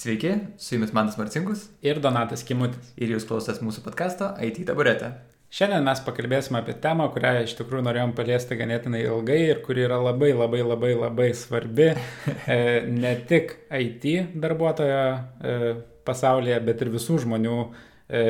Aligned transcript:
Sveiki, 0.00 0.30
su 0.56 0.74
jumis 0.74 0.94
Mantas 0.96 1.18
Marcinkus 1.18 1.66
ir 1.82 1.98
Donatas 2.00 2.40
Kimutis. 2.48 2.94
ir 2.96 3.10
jūs 3.12 3.26
klausotės 3.28 3.58
mūsų 3.60 3.82
podkasto 3.84 4.30
IT 4.40 4.62
taburetė. 4.70 5.10
Šiandien 5.52 5.84
mes 5.84 6.00
pakalbėsime 6.06 6.62
apie 6.62 6.72
temą, 6.80 7.10
kurią 7.12 7.42
iš 7.42 7.52
tikrųjų 7.58 7.84
norėjom 7.84 8.14
paliesti 8.16 8.56
ganėtinai 8.56 9.02
ilgai 9.02 9.36
ir 9.50 9.60
kuri 9.66 9.84
yra 9.84 9.98
labai 10.00 10.30
labai 10.32 10.62
labai 10.64 10.94
labai 10.94 11.28
svarbi 11.36 11.90
e, 11.90 12.56
ne 12.88 13.12
tik 13.28 13.52
IT 13.76 14.40
darbuotojo 14.40 15.04
e, 15.04 15.74
pasaulyje, 16.08 16.56
bet 16.64 16.80
ir 16.80 16.94
visų 16.96 17.20
žmonių 17.26 17.60
e, 17.60 18.24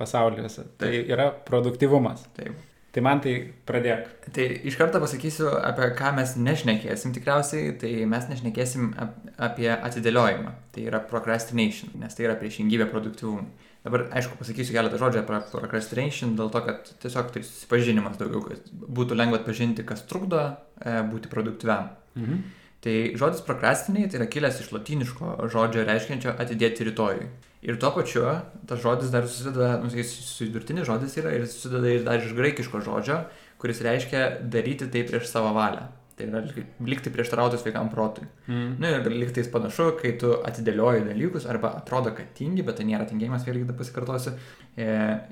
pasauliuose. 0.00 0.70
Tai 0.80 0.94
yra 1.04 1.28
produktivumas. 1.52 2.24
Taip. 2.32 2.69
Tai 2.90 3.02
man 3.06 3.20
tai 3.22 3.34
pradėk. 3.68 4.08
Tai 4.34 4.44
iš 4.66 4.74
karto 4.78 4.98
pasakysiu, 5.02 5.46
apie 5.62 5.92
ką 5.98 6.10
mes 6.16 6.32
nešnekėsim 6.34 7.12
tikriausiai, 7.14 7.76
tai 7.78 7.90
mes 8.10 8.26
nešnekėsim 8.32 8.88
ap- 8.98 9.28
apie 9.50 9.68
atidėliojimą. 9.70 10.54
Tai 10.74 10.86
yra 10.88 10.98
procrastination, 11.12 11.92
nes 12.02 12.18
tai 12.18 12.26
yra 12.26 12.34
priešingybė 12.40 12.88
produktivumui. 12.90 13.46
Dabar, 13.84 14.08
aišku, 14.12 14.36
pasakysiu 14.36 14.74
keletą 14.74 14.98
žodžių 15.00 15.22
apie 15.22 15.38
procrastination, 15.54 16.34
dėl 16.36 16.50
to, 16.52 16.60
kad 16.66 16.90
tiesiog 17.00 17.30
tai 17.32 17.44
susipažinimas 17.46 18.18
daugiau, 18.20 18.42
kad 18.50 18.66
būtų 18.68 19.16
lengva 19.16 19.38
atpažinti, 19.40 19.86
kas 19.88 20.02
trukdo 20.10 20.42
e, 20.50 20.98
būti 21.08 21.30
produktyviam. 21.32 21.94
Mhm. 22.18 22.42
Tai 22.80 22.96
žodis 23.20 23.42
procrastinate 23.44 24.08
tai 24.14 24.22
yra 24.22 24.26
kilęs 24.32 24.62
iš 24.62 24.70
lotyniško 24.72 25.34
žodžio 25.52 25.84
reiškiančio 25.84 26.32
atidėti 26.40 26.86
rytojui. 26.88 27.28
Ir 27.60 27.76
tuo 27.76 27.90
pačiu 27.92 28.24
tas 28.68 28.80
žodis 28.80 29.12
dar 29.12 29.26
susideda, 29.28 29.74
nu, 29.82 29.90
jis 29.92 30.14
sudurtinis 30.30 30.88
žodis 30.88 31.18
yra 31.20 31.34
ir 31.36 31.44
susideda 31.44 31.92
ir 31.92 32.06
dar 32.06 32.24
iš 32.24 32.32
graikiško 32.38 32.80
žodžio, 32.86 33.18
kuris 33.60 33.82
reiškia 33.84 34.22
daryti 34.48 34.88
tai 34.88 35.04
prieš 35.04 35.28
savo 35.28 35.52
valią. 35.52 35.90
Tai 36.20 36.26
yra 36.28 36.40
likti 36.84 37.10
prieštarauti 37.12 37.58
sveikam 37.60 37.88
protui. 37.88 38.26
Mhm. 38.46 38.74
Na 38.82 38.90
ir 38.98 39.06
liktais 39.14 39.48
panašu, 39.48 39.94
kai 40.00 40.12
tu 40.20 40.34
atidėlioji 40.44 41.06
dalykus 41.06 41.46
arba 41.48 41.72
atrodo, 41.78 42.12
kad 42.16 42.34
tingi, 42.36 42.64
bet 42.66 42.76
tai 42.76 42.84
nėra 42.88 43.06
tingėjimas, 43.08 43.46
vėlgi 43.48 43.64
dar 43.70 43.78
pasikartosiu. 43.78 44.34
E, 44.76 44.88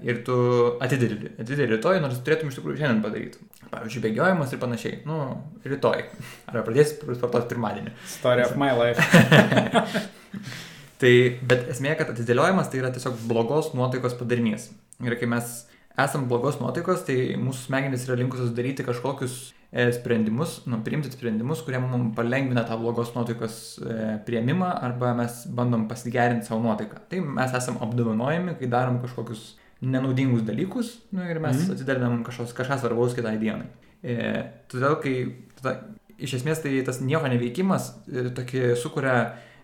ir 0.09 0.23
tu 0.25 0.39
atidėli, 0.85 1.35
atidėli 1.37 1.75
rytoj, 1.75 2.01
nors 2.05 2.23
turėtum 2.25 2.49
iš 2.49 2.61
tikrųjų 2.61 2.81
šiandien 2.81 3.03
padaryti. 3.05 3.45
Pavyzdžiui, 3.69 4.05
bėgiojimas 4.07 4.55
ir 4.55 4.63
panašiai. 4.63 5.01
Nu, 5.09 5.19
rytoj. 5.69 6.07
Arba 6.49 6.65
pradėsi 6.71 6.97
sportuoti 7.03 7.53
pirmadienį. 7.53 7.93
Story 8.17 8.47
of 8.49 8.57
my 8.57 8.73
life. 8.79 9.05
Tai, 10.99 11.13
bet 11.53 11.69
esmė, 11.71 11.93
kad 12.01 12.09
atidėliojimas 12.11 12.73
tai 12.73 12.81
yra 12.81 12.89
tiesiog 12.95 13.21
blogos 13.29 13.71
nuotaikos 13.77 14.17
padarinys. 14.19 14.71
Ir 15.05 15.15
kai 15.21 15.29
mes 15.31 15.61
esam 15.99 16.25
blogos 16.31 16.59
nuotaikos, 16.59 17.05
tai 17.07 17.37
mūsų 17.39 17.69
smegenys 17.69 18.09
yra 18.09 18.17
linkusios 18.19 18.51
daryti 18.57 18.87
kažkokius 18.87 19.37
sprendimus, 19.93 20.63
nu, 20.65 20.79
priimti 20.81 21.11
sprendimus, 21.13 21.61
kurie 21.65 21.81
mums 21.83 22.15
palengvina 22.17 22.65
tą 22.65 22.79
blogos 22.81 23.11
nuotaikos 23.13 23.57
e, 23.85 23.97
prieimimą 24.25 24.71
arba 24.89 25.13
mes 25.19 25.43
bandom 25.53 25.85
pasigerinti 25.91 26.49
savo 26.49 26.63
nuotaiką. 26.65 27.03
Tai 27.11 27.21
mes 27.21 27.57
esam 27.59 27.77
apdovanojami, 27.85 28.57
kai 28.57 28.71
darom 28.73 28.97
kažkokius 29.03 29.51
nenaudingus 29.85 30.47
dalykus 30.49 30.95
nu, 31.13 31.23
ir 31.29 31.41
mes 31.45 31.61
mm. 31.61 31.77
atidedam 31.77 32.25
kažką 32.25 32.81
svarbaus 32.81 33.15
kitai 33.19 33.37
dienai. 33.43 33.69
E, 34.01 34.17
todėl, 34.73 34.97
kai 35.05 35.15
tada, 35.61 35.77
iš 36.17 36.39
esmės 36.41 36.65
tai 36.65 36.73
tas 36.87 37.03
nieko 37.05 37.29
neveikimas 37.29 37.93
e, 38.09 38.29
tokį 38.35 38.73
sukuria 38.81 39.19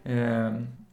e, 0.05 0.21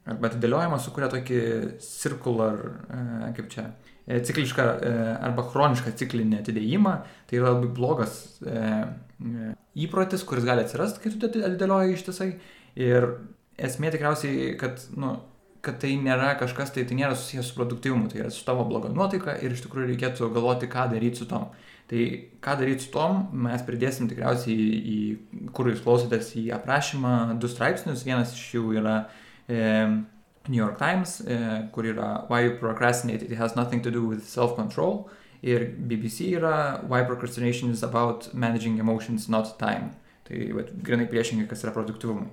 arba 0.08 0.32
atidėliojimas 0.32 0.88
sukuria 0.88 1.12
tokį 1.12 1.42
circular, 1.84 2.64
e, 2.88 3.34
kaip 3.38 3.52
čia, 3.52 3.68
e, 3.68 3.91
ciklišką 4.08 4.68
e, 4.68 4.94
arba 5.30 5.46
chronišką 5.52 5.94
ciklinį 6.00 6.42
atidėjimą. 6.42 6.94
Tai 7.30 7.40
yra 7.40 7.54
labai 7.56 7.70
blogas 7.76 8.18
e, 8.42 8.54
e, 8.54 9.52
įprotis, 9.86 10.26
kuris 10.28 10.48
gali 10.48 10.66
atsirasti, 10.66 11.04
kai 11.04 11.14
tu 11.14 11.30
ati- 11.30 11.44
atidėlioji 11.48 11.98
ištisai. 11.98 12.32
Ir 12.82 13.08
esmė 13.62 13.92
tikriausiai, 13.94 14.54
kad, 14.60 14.82
nu, 15.00 15.16
kad 15.66 15.78
tai 15.82 15.94
nėra 16.02 16.34
kažkas, 16.40 16.74
tai 16.74 16.86
tai 16.90 16.98
nėra 16.98 17.18
susijęs 17.18 17.52
su 17.52 17.58
produktyvumu, 17.58 18.10
tai 18.12 18.24
yra 18.24 18.32
su 18.34 18.46
tavo 18.48 18.66
bloga 18.68 18.90
nuotaika 18.94 19.38
ir 19.44 19.54
iš 19.54 19.66
tikrųjų 19.68 19.92
reikėtų 19.94 20.32
galvoti, 20.34 20.72
ką 20.72 20.88
daryti 20.94 21.22
su 21.22 21.30
tom. 21.30 21.52
Tai 21.92 22.06
ką 22.42 22.56
daryti 22.62 22.88
su 22.88 22.94
tom, 22.94 23.26
mes 23.46 23.64
pridėsim 23.68 24.08
tikriausiai 24.10 24.56
į 24.96 25.00
kur 25.56 25.68
jūs 25.70 25.84
klausotės, 25.84 26.32
į 26.40 26.48
aprašymą 26.56 27.36
du 27.42 27.52
straipsnius. 27.52 28.06
Vienas 28.08 28.32
iš 28.38 28.46
jų 28.56 28.78
yra 28.80 28.96
e, 29.46 29.60
New 30.48 30.58
York 30.58 30.78
Times, 30.78 31.22
e, 31.22 31.70
kur 31.72 31.84
yra 31.86 32.26
Why 32.30 32.46
you 32.46 32.58
procrastinate, 32.58 33.24
it 33.24 33.38
has 33.38 33.56
nothing 33.56 33.82
to 33.82 33.92
do 33.92 34.06
with 34.06 34.28
self-control. 34.28 35.10
Ir 35.42 35.66
BBC 35.78 36.36
yra 36.38 36.82
Why 36.88 37.04
procrastination 37.04 37.72
is 37.72 37.84
about 37.84 38.34
managing 38.34 38.80
emotions, 38.80 39.30
not 39.30 39.58
time. 39.60 39.92
Tai 40.28 40.38
vat, 40.58 40.72
grinai 40.84 41.08
priešingai, 41.10 41.48
kas 41.50 41.64
yra 41.66 41.74
produktyvumui. 41.74 42.30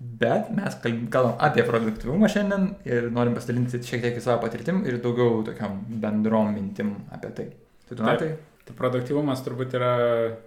Bet 0.00 0.48
mes 0.56 0.76
kalb- 0.80 1.08
kalbam 1.12 1.34
apie 1.44 1.64
produktyvumą 1.68 2.28
šiandien 2.32 2.70
ir 2.88 3.10
norim 3.12 3.34
pasidalinti 3.36 3.82
šiek 3.84 4.00
tiek 4.00 4.16
į 4.16 4.22
savo 4.24 4.40
patirtim 4.40 4.80
ir 4.88 4.96
daugiau 5.04 5.42
tokiam 5.44 5.82
bendrom 6.00 6.54
mintim 6.54 6.94
apie 7.12 7.32
tai. 7.36 7.50
Tai 7.88 7.96
tu 7.98 8.06
matai? 8.06 8.30
Tai 8.64 8.76
produktyvumas 8.78 9.44
turbūt 9.44 9.76
yra, 9.76 9.92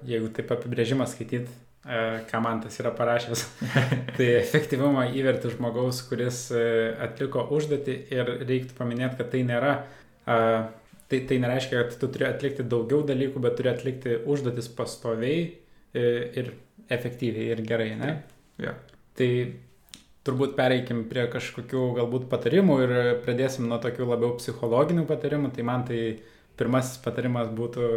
jeigu 0.10 0.32
taip 0.34 0.50
apibrėžimą 0.56 1.06
skaityt, 1.06 1.46
e, 1.46 1.73
ką 1.84 2.40
man 2.44 2.62
tas 2.64 2.78
yra 2.80 2.94
parašęs, 2.96 3.42
tai 4.18 4.30
efektyvumą 4.38 5.10
įverti 5.20 5.52
žmogaus, 5.52 6.00
kuris 6.08 6.46
e, 6.56 6.64
atliko 7.04 7.44
užduotį 7.58 7.98
ir 8.16 8.32
reiktų 8.48 8.78
paminėti, 8.78 9.20
kad 9.20 9.34
tai 9.34 9.44
nėra, 9.48 9.74
a, 10.24 10.38
tai, 11.12 11.20
tai 11.28 11.42
nereiškia, 11.44 11.82
kad 11.90 12.00
tu 12.00 12.08
turi 12.14 12.30
atlikti 12.30 12.64
daugiau 12.64 13.04
dalykų, 13.08 13.44
bet 13.44 13.60
turi 13.60 13.74
atlikti 13.74 14.16
užduotis 14.24 14.72
pastoviai 14.78 15.44
e, 15.44 16.08
ir 16.40 16.54
efektyviai 16.94 17.52
ir 17.52 17.64
gerai, 17.68 17.92
ne? 18.00 18.16
Jo. 18.64 18.74
Tai 19.18 19.30
turbūt 20.24 20.56
pereikim 20.58 21.04
prie 21.12 21.26
kažkokių 21.32 21.84
galbūt 22.00 22.30
patarimų 22.32 22.78
ir 22.86 22.94
pradėsim 23.26 23.68
nuo 23.68 23.80
tokių 23.84 24.08
labiau 24.08 24.38
psichologinių 24.40 25.04
patarimų. 25.10 25.52
Tai 25.56 25.68
man 25.68 25.84
tai 25.90 26.00
pirmasis 26.60 27.02
patarimas 27.04 27.52
būtų 27.54 27.90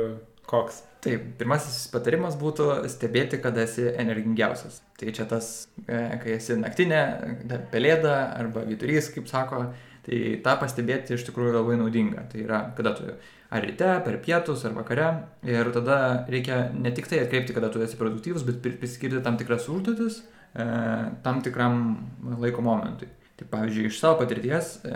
koks. 0.50 0.82
Taip, 1.06 1.26
pirmasis 1.38 1.84
patarimas 1.92 2.34
būtų 2.40 2.64
stebėti, 2.90 3.38
kada 3.42 3.62
esi 3.62 3.84
energingiausias. 3.92 4.80
Tai 4.98 5.12
čia 5.14 5.26
tas, 5.30 5.68
e, 5.86 6.00
kai 6.22 6.32
esi 6.34 6.56
naktinė, 6.58 7.00
da- 7.46 7.60
pelėda 7.70 8.14
arba 8.40 8.64
vidurys, 8.66 9.12
kaip 9.14 9.28
sako, 9.30 9.68
tai 10.06 10.18
tą 10.42 10.56
pastebėti 10.58 11.14
iš 11.14 11.28
tikrųjų 11.28 11.52
labai 11.54 11.76
naudinga. 11.78 12.26
Tai 12.32 12.42
yra, 12.42 12.60
kada 12.76 12.94
tu 12.98 13.06
ar 13.50 13.62
ryte, 13.62 13.92
per 14.04 14.18
pietus, 14.24 14.64
ar 14.66 14.74
vakare. 14.74 15.06
Ir 15.46 15.70
tada 15.70 16.26
reikia 16.28 16.72
ne 16.74 16.90
tik 16.90 17.06
tai 17.06 17.20
atkreipti, 17.22 17.54
kada 17.54 17.70
tu 17.70 17.78
esi 17.86 17.96
produktyvus, 18.00 18.42
bet 18.42 18.58
pri- 18.64 18.74
priskirti 18.80 19.22
tam 19.22 19.36
tikras 19.38 19.68
užduotis 19.70 20.24
e, 20.56 20.66
tam 21.22 21.42
tikram 21.42 21.78
laiko 22.42 22.62
momentui. 22.66 23.08
Tai 23.36 23.46
pavyzdžiui, 23.52 23.86
iš 23.92 24.00
savo 24.00 24.18
patirties 24.24 24.78
e, 24.88 24.92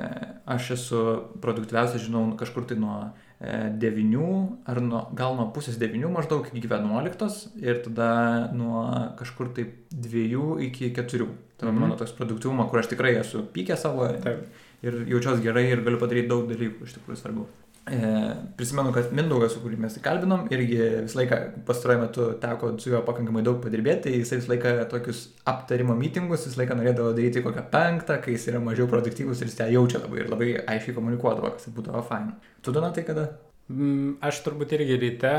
aš 0.48 0.70
esu 0.74 1.00
produktyviausias, 1.44 2.02
žinau, 2.08 2.32
kažkur 2.40 2.66
tai 2.66 2.78
nuo 2.80 3.12
9 3.40 4.58
ar 4.66 4.80
nuo, 4.84 5.06
gal 5.16 5.34
nuo 5.36 5.46
pusės 5.54 5.78
9 5.80 6.10
maždaug 6.12 6.46
iki 6.52 6.68
11 6.68 7.48
ir 7.62 7.80
tada 7.86 8.50
nuo 8.52 8.82
kažkur 9.16 9.54
tai 9.56 9.64
2 9.90 10.60
iki 10.68 10.92
4. 10.92 11.28
Tai 11.56 11.68
yra 11.68 11.72
Mhm. 11.72 11.80
mano 11.80 11.96
toks 11.96 12.12
produktyvumo, 12.12 12.68
kur 12.70 12.78
aš 12.80 12.86
tikrai 12.92 13.14
esu 13.20 13.42
pykęs 13.54 13.76
savo 13.86 14.06
Taip. 14.22 14.46
ir 14.82 14.92
jaučiuosi 15.08 15.42
gerai 15.42 15.70
ir 15.72 15.80
galiu 15.84 15.98
padaryti 15.98 16.28
daug 16.28 16.48
dalykų, 16.48 16.84
iš 16.84 16.94
tikrųjų 16.98 17.16
svarbu. 17.22 17.46
E, 17.90 18.34
prisimenu, 18.56 18.92
kad 18.94 19.10
Mindaugas, 19.16 19.56
kuriuo 19.58 19.80
mes 19.82 19.96
įkalbinom, 19.98 20.44
irgi 20.54 20.76
visą 21.06 21.18
laiką 21.18 21.38
pastaruoju 21.66 22.02
metu 22.04 22.26
teko 22.42 22.72
su 22.78 22.92
juo 22.92 23.00
pakankamai 23.06 23.42
daug 23.46 23.58
padirbėti, 23.64 24.04
tai 24.06 24.20
jisai 24.20 24.38
visą 24.38 24.52
laiką 24.52 24.74
tokius 24.92 25.24
aptarimo 25.50 25.96
mitingus 25.98 26.46
visą 26.46 26.62
laiką 26.62 26.76
norėdavo 26.78 27.14
daryti 27.16 27.42
kokią 27.42 27.64
penktą, 27.72 28.20
kai 28.22 28.36
jis 28.36 28.46
yra 28.52 28.62
mažiau 28.62 28.86
produktyvus 28.90 29.42
ir 29.42 29.50
jis 29.50 29.58
tą 29.58 29.70
jaučia 29.74 30.02
labai 30.04 30.22
ir 30.22 30.30
labai 30.30 30.50
aiškiai 30.60 30.94
komunikuodavo, 31.00 31.50
kas 31.56 31.66
būdavo 31.74 32.04
fain. 32.06 32.30
Tu 32.62 32.74
donatai 32.76 33.06
kada? 33.08 33.26
Mm, 33.72 34.20
Aš 34.30 34.44
turbūt 34.46 34.76
irgi 34.78 35.00
ryte, 35.02 35.34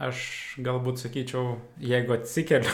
aš 0.00 0.24
galbūt 0.64 1.04
sakyčiau, 1.04 1.58
jeigu 1.84 2.16
atsikeliu, 2.16 2.72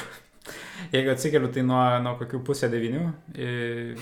jeigu 0.93 1.11
atsikeliu, 1.13 1.49
tai 1.53 1.63
nuo, 1.63 1.81
nuo 2.05 2.15
kokių 2.21 2.43
pusę 2.45 2.69
devinių. 2.73 3.13
i- 3.37 3.97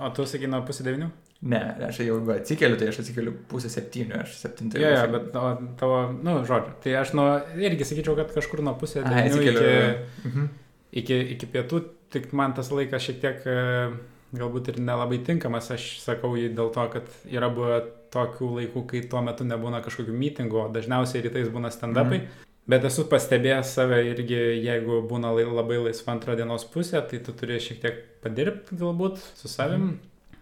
O 0.00 0.10
tu 0.10 0.26
sakai 0.26 0.46
nuo 0.50 0.62
pusę 0.62 0.84
devinių? 0.84 1.10
Ne, 1.42 1.60
aš 1.88 1.98
jau 2.00 2.16
jeigu 2.16 2.32
atsikeliu, 2.32 2.76
tai 2.80 2.88
aš 2.88 2.98
atsikeliu 3.02 3.32
pusę 3.48 3.68
septynių, 3.68 4.22
aš 4.22 4.36
septintą. 4.40 4.78
Jo, 4.80 4.88
jo, 4.94 5.06
bet 5.12 5.36
o, 5.36 5.42
tavo, 5.78 5.98
nu, 6.22 6.38
žodžiu. 6.48 6.72
Tai 6.82 6.94
aš 7.02 7.12
nuo, 7.14 7.26
irgi 7.60 7.84
sakyčiau, 7.84 8.16
kad 8.16 8.32
kažkur 8.34 8.62
nuo 8.64 8.74
pusę 8.80 9.02
devinių 9.04 9.26
atsikeliu. 9.26 9.60
iki, 9.60 10.28
Mhm. 10.28 10.48
iki, 10.92 11.20
iki 11.36 11.46
pietų, 11.46 11.82
tik 12.10 12.32
man 12.32 12.54
tas 12.54 12.70
laikas 12.70 13.02
šiek 13.02 13.20
tiek 13.20 13.46
e, 13.46 13.90
galbūt 14.34 14.68
ir 14.68 14.80
nelabai 14.80 15.18
tinkamas, 15.24 15.70
aš 15.70 16.00
sakau 16.00 16.34
jį 16.36 16.54
dėl 16.56 16.72
to, 16.72 16.88
kad 16.92 17.04
yra 17.30 17.48
buvę 17.52 17.82
tokių 18.10 18.48
laikų, 18.56 18.86
kai 18.88 19.00
tuo 19.10 19.20
metu 19.22 19.44
nebūna 19.44 19.82
kažkokių 19.84 20.12
mitingų, 20.16 20.72
dažniausiai 20.72 21.22
rytais 21.22 21.48
būna 21.52 21.68
stand-upai. 21.70 22.20
Mhm. 22.24 22.45
Bet 22.66 22.82
esu 22.88 23.04
pastebėjęs 23.06 23.70
save 23.76 24.00
irgi, 24.08 24.38
jeigu 24.64 24.98
būna 25.06 25.30
labai 25.36 25.76
laisva 25.84 26.16
antra 26.16 26.34
dienos 26.34 26.64
pusė, 26.66 26.98
tai 27.06 27.20
tu 27.22 27.34
turi 27.36 27.60
šiek 27.62 27.78
tiek 27.84 28.00
padirbti 28.24 28.74
galbūt 28.80 29.20
su 29.38 29.46
savim, 29.48 30.00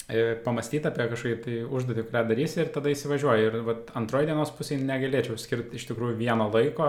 e, 0.08 0.34
pamastyti 0.44 0.88
apie 0.88 1.04
kažkokį 1.10 1.36
tai 1.44 1.56
užduotį, 1.68 2.06
kurią 2.08 2.22
darysi 2.30 2.62
ir 2.62 2.70
tada 2.72 2.88
įsivažiuoji. 2.94 3.50
Ir 3.50 3.58
vat, 3.66 3.92
antroji 4.00 4.30
dienos 4.30 4.54
pusė 4.56 4.78
negalėčiau 4.80 5.36
skirti 5.40 5.76
iš 5.76 5.84
tikrųjų 5.90 6.16
vieno 6.22 6.48
laiko, 6.54 6.88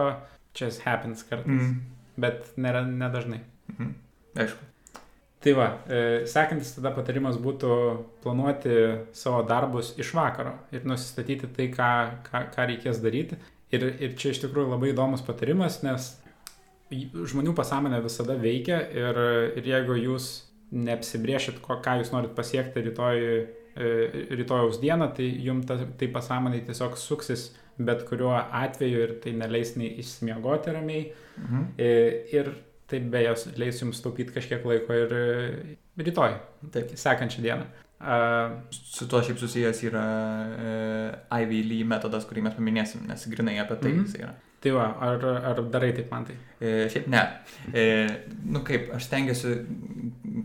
čia 0.55 0.69
happens 0.85 1.25
kartais, 1.27 1.51
Mhm. 1.51 1.75
bet 2.17 2.47
nėra 2.55 2.85
nedažnai. 2.87 3.41
Mhm. 3.75 3.91
Aišku. 4.39 4.71
Tai 5.45 5.51
va, 5.53 5.67
e, 5.87 6.25
sekantis 6.25 6.71
tada 6.73 6.89
patarimas 6.95 7.35
būtų 7.37 7.73
planuoti 8.23 9.03
savo 9.13 9.43
darbus 9.43 9.91
iš 9.99 10.13
vakaro 10.15 10.55
ir 10.71 10.81
nusistatyti 10.87 11.45
tai, 11.53 11.67
ką, 11.69 12.23
ką, 12.23 12.41
ką 12.55 12.65
reikės 12.71 13.01
daryti. 13.03 13.35
Ir, 13.75 13.87
ir 13.99 14.15
čia 14.19 14.33
iš 14.33 14.41
tikrųjų 14.45 14.71
labai 14.73 14.93
įdomus 14.93 15.25
patarimas, 15.25 15.81
nes 15.85 16.13
žmonių 16.91 17.55
pasąmonė 17.57 17.99
visada 18.05 18.37
veikia 18.39 18.79
ir, 18.93 19.19
ir 19.59 19.69
jeigu 19.71 19.97
jūs 19.99 20.31
neapsibriešit, 20.75 21.61
ką 21.65 21.99
jūs 22.01 22.11
norit 22.13 22.33
pasiekti 22.37 22.83
rytoj, 22.85 23.21
e, 23.75 23.93
rytojaus 24.37 24.79
dieną, 24.81 25.11
tai 25.17 25.27
jums 25.47 25.67
ta, 25.69 25.79
tai 25.99 26.09
pasąmonė 26.13 26.63
tiesiog 26.67 26.97
suksis 26.99 27.49
bet 27.77 28.05
kuriuo 28.07 28.35
atveju 28.35 29.01
ir 29.03 29.13
tai 29.23 29.33
neleis 29.35 29.75
nei 29.79 29.91
išsimiegoti 30.01 30.75
ramiai. 30.75 31.09
Mhm. 31.39 31.65
E, 31.77 31.89
ir 32.35 32.51
tai 32.89 33.01
beje 33.11 33.33
leis 33.59 33.81
jums 33.81 34.01
taupyti 34.03 34.35
kažkiek 34.35 34.65
laiko 34.65 34.95
ir 34.95 35.15
e, 35.17 35.25
rytoj, 35.99 36.37
taip, 36.71 36.93
sekančią 36.99 37.43
dieną. 37.45 37.67
Uh, 37.95 38.57
su 38.71 39.07
tuo 39.07 39.21
šiaip 39.23 39.39
susijęs 39.39 39.79
yra 39.87 40.05
uh, 40.51 41.39
Ivy 41.41 41.61
Lee 41.63 41.85
metodas, 41.87 42.27
kurį 42.27 42.43
mes 42.45 42.57
paminėsim, 42.57 43.05
nes 43.07 43.23
grinai 43.31 43.55
apie 43.61 43.77
tai 43.79 43.93
mm 43.93 43.99
-hmm. 43.99 44.09
jis 44.11 44.19
yra. 44.19 44.33
Tai 44.65 44.71
va, 44.73 44.85
ar, 44.97 45.21
ar 45.51 45.59
darai 45.69 45.91
taip 45.93 46.09
man 46.09 46.23
tai? 46.25 46.35
E, 46.57 46.87
šiaip 46.89 47.05
ne. 47.13 47.21
E, 47.69 47.83
nu 48.49 48.63
kaip, 48.65 48.87
aš 48.97 49.05
stengiuosi, 49.05 49.51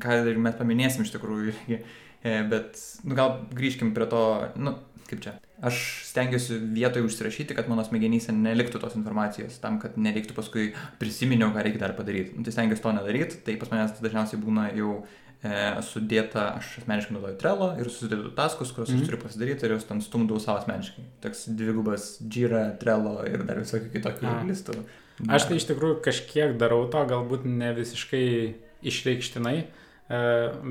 ką 0.02 0.18
ir 0.28 0.40
mes 0.44 0.58
paminėsim 0.58 1.06
iš 1.06 1.14
tikrųjų 1.14 1.54
e, 1.72 2.34
bet 2.50 2.76
nu, 3.06 3.16
gal 3.16 3.38
grįžkim 3.56 3.94
prie 3.96 4.08
to, 4.12 4.20
nu 4.60 4.74
kaip 5.08 5.22
čia. 5.24 5.32
Aš 5.64 5.78
stengiuosi 6.10 6.58
vietoje 6.76 7.06
užsirašyti, 7.08 7.56
kad 7.56 7.72
mano 7.72 7.84
smegenyse 7.86 8.34
neliktų 8.36 8.82
tos 8.82 8.98
informacijos, 9.00 9.56
tam, 9.62 9.80
kad 9.80 9.96
nereiktų 9.96 10.36
paskui 10.36 10.68
prisiminiau, 11.00 11.48
ką 11.54 11.64
reikia 11.64 11.80
dar 11.86 11.96
padaryti. 11.96 12.36
Nu, 12.36 12.44
tai 12.44 12.54
stengiuosi 12.54 12.84
to 12.84 12.92
nedaryti, 12.96 13.40
tai 13.46 13.56
pas 13.60 13.72
manęs 13.72 13.96
dažniausiai 14.04 14.40
būna 14.44 14.68
jau 14.76 15.00
sudėta, 15.40 16.42
aš 16.58 16.74
asmeniškai 16.82 17.14
naudoju 17.16 17.38
Trello 17.40 17.70
ir 17.80 17.88
susidėdu 17.88 18.34
taskus, 18.36 18.74
kuriuos 18.76 18.90
mm 18.90 18.94
-hmm. 18.94 19.00
aš 19.00 19.06
mhm. 19.06 19.10
turiu 19.10 19.22
pasidaryti 19.22 19.66
ir 19.66 19.72
juos 19.72 19.86
ten 19.88 20.00
stumdau 20.04 20.40
savo 20.40 20.58
asmeniškai. 20.58 21.04
Toks 21.20 21.46
dvigubas 21.48 22.20
Jira, 22.20 22.76
Trello 22.80 23.24
ir 23.24 23.44
dar 23.48 23.56
visokių 23.56 23.92
kitokių 23.92 24.26
A. 24.26 24.42
listų. 24.44 24.84
Aš 25.28 25.48
tai 25.48 25.56
iš 25.56 25.68
tikrųjų 25.68 26.00
kažkiek 26.04 26.56
darau 26.58 26.86
to, 26.92 27.04
galbūt 27.04 27.44
ne 27.44 27.72
visiškai 27.76 28.54
išreikštinai, 28.82 29.64
E, 30.10 30.18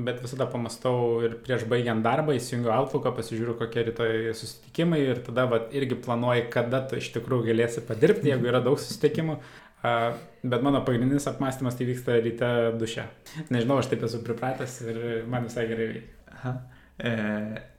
bet 0.04 0.18
visada 0.20 0.44
pamastau 0.52 1.22
ir 1.24 1.38
prieš 1.40 1.62
baigiant 1.68 2.04
darbą 2.04 2.34
įsijungiu 2.36 2.74
Outlooką, 2.74 3.14
pasižiūriu, 3.16 3.54
kokie 3.56 3.86
rytoj 3.86 4.34
susitikimai 4.36 4.98
ir 5.00 5.22
tada 5.24 5.46
vat, 5.48 5.70
irgi 5.72 5.96
planuoju, 6.04 6.42
kada 6.52 6.82
tu 6.90 6.98
iš 7.00 7.08
tikrųjų 7.14 7.46
galėsi 7.46 7.80
padirbti, 7.88 8.28
jeigu 8.34 8.50
yra 8.50 8.60
daug 8.60 8.76
susitikimų. 8.76 9.38
E, 9.40 9.59
bet 9.82 10.62
mano 10.62 10.82
pagrindinis 10.84 11.28
apmąstymas 11.30 11.76
tai 11.76 11.86
vyksta 11.88 12.18
ryte 12.20 12.50
duše. 12.78 13.06
Nežinau, 13.50 13.80
aš 13.80 13.90
taip 13.92 14.04
esu 14.08 14.20
pripratęs 14.26 14.80
ir 14.86 15.00
man 15.30 15.48
visai 15.48 15.66
gerai 15.70 15.88
veikia. 15.94 16.54
E, 17.00 17.12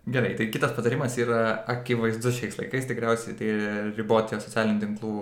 gerai, 0.09 0.33
tai 0.37 0.47
kitas 0.49 0.73
patarimas 0.73 1.17
yra 1.21 1.41
akivaizdus 1.69 2.39
šiais 2.39 2.57
laikais, 2.57 2.87
tikriausiai 2.89 3.37
tai 3.37 3.51
riboti 3.93 4.39
socialinių 4.41 4.81
tinklų 4.81 5.17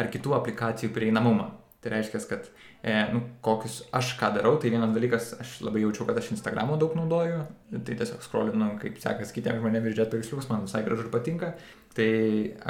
ar 0.00 0.08
kitų 0.12 0.38
aplikacijų 0.38 0.92
prieinamumą. 0.94 1.50
Tai 1.82 1.90
reiškia, 1.90 2.20
kad 2.30 2.46
e, 2.80 2.92
nu, 3.10 3.20
kokius 3.42 3.80
aš 3.98 4.12
ką 4.20 4.28
darau, 4.36 4.54
tai 4.62 4.70
vienas 4.70 4.92
dalykas, 4.94 5.32
aš 5.42 5.56
labai 5.66 5.82
jaučiu, 5.82 6.06
kad 6.06 6.20
aš 6.20 6.30
Instagramo 6.36 6.76
daug 6.78 6.94
naudoju, 6.94 7.40
tai 7.74 7.96
tiesiog 7.98 8.22
skrolinu, 8.22 8.68
kaip 8.78 9.00
sekas 9.02 9.34
kitiems 9.34 9.58
žmonėms 9.58 9.90
ir 9.90 9.96
žiūrėti 9.96 10.14
paveiksliukus, 10.14 10.46
man 10.52 10.62
visai 10.68 10.84
gražu 10.86 11.08
ir 11.08 11.10
patinka. 11.10 11.56
Tai 11.96 12.08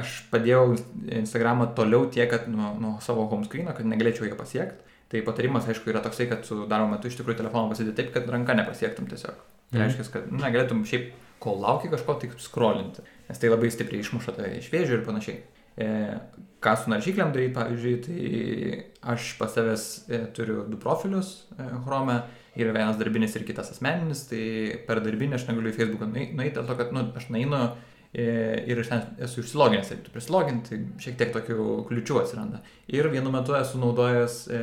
aš 0.03 0.17
padėjau 0.33 0.73
Instagramą 1.21 1.69
toliau 1.77 2.09
tiek, 2.11 2.27
kad 2.31 2.49
nuo, 2.51 2.73
nuo 2.83 2.97
savo 3.05 3.29
home 3.31 3.47
screen'o, 3.47 3.75
kad 3.77 3.87
negalėčiau 3.87 4.27
jo 4.27 4.39
pasiekti. 4.39 4.89
Tai 5.13 5.21
patarimas, 5.27 5.67
aišku, 5.69 5.91
yra 5.93 6.01
toksai, 6.03 6.27
kad 6.31 6.47
su 6.49 6.63
darbo 6.71 6.89
metu 6.89 7.11
iš 7.11 7.19
tikrųjų 7.19 7.43
telefoną 7.43 7.71
pasidėti 7.71 7.99
taip, 7.99 8.15
kad 8.15 8.31
ranka 8.33 8.57
nepasiektum 8.57 9.11
tiesiog. 9.11 9.43
Tai 9.73 9.77
mm. 9.77 9.83
reiškia, 9.85 10.07
kad 10.15 10.31
nu, 10.33 10.41
negalėtum 10.41 10.81
šiaip, 10.89 11.11
kol 11.43 11.61
lauki 11.61 11.91
kažko, 11.93 12.17
tik 12.23 12.39
skrolinti, 12.41 13.05
nes 13.29 13.43
tai 13.43 13.51
labai 13.53 13.69
stipriai 13.75 14.01
išmuša 14.01 14.35
tave 14.39 14.55
iš 14.57 14.71
vėžių 14.73 14.97
ir 14.97 15.05
panašiai. 15.05 15.43
E, 15.83 15.91
ką 16.65 16.75
su 16.79 16.93
naršyklėm 16.93 17.35
daryti, 17.35 17.55
pavyzdžiui, 17.57 17.95
tai 18.07 19.13
aš 19.15 19.35
pas 19.39 19.53
savęs 19.53 19.87
e, 20.09 20.23
turiu 20.37 20.65
du 20.71 20.81
profilius 20.81 21.35
e, 21.59 21.69
Chrome 21.85 22.23
ir 22.57 22.73
vienas 22.73 22.99
darbinis 23.01 23.37
ir 23.37 23.47
kitas 23.49 23.73
asmeninis, 23.75 24.27
tai 24.31 24.43
per 24.89 25.01
darbinį 25.05 25.39
aš 25.39 25.49
negaliu 25.49 25.73
į 25.73 25.77
Facebooką 25.79 26.09
nueiti, 26.13 26.55
dėl 26.57 26.69
to, 26.69 26.79
kad 26.79 26.93
nu, 26.97 27.05
aš 27.21 27.29
nainu 27.33 27.61
e, 27.61 27.92
ir 28.13 28.81
aš 28.83 28.91
ten 28.91 29.05
esu 29.25 29.41
išsiloginęs, 29.41 29.91
reikia 29.95 30.13
prisiloginti, 30.13 30.69
tai 30.69 31.05
šiek 31.05 31.19
tiek 31.21 31.31
tokių 31.33 31.67
kliučių 31.89 32.19
atsiranda. 32.21 32.63
Ir 32.93 33.09
vienu 33.13 33.33
metu 33.33 33.57
esu 33.57 33.81
naudojęs 33.81 34.39
e, 34.53 34.63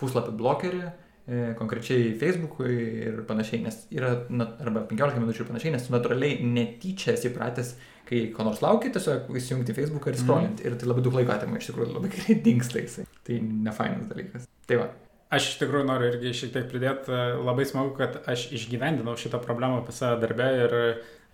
puslapį 0.00 0.32
blokerį, 0.38 0.84
e, 0.84 1.42
konkrečiai 1.58 2.14
Facebook'ui 2.20 2.76
ir 3.08 3.18
panašiai, 3.28 3.60
nes 3.66 3.82
yra, 3.92 4.14
na, 4.32 4.48
arba 4.64 4.86
15 4.88 5.20
minučių 5.20 5.44
ir 5.44 5.50
panašiai, 5.50 5.74
nes 5.76 5.90
natūraliai 5.92 6.40
netyčia 6.48 7.12
esi 7.18 7.32
pratęs 7.34 7.74
kai 8.08 8.26
ko 8.36 8.44
nors 8.48 8.60
laukia, 8.64 8.92
tiesiog 8.94 9.30
įsijungti 9.36 9.76
Facebooką 9.76 10.12
ir 10.12 10.20
scrollinti. 10.20 10.64
Mm. 10.64 10.68
Ir 10.68 10.80
tai 10.80 10.88
labai 10.88 11.04
daug 11.04 11.16
laiko 11.16 11.34
atima, 11.36 11.60
iš 11.60 11.70
tikrųjų 11.70 11.96
labai 11.96 12.12
gerai 12.16 12.36
dinksta 12.44 12.80
jisai. 12.80 13.08
Tai 13.28 13.40
nefainas 13.68 14.08
dalykas. 14.10 14.48
Tai 14.68 14.80
va. 14.80 14.92
Aš 15.34 15.50
iš 15.50 15.60
tikrųjų 15.64 15.88
noriu 15.88 16.10
irgi 16.12 16.32
šiek 16.36 16.52
tiek 16.54 16.66
pridėti, 16.70 17.12
labai 17.42 17.64
smagu, 17.66 17.94
kad 17.98 18.20
aš 18.30 18.46
išgyvendinau 18.54 19.16
šitą 19.18 19.40
problemą 19.42 19.80
pas 19.86 19.96
save 19.98 20.20
darbę 20.22 20.48
ir 20.60 20.76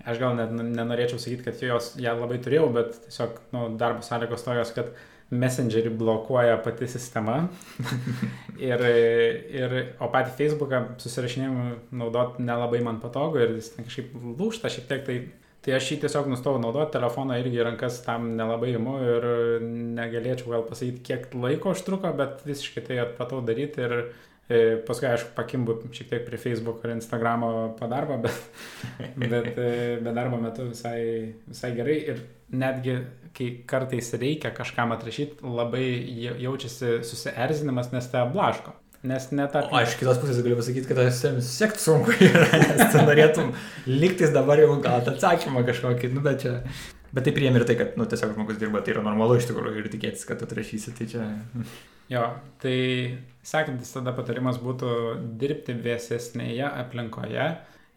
aš 0.09 0.21
gal 0.23 0.37
net 0.39 0.53
nenorėčiau 0.57 1.21
sakyti, 1.21 1.47
kad 1.49 1.63
jos 1.65 1.95
ją 2.01 2.17
labai 2.19 2.41
turėjau, 2.43 2.69
bet 2.75 2.95
tiesiog 3.07 3.41
nu, 3.57 3.65
darbo 3.81 4.05
sąlygos 4.07 4.47
tokios, 4.47 4.75
kad 4.77 4.93
Messengerį 5.31 5.93
blokuoja 5.95 6.57
pati 6.65 6.89
sistema. 6.91 7.37
ir, 8.71 8.83
ir, 9.55 9.77
o 10.03 10.09
patį 10.11 10.33
Facebooką 10.41 10.81
susirašinėjimui 11.03 11.77
naudot 12.01 12.41
nelabai 12.43 12.81
man 12.83 12.99
patogu 13.03 13.39
ir 13.39 13.55
jis 13.61 13.71
kažkaip 13.77 14.17
lūšta 14.41 14.73
šiek 14.73 14.91
tiek, 14.91 15.07
tai 15.07 15.21
Tai 15.61 15.75
aš 15.77 15.91
jį 15.91 15.97
tiesiog 16.01 16.29
nustojau 16.33 16.57
naudoti, 16.63 16.95
telefoną 16.95 17.37
irgi 17.37 17.61
rankas 17.61 17.99
tam 18.01 18.31
nelabai 18.39 18.71
imu 18.79 18.95
ir 19.05 19.27
negalėčiau 19.99 20.55
gal 20.55 20.63
pasakyti, 20.65 21.03
kiek 21.05 21.35
laiko 21.37 21.75
užtruko, 21.77 22.15
bet 22.17 22.41
visiškai 22.47 22.85
tai 22.87 22.97
atpratau 23.03 23.43
daryti 23.45 23.85
ir 23.85 23.95
paskui, 24.87 25.09
aišku, 25.11 25.33
pakimbu 25.37 25.77
šiek 25.95 26.11
tiek 26.11 26.27
prie 26.27 26.41
Facebook 26.41 26.83
ar 26.85 26.95
Instagramo 26.97 27.51
padarbo, 27.79 28.19
bet, 28.25 28.37
bet, 29.23 29.49
e, 29.55 29.71
bet 30.03 30.13
darbo 30.17 30.41
metu 30.43 30.69
visai, 30.73 31.01
visai 31.47 31.73
gerai 31.77 31.97
ir 32.15 32.23
netgi, 32.51 32.99
kai 33.37 33.51
kartais 33.71 34.13
reikia 34.19 34.51
kažkam 34.55 34.95
atrašyti, 34.97 35.39
labai 35.47 35.87
jaučiasi 36.43 37.01
susierzinimas, 37.07 37.93
nes 37.95 38.11
te 38.11 38.23
blaško. 38.35 38.75
Nes 39.07 39.31
net 39.33 39.55
apie... 39.57 39.73
Aš 39.81 39.95
kitos 39.97 40.19
pusės 40.21 40.43
galiu 40.45 40.59
pasakyti, 40.59 40.89
kad 40.91 40.99
aš 41.07 41.23
sekti 41.47 41.81
sunku 41.81 42.13
yra, 42.21 42.49
nes 42.53 42.91
tu 42.93 43.05
norėtum 43.07 43.55
liktis 44.03 44.35
dabar 44.35 44.61
jau 44.61 44.75
gal 44.85 45.07
atsakymą 45.15 45.63
kažkokį, 45.71 46.11
nu 46.17 46.25
bet 46.27 46.43
čia... 46.45 46.59
Bet 47.15 47.27
tai 47.27 47.35
priemi 47.37 47.59
ir 47.61 47.67
tai, 47.69 47.77
kad, 47.79 47.97
nu, 47.99 48.07
tiesiog 48.09 48.37
žmogus 48.37 48.61
dirba, 48.61 48.83
tai 48.85 48.95
yra 48.95 49.05
normalu 49.07 49.39
iš 49.39 49.49
tikrųjų 49.51 49.83
ir 49.83 49.89
tikėtis, 49.93 50.27
kad 50.29 50.43
atrašysi, 50.47 50.95
tai 50.99 51.09
čia... 51.11 51.25
Jo, 52.11 52.25
tai 52.59 52.75
sekantis 53.47 53.93
tada 53.95 54.11
patarimas 54.17 54.57
būtų 54.59 54.89
dirbti 55.39 55.77
vėsesnėje 55.79 56.67
aplinkoje. 56.67 57.45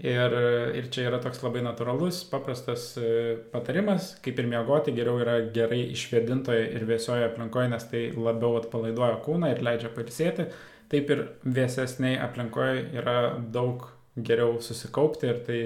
Ir, 0.03 0.35
ir 0.77 0.89
čia 0.93 1.07
yra 1.07 1.17
toks 1.21 1.41
labai 1.41 1.63
natūralus, 1.65 2.19
paprastas 2.29 2.91
e, 3.01 3.07
patarimas, 3.49 4.11
kaip 4.21 4.37
ir 4.41 4.49
miegoti, 4.51 4.93
geriau 4.93 5.17
yra 5.21 5.39
gerai 5.55 5.79
išvėdintoje 5.95 6.67
ir 6.75 6.85
vėsioje 6.85 7.25
aplinkoje, 7.31 7.71
nes 7.73 7.87
tai 7.89 8.03
labiau 8.13 8.59
atpalaiduoja 8.59 9.17
kūną 9.25 9.49
ir 9.53 9.65
leidžia 9.65 9.89
pailsėti 9.95 10.45
taip 10.93 11.09
ir 11.13 11.25
vėsesniai 11.45 12.19
aplinkoje 12.21 12.87
yra 12.99 13.17
daug 13.53 13.87
geriau 14.13 14.59
susikaupti 14.61 15.29
ir 15.29 15.39
tai 15.47 15.61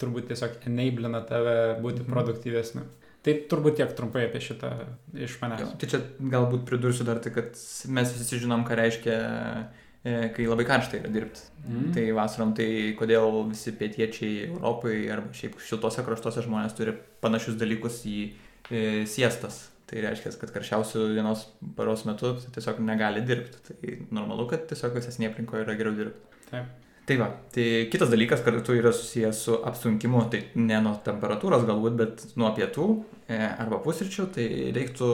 turbūt 0.00 0.28
tiesiog 0.30 0.66
enablina 0.70 1.22
tave 1.28 1.56
būti 1.82 2.02
mhm. 2.02 2.10
produktyvesniu. 2.12 2.88
Tai 3.22 3.36
turbūt 3.50 3.76
tiek 3.78 3.92
trumpai 3.94 4.24
apie 4.26 4.40
šitą 4.42 4.72
iš 5.14 5.36
manęs. 5.38 5.62
Jo, 5.62 5.68
tai 5.78 5.88
čia 5.92 6.00
galbūt 6.32 6.64
pridursiu 6.66 7.06
dar 7.06 7.20
tai, 7.22 7.30
kad 7.34 7.54
mes 7.94 8.14
visi 8.16 8.40
žinom, 8.42 8.64
ką 8.66 8.78
reiškia, 8.80 9.18
e, 10.02 10.14
kai 10.34 10.48
labai 10.48 10.66
karšta 10.66 10.98
yra 10.98 11.10
dirbti. 11.14 11.44
Mm. 11.62 11.92
Tai 11.94 12.06
vasarom, 12.18 12.54
tai 12.58 12.66
kodėl 12.98 13.44
visi 13.52 13.76
pietiečiai 13.78 14.48
Europai 14.48 14.96
arba 15.14 15.30
šiaip 15.38 15.54
šiltose 15.62 16.02
kraštuose 16.02 16.42
žmonės 16.48 16.74
turi 16.74 16.96
panašius 17.22 17.60
dalykus 17.60 18.02
į 18.10 18.16
e, 18.26 18.82
siestas. 19.06 19.68
Tai 19.86 20.02
reiškia, 20.02 20.34
kad 20.40 20.50
karščiausių 20.56 21.06
dienos 21.12 21.46
paros 21.78 22.02
metu 22.08 22.34
tiesiog 22.56 22.82
negali 22.82 23.22
dirbti. 23.28 23.62
Tai 23.68 23.96
normalu, 24.18 24.48
kad 24.50 24.66
tiesiog 24.70 24.98
visesnė 24.98 25.30
aplinkoje 25.30 25.62
yra 25.68 25.78
geriau 25.78 25.94
dirbti. 25.94 26.40
Taip. 26.50 26.74
Tai 27.12 27.18
va, 27.20 27.26
tai 27.52 27.64
kitas 27.92 28.08
dalykas 28.08 28.40
kartu 28.40 28.72
yra 28.78 28.88
susijęs 28.96 29.40
su 29.44 29.56
apsunkimu, 29.68 30.22
tai 30.32 30.38
ne 30.56 30.78
nuo 30.80 30.94
temperatūros 31.04 31.66
galbūt, 31.68 31.98
bet 31.98 32.22
nuo 32.40 32.48
pietų 32.56 32.86
e, 33.28 33.36
arba 33.36 33.82
pusryčių, 33.84 34.30
tai 34.32 34.46
reiktų 34.72 35.10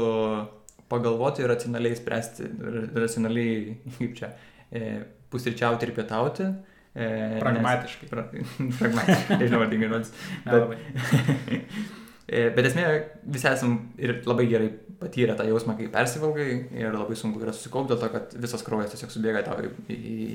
pagalvoti 0.93 1.43
ir 1.43 1.51
racionaliai 1.51 1.99
spręsti, 1.99 2.53
racionaliai, 2.95 3.75
kaip 3.97 4.15
čia, 4.21 4.31
e, 4.71 4.85
pusryčiauti 5.33 5.89
ir 5.89 5.95
pietauti. 5.99 6.47
E, 6.95 7.09
pragmatiškai. 7.43 8.07
Nes, 8.07 8.15
pra, 8.15 8.29
pragmatiškai, 8.85 9.41
nežinau, 9.43 9.65
ar 9.65 9.75
tinkamai 9.75 9.99
žodis. 9.99 10.15
Bet, 10.47 11.65
E, 12.29 12.51
bet 12.53 12.67
esmė, 12.69 12.85
visi 13.33 13.49
esam 13.49 13.77
ir 13.97 14.19
labai 14.29 14.45
gerai 14.51 14.67
patyrę 15.01 15.33
tą 15.39 15.47
jausmą, 15.49 15.79
kai 15.79 15.87
persivalgai 15.93 16.49
ir 16.77 16.93
labai 16.93 17.17
sunku 17.17 17.41
yra 17.41 17.55
susikaupti 17.57 17.95
dėl 17.95 18.03
to, 18.03 18.11
kad 18.13 18.35
visas 18.43 18.65
kraujas 18.67 18.93
tiesiog 18.93 19.15
subėga 19.15 19.45
tau 19.47 19.63
į, 19.65 19.71
į, 19.97 20.27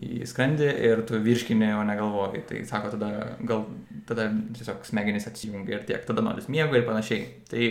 į 0.00 0.26
skrandį 0.28 0.68
ir 0.88 1.02
tu 1.08 1.20
virškini, 1.22 1.72
o 1.76 1.84
negalvoji. 1.86 2.44
Tai 2.48 2.60
sako, 2.68 2.94
tada, 2.96 3.36
gal, 3.48 3.66
tada 4.08 4.30
tiesiog 4.56 4.86
smegenys 4.88 5.28
atsijungia 5.30 5.78
ir 5.78 5.88
tiek, 5.88 6.04
tada 6.08 6.24
noris 6.24 6.48
miego 6.52 6.78
ir 6.78 6.86
panašiai. 6.88 7.26
Tai 7.50 7.70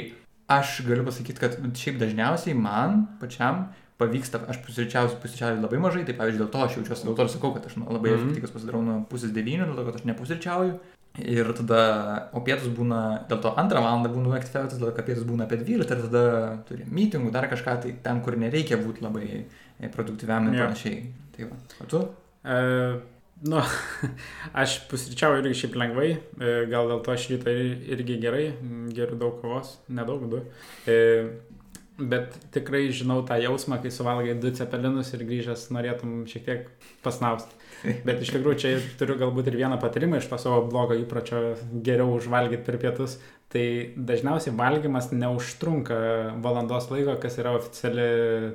aš 0.60 0.82
galiu 0.88 1.06
pasakyti, 1.08 1.42
kad 1.42 1.58
šiaip 1.84 2.00
dažniausiai 2.02 2.58
man 2.58 3.06
pačiam 3.22 3.70
pavyksta, 4.02 4.42
aš 4.50 4.62
pusryčiausiu, 4.66 5.20
pusryčiausiu 5.22 5.62
labai 5.62 5.82
mažai, 5.82 6.06
tai 6.08 6.16
pavyzdžiui 6.18 6.42
dėl 6.42 6.50
to 6.54 6.64
aš 6.66 6.80
jaučiuosi, 6.80 7.06
dėl 7.08 7.18
to 7.18 7.28
ir 7.28 7.34
sakau, 7.36 7.52
kad 7.58 7.68
aš 7.70 7.78
nu, 7.78 7.86
labai 7.86 8.10
mm 8.10 8.16
-hmm. 8.16 8.32
efektyvus 8.32 8.56
pasidarau 8.56 8.82
nuo 8.86 8.96
pusės 9.12 9.36
devynių, 9.36 9.68
dėl 9.70 9.78
to, 9.78 9.86
kad 9.86 10.00
aš 10.00 10.08
nepusryčiauju. 10.10 10.74
Ir 11.20 11.50
tada, 11.54 11.80
o 12.32 12.40
pietus 12.40 12.70
būna, 12.72 13.28
dėl 13.30 13.42
to 13.44 13.50
antrą 13.60 13.82
valandą 13.84 14.10
būnu 14.14 14.32
aktyviausias, 14.38 14.80
dėl 14.80 14.90
to, 14.90 14.96
kad 14.96 15.06
pietus 15.06 15.26
būna 15.28 15.44
apie 15.44 15.58
12 15.60 15.92
ir 15.92 16.04
tada 16.08 16.24
turi 16.68 16.86
mytingų, 16.88 17.32
dar 17.32 17.50
kažką, 17.52 17.82
tai 17.84 17.92
ten, 18.04 18.22
kur 18.24 18.38
nereikia 18.38 18.78
būti 18.78 19.04
labai 19.04 19.26
produktyviam 19.90 20.52
ir 20.52 20.60
yeah. 20.60 20.70
panašiai. 20.70 21.02
Tai 21.36 21.50
va, 21.50 21.58
o 21.82 21.90
tu? 21.90 22.04
Uh, 22.42 23.00
nu, 23.42 23.62
aš 24.62 24.82
pusryčiauju 24.92 25.42
irgi 25.42 25.62
šiaip 25.64 25.78
lengvai, 25.82 26.10
e, 26.14 26.52
gal 26.70 26.92
dėl 26.92 27.02
to 27.06 27.14
aš 27.16 27.30
rytą 27.32 27.54
irgi 27.96 28.20
gerai, 28.22 28.52
geriu 28.94 29.18
daug 29.18 29.40
kavos, 29.42 29.80
nedaug 29.90 30.28
du. 30.30 30.44
E, 30.90 30.98
bet 32.02 32.38
tikrai 32.54 32.88
žinau 32.94 33.22
tą 33.28 33.38
jausmą, 33.42 33.80
kai 33.82 33.92
suvalgai 33.94 34.36
du 34.42 34.54
cepelinus 34.58 35.12
ir 35.16 35.26
grįžęs 35.28 35.68
norėtum 35.74 36.22
šiek 36.30 36.46
tiek 36.48 36.70
pasnausti. 37.06 37.58
Bet 38.06 38.20
iš 38.22 38.30
tikrųjų 38.36 38.58
čia 38.62 38.72
turiu 39.00 39.16
galbūt 39.18 39.48
ir 39.50 39.56
vieną 39.58 39.80
patarimą 39.82 40.20
iš 40.22 40.28
to 40.30 40.38
savo 40.38 40.60
blogo 40.70 40.94
įpročio 40.98 41.56
geriau 41.86 42.12
užvalgyti 42.14 42.62
per 42.68 42.78
pietus. 42.82 43.16
Tai 43.52 43.64
dažniausiai 44.08 44.54
valgymas 44.56 45.10
neužtrunka 45.12 45.96
valandos 46.44 46.86
laiko, 46.88 47.18
kas 47.20 47.36
yra 47.42 47.52
oficiali 47.58 48.06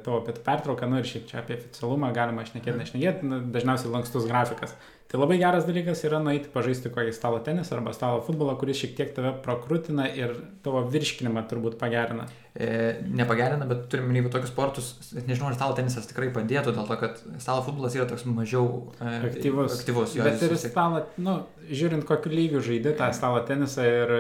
tavo 0.06 0.22
pietų 0.24 0.40
pertrauka, 0.46 0.88
nu 0.88 1.02
ir 1.02 1.08
šiaip 1.08 1.26
čia 1.28 1.42
apie 1.42 1.58
oficialumą 1.58 2.14
galima 2.16 2.46
šnekėti, 2.48 2.78
nešnekėti, 2.80 3.28
nu, 3.28 3.42
dažniausiai 3.52 3.92
lankstus 3.92 4.24
grafikas. 4.24 4.72
Tai 5.06 5.20
labai 5.20 5.36
geras 5.38 5.66
dalykas 5.68 6.00
yra 6.08 6.18
nueiti 6.18 6.48
pažaisti 6.50 6.90
kokį 6.90 7.12
stalo 7.14 7.42
tenisą 7.44 7.76
arba 7.76 7.92
stalo 7.94 8.24
futbolą, 8.26 8.56
kuris 8.58 8.80
šiek 8.80 8.96
tiek 8.96 9.12
tave 9.14 9.34
prokrutina 9.44 10.08
ir 10.08 10.32
tavo 10.64 10.80
virškinimą 10.90 11.44
turbūt 11.52 11.76
pagerina. 11.78 12.24
E, 12.56 12.96
nepagerina, 13.20 13.68
bet 13.68 13.84
turime 13.92 14.10
minėti 14.10 14.32
tokius 14.34 14.50
sportus, 14.50 14.90
nežinau, 15.12 15.52
ar 15.52 15.60
stalo 15.60 15.76
tenisas 15.78 16.08
tikrai 16.10 16.32
padėtų, 16.34 16.72
dėl 16.74 16.88
to, 16.88 16.98
kad 17.04 17.22
stalo 17.36 17.62
futbolas 17.68 17.94
yra 17.94 18.08
toks 18.10 18.24
mažiau 18.26 18.66
e, 18.96 19.12
aktyvus. 19.28 19.76
aktyvus 19.76 20.16
jo, 20.16 20.26
bet 20.26 20.42
ir 20.42 20.56
stalo, 20.64 21.04
nu, 21.22 21.38
žiūrint, 21.68 22.08
kokiu 22.08 22.32
lygiu 22.32 22.64
žaidži 22.64 22.96
tą 22.98 23.12
stalo 23.14 23.44
tenisą 23.46 23.86
ir 23.86 24.16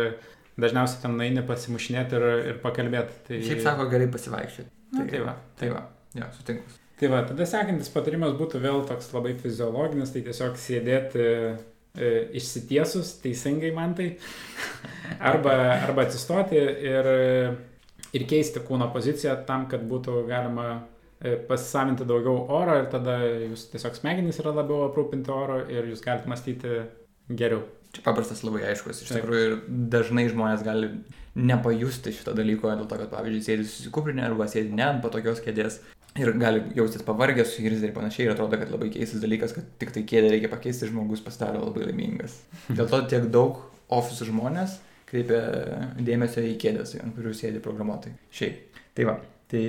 dažniausiai 0.60 1.02
ten 1.04 1.14
naini 1.20 1.44
pasimušinėti 1.46 2.16
ir, 2.18 2.26
ir 2.52 2.58
pakalbėti. 2.64 3.20
Tai... 3.28 3.44
Šiaip 3.44 3.62
sako, 3.64 3.86
gerai 3.92 4.08
pasivaikščioti. 4.12 4.72
Tai, 4.96 5.06
tai 5.12 5.22
va. 5.24 5.36
Tai 5.60 5.70
va, 5.74 5.86
jo, 6.16 6.32
sutinku. 6.38 6.76
Tai 6.96 7.10
va, 7.12 7.20
tada 7.28 7.44
sekantis 7.48 7.92
patarimas 7.92 8.32
būtų 8.38 8.62
vėl 8.62 8.84
toks 8.88 9.10
labai 9.12 9.34
fiziologinis, 9.36 10.14
tai 10.14 10.22
tiesiog 10.24 10.56
sėdėti 10.56 11.24
e, 11.26 12.10
išsitiesus, 12.40 13.18
teisingai 13.20 13.74
man 13.76 13.92
tai, 13.98 14.14
arba, 15.30 15.56
arba 15.76 16.06
atsistoti 16.06 16.56
ir, 16.56 17.10
ir 18.16 18.28
keisti 18.30 18.64
kūno 18.64 18.88
poziciją 18.94 19.36
tam, 19.48 19.68
kad 19.68 19.84
būtų 19.90 20.22
galima 20.30 20.70
e, 20.72 21.36
pasisavinti 21.50 22.08
daugiau 22.08 22.46
oro 22.56 22.78
ir 22.80 22.88
tada 22.92 23.18
jūs 23.26 23.68
tiesiog 23.74 24.00
smegenys 24.00 24.40
yra 24.40 24.56
labiau 24.56 24.86
aprūpinti 24.88 25.36
oro 25.36 25.60
ir 25.68 25.92
jūs 25.92 26.04
galite 26.06 26.32
mąstyti 26.32 26.78
geriau. 27.28 27.66
Čia 27.96 28.02
paprastas 28.04 28.42
labai 28.44 28.66
aiškus. 28.68 29.02
Iš 29.06 29.14
tikrųjų, 29.16 29.44
ir 29.48 29.54
dažnai 29.92 30.26
žmonės 30.28 30.64
gali 30.66 30.90
nepajusti 31.36 32.12
šito 32.12 32.34
dalyko, 32.36 32.68
dėl 32.76 32.88
to, 32.88 32.98
kad, 33.00 33.08
pavyzdžiui, 33.12 33.44
sėdi 33.44 33.68
susikūprinę 33.68 34.24
arba 34.26 34.48
sėdi 34.52 34.76
ne 34.76 34.84
ant 34.84 35.00
patogios 35.04 35.40
kėdės 35.44 35.78
ir 36.20 36.32
gali 36.40 36.62
jaustis 36.76 37.04
pavargęs, 37.06 37.54
suirzę 37.54 37.88
ir 37.88 37.94
panašiai. 37.96 38.26
Ir 38.26 38.34
atrodo, 38.34 38.58
kad 38.60 38.72
labai 38.72 38.90
keistas 38.92 39.22
dalykas, 39.24 39.54
kad 39.56 39.68
tik 39.80 39.94
tai 39.96 40.04
kėdę 40.08 40.32
reikia 40.34 40.52
pakeisti, 40.52 40.90
žmogus 40.90 41.24
pasidaro 41.24 41.64
labai 41.64 41.88
laimingas. 41.88 42.38
Dėl 42.76 42.90
to 42.92 43.00
tiek 43.08 43.28
daug 43.32 43.62
ofisų 43.92 44.30
žmonės 44.32 44.78
kreipia 45.06 45.40
dėmesio 46.02 46.44
į 46.44 46.56
kėdės, 46.60 46.96
ant 47.00 47.16
kurių 47.16 47.32
sėdi 47.36 47.62
programuotojai. 47.64 48.16
Šiaip. 48.34 48.80
Tai 48.96 49.08
va. 49.08 49.18
Tai 49.48 49.64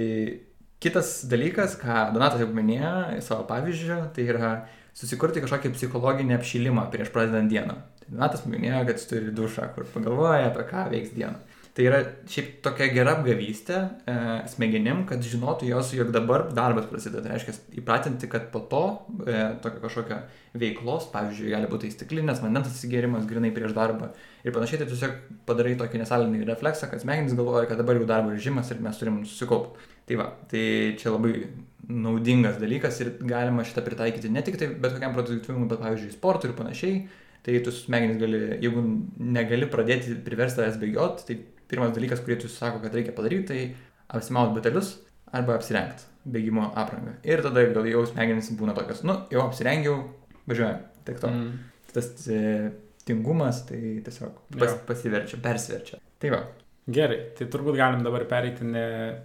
kitas 0.84 1.20
dalykas, 1.30 1.78
ką 1.80 2.08
Donatas 2.16 2.42
jau 2.42 2.50
minėjo 2.54 3.22
savo 3.26 3.46
pavyzdžiu, 3.50 4.00
tai 4.16 4.26
yra 4.32 4.52
susikurti 4.98 5.44
kažkokį 5.44 5.76
psichologinį 5.76 6.40
apšilimą 6.40 6.88
prieš 6.94 7.14
pradedant 7.14 7.52
dieną. 7.52 7.78
Donatas 8.08 8.46
minėjo, 8.48 8.86
kad 8.88 8.98
jis 9.00 9.10
turi 9.10 9.36
dušą, 9.36 9.70
kur 9.76 9.88
pagalvoja, 9.94 10.50
apie 10.50 10.66
ką 10.70 10.88
veiks 10.94 11.14
dieną. 11.16 11.38
Tai 11.78 11.84
yra 11.86 11.98
šiaip 12.26 12.56
tokia 12.66 12.88
gera 12.90 13.12
apgavystė 13.14 13.76
e, 14.10 14.14
smegenim, 14.50 15.04
kad 15.06 15.22
žinotų 15.22 15.68
jos, 15.70 15.92
jog 15.94 16.10
dabar 16.16 16.48
darbas 16.50 16.88
prasideda. 16.90 17.22
Tai 17.28 17.36
reiškia, 17.36 17.54
įpratinti, 17.78 18.30
kad 18.32 18.48
po 18.50 18.64
to 18.72 18.82
e, 19.28 19.36
tokio 19.62 19.84
kažkokio 19.84 20.18
veiklos, 20.58 21.06
pavyzdžiui, 21.12 21.52
gali 21.54 21.70
būti 21.70 21.92
įstiklinės, 21.92 22.42
vandens 22.42 22.72
atsigėrimas 22.72 23.28
grinai 23.30 23.52
prieš 23.54 23.76
darbą 23.78 24.10
ir 24.42 24.56
panašiai, 24.56 24.82
tai 24.82 24.88
tiesiog 24.90 25.14
padarai 25.46 25.76
tokį 25.78 26.02
nesalinį 26.02 26.48
refleksą, 26.50 26.90
kad 26.90 27.04
smegenys 27.04 27.38
galvoja, 27.38 27.68
kad 27.70 27.78
dabar 27.84 28.02
jau 28.02 28.10
darbo 28.10 28.34
režimas 28.34 28.74
ir 28.74 28.82
mes 28.82 28.98
turim 28.98 29.22
susikaupti. 29.30 29.94
Tai 30.10 30.18
va, 30.24 30.32
tai 30.50 30.66
čia 30.98 31.14
labai 31.14 31.36
naudingas 31.88 32.58
dalykas 32.58 32.98
ir 33.04 33.14
galima 33.22 33.68
šitą 33.68 33.86
pritaikyti 33.86 34.34
ne 34.34 34.42
tik 34.42 34.58
tai 34.58 34.74
bet 34.74 34.98
kokiam 34.98 35.14
produktyvumui, 35.14 35.70
bet 35.70 35.86
pavyzdžiui, 35.86 36.18
sportui 36.18 36.50
ir 36.50 36.58
panašiai. 36.58 37.00
Tai 37.48 37.60
tu 37.64 37.72
smegenys 37.72 38.18
gali, 38.20 38.40
jeigu 38.60 38.82
negali 39.24 39.70
pradėti 39.72 40.18
priversti 40.26 40.60
tavęs 40.60 40.82
bėgioti, 40.82 41.28
tai 41.30 41.38
pirmas 41.72 41.94
dalykas, 41.96 42.20
kurį 42.26 42.42
tu 42.42 42.50
sako, 42.52 42.82
kad 42.84 42.96
reikia 42.98 43.14
padaryti, 43.16 43.48
tai 43.48 44.18
apsimaut 44.20 44.52
batelius 44.56 44.98
arba 45.32 45.56
apsirengti 45.56 46.10
bėgimo 46.28 46.66
aprangą. 46.76 47.16
Ir 47.24 47.44
tada 47.46 47.64
gal 47.72 47.88
jau 47.88 48.04
smegenys 48.10 48.52
būna 48.60 48.76
tokios, 48.76 49.00
nu, 49.08 49.16
jau 49.32 49.46
apsirengiau, 49.46 50.02
važiuojam, 50.50 50.84
tik 51.08 51.22
to. 51.24 51.32
Mm. 51.32 51.54
Tas 51.96 52.10
e, 52.28 52.42
tingumas, 53.08 53.64
tai 53.70 53.80
tiesiog 54.04 54.42
pas, 54.58 54.76
pasiverčia, 54.90 55.40
persiverčia. 55.44 56.02
Tai 56.20 56.34
va. 56.36 56.42
Gerai, 56.88 57.18
tai 57.36 57.50
turbūt 57.52 57.76
galim 57.76 58.04
dabar 58.04 58.24
pereiti 58.28 58.68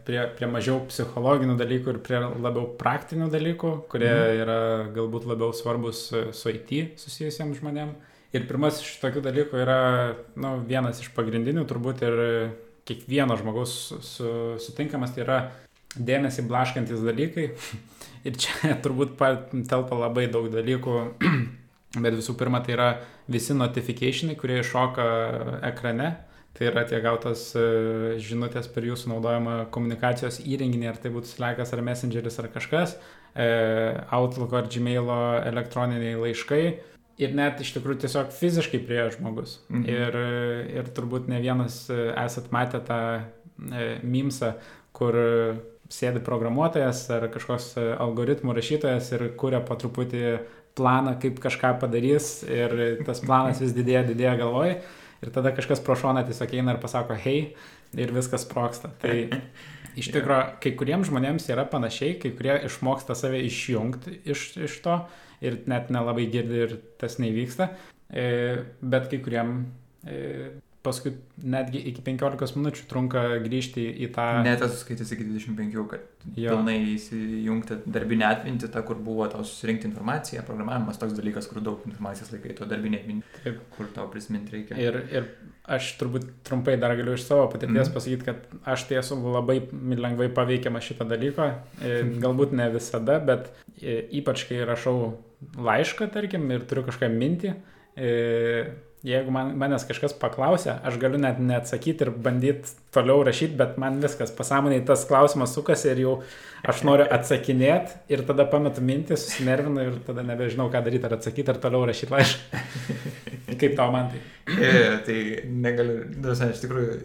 prie, 0.07 0.23
prie 0.39 0.47
mažiau 0.51 0.81
psichologinių 0.89 1.55
dalykų 1.59 1.93
ir 1.93 2.01
prie 2.07 2.19
labiau 2.23 2.65
praktinių 2.79 3.29
dalykų, 3.35 3.75
kurie 3.91 4.11
mm. 4.11 4.41
yra 4.43 4.63
galbūt 4.95 5.29
labiau 5.31 5.55
svarbus 5.55 6.09
su 6.11 6.55
IT 6.55 7.03
susijusiems 7.03 7.59
žmonėms. 7.59 8.11
Ir 8.33 8.47
pirmas 8.49 8.81
iš 8.81 8.95
tokių 9.03 9.21
dalykų 9.27 9.59
yra 9.61 9.81
nu, 10.41 10.55
vienas 10.65 11.03
iš 11.03 11.11
pagrindinių, 11.13 11.67
turbūt 11.69 12.01
ir 12.07 12.15
kiekvieno 12.89 13.37
žmogaus 13.37 13.75
su, 14.01 14.31
sutinkamas, 14.63 15.13
tai 15.13 15.27
yra 15.27 15.39
dėmesį 15.93 16.47
blaškantis 16.49 17.05
dalykai. 17.05 17.51
Ir 18.27 18.37
čia 18.39 18.77
turbūt 18.85 19.17
telpa 19.69 19.99
labai 19.99 20.29
daug 20.33 20.47
dalykų, 20.53 20.99
bet 22.05 22.15
visų 22.17 22.37
pirma, 22.41 22.63
tai 22.65 22.77
yra 22.77 22.91
visi 23.33 23.57
notifikationai, 23.57 24.37
kurie 24.39 24.61
iššoka 24.63 25.07
ekrane. 25.73 26.13
Tai 26.53 26.67
yra 26.69 26.83
tie 26.85 26.99
gautas 27.01 27.47
e, 27.57 27.63
žinutės 28.21 28.67
per 28.75 28.85
jūsų 28.85 29.09
naudojamą 29.09 29.55
komunikacijos 29.73 30.43
įrenginį, 30.45 30.91
ar 30.91 30.99
tai 31.01 31.09
būtų 31.15 31.31
Slackas 31.31 31.73
ar 31.73 31.81
Messengeris 31.85 32.37
ar 32.43 32.51
kažkas, 32.53 32.93
e, 33.33 33.47
Outlook 34.13 34.53
ar 34.61 34.69
Gmail 34.69 35.09
elektroniniai 35.49 36.19
laiškai 36.21 36.65
ir 37.21 37.35
net 37.37 37.61
iš 37.61 37.75
tikrųjų 37.77 38.05
tiesiog 38.05 38.33
fiziškai 38.37 38.81
prie 38.87 39.05
žmogus. 39.15 39.59
Mhm. 39.69 39.85
Ir, 39.91 40.19
ir 40.81 40.91
turbūt 40.97 41.29
ne 41.33 41.43
vienas 41.43 41.85
esat 41.91 42.53
matę 42.55 42.81
tą 42.87 43.03
e, 43.21 43.23
mimsą, 44.03 44.55
kur 44.97 45.17
sėdi 45.93 46.23
programuotojas 46.25 47.05
ar 47.13 47.29
kažkoks 47.33 47.75
algoritmų 48.01 48.55
rašytojas 48.57 49.13
ir 49.13 49.27
kuria 49.41 49.61
po 49.65 49.77
truputį 49.81 50.25
planą, 50.79 51.17
kaip 51.21 51.41
kažką 51.43 51.75
padarys 51.83 52.39
ir 52.49 53.03
tas 53.07 53.21
planas 53.25 53.61
vis 53.61 53.75
didėja, 53.77 54.07
didėja 54.09 54.39
galvoj. 54.41 54.77
Ir 55.23 55.31
tada 55.31 55.53
kažkas 55.55 55.83
pro 55.85 55.95
šoną 55.99 56.25
tiesiog 56.27 56.55
eina 56.57 56.75
ir 56.75 56.81
pasako, 56.83 57.15
hei, 57.15 57.53
ir 57.95 58.15
viskas 58.15 58.43
sproksta. 58.47 58.91
Tai 59.03 59.15
iš 60.01 60.09
tikrųjų, 60.15 60.57
kai 60.65 60.73
kuriems 60.79 61.11
žmonėms 61.11 61.47
yra 61.53 61.67
panašiai, 61.69 62.17
kai 62.23 62.33
kurie 62.39 62.57
išmoksta 62.67 63.15
save 63.19 63.43
išjungti 63.47 64.17
iš, 64.33 64.49
iš 64.67 64.81
to 64.83 64.97
ir 65.43 65.63
net 65.71 65.91
nelabai 65.95 66.29
girdi 66.33 66.65
ir 66.67 66.77
tas 67.01 67.19
nevyksta, 67.23 67.73
e, 68.09 68.27
bet 68.83 69.09
kai 69.11 69.23
kuriem 69.25 69.57
e, 70.07 70.21
paskui 70.83 71.13
netgi 71.47 71.81
iki 71.93 72.03
15 72.05 72.57
minučių 72.59 72.87
trunka 72.91 73.23
grįžti 73.45 73.85
į 74.03 74.09
tą... 74.15 74.25
Net 74.43 74.65
esu 74.67 74.81
skaitęs 74.81 75.13
iki 75.15 75.27
25, 75.29 75.77
kad 75.91 76.27
jo. 76.35 76.57
pilnai 76.57 76.77
įsijungti 76.97 77.79
darbinę 77.87 78.27
atmintį, 78.27 78.71
tą, 78.75 78.83
kur 78.87 78.99
buvo 79.03 79.29
tau 79.31 79.47
susirinkti 79.47 79.87
informaciją, 79.91 80.43
programavimas 80.49 80.99
toks 80.99 81.15
dalykas, 81.19 81.47
kur 81.51 81.63
daug 81.63 81.87
informacijos 81.87 82.35
laikai, 82.35 82.57
to 82.59 82.67
darbinė 82.71 83.03
atmintį, 83.03 83.55
kur 83.77 83.91
tau 83.95 84.09
prisiminti 84.11 84.57
reikia. 84.57 84.79
Ir, 84.83 84.99
ir 85.15 85.31
aš 85.71 85.95
turbūt 86.01 86.27
trumpai 86.49 86.75
dar 86.83 86.97
galiu 86.99 87.15
iš 87.15 87.29
savo 87.29 87.47
patirties 87.53 87.87
mm. 87.87 87.95
pasakyti, 87.95 88.27
kad 88.27 88.71
aš 88.75 88.89
tai 88.91 88.99
esu 89.05 89.21
labai 89.23 89.61
lengvai 89.71 90.33
paveikiamas 90.35 90.91
šito 90.91 91.07
dalyko, 91.07 91.53
e, 91.79 92.01
galbūt 92.25 92.59
ne 92.59 92.73
visada, 92.75 93.21
bet 93.23 93.53
ypač 93.79 94.49
kai 94.51 94.65
rašau 94.67 95.13
laišką, 95.59 96.09
tarkim, 96.15 96.49
ir 96.55 96.65
turiu 96.69 96.85
kažką 96.87 97.09
mintį, 97.13 97.53
e, 97.97 98.11
jeigu 99.07 99.33
man, 99.35 99.51
manęs 99.59 99.85
kažkas 99.89 100.15
paklausia, 100.19 100.77
aš 100.87 100.99
galiu 101.03 101.19
net 101.21 101.41
neatsakyti 101.43 102.07
ir 102.07 102.13
bandyti 102.25 102.77
toliau 102.95 103.25
rašyti, 103.27 103.57
bet 103.59 103.75
man 103.83 103.99
viskas 104.03 104.31
pasąmoniai 104.37 104.85
tas 104.87 105.03
klausimas 105.09 105.55
sukasi 105.57 105.91
ir 105.91 106.03
jau 106.05 106.13
aš 106.69 106.85
noriu 106.87 107.09
atsakinėti 107.17 107.99
ir 108.15 108.23
tada 108.29 108.47
pametu 108.51 108.85
mintį, 108.87 109.19
susinervinu 109.19 109.89
ir 109.89 109.99
tada 110.07 110.23
nebežinau, 110.27 110.69
ką 110.71 110.85
daryti, 110.87 111.09
ar 111.09 111.19
atsakyti, 111.19 111.51
ar 111.51 111.59
toliau 111.63 111.89
rašyti 111.91 112.15
laišką. 112.15 112.63
Kaip 113.61 113.77
tau 113.79 113.91
man 113.95 114.15
tai? 114.15 114.23
E, 114.55 114.73
tai 115.07 115.19
negaliu, 115.51 115.99
nu, 116.23 116.39
iš 116.47 116.63
tikrųjų, 116.63 116.97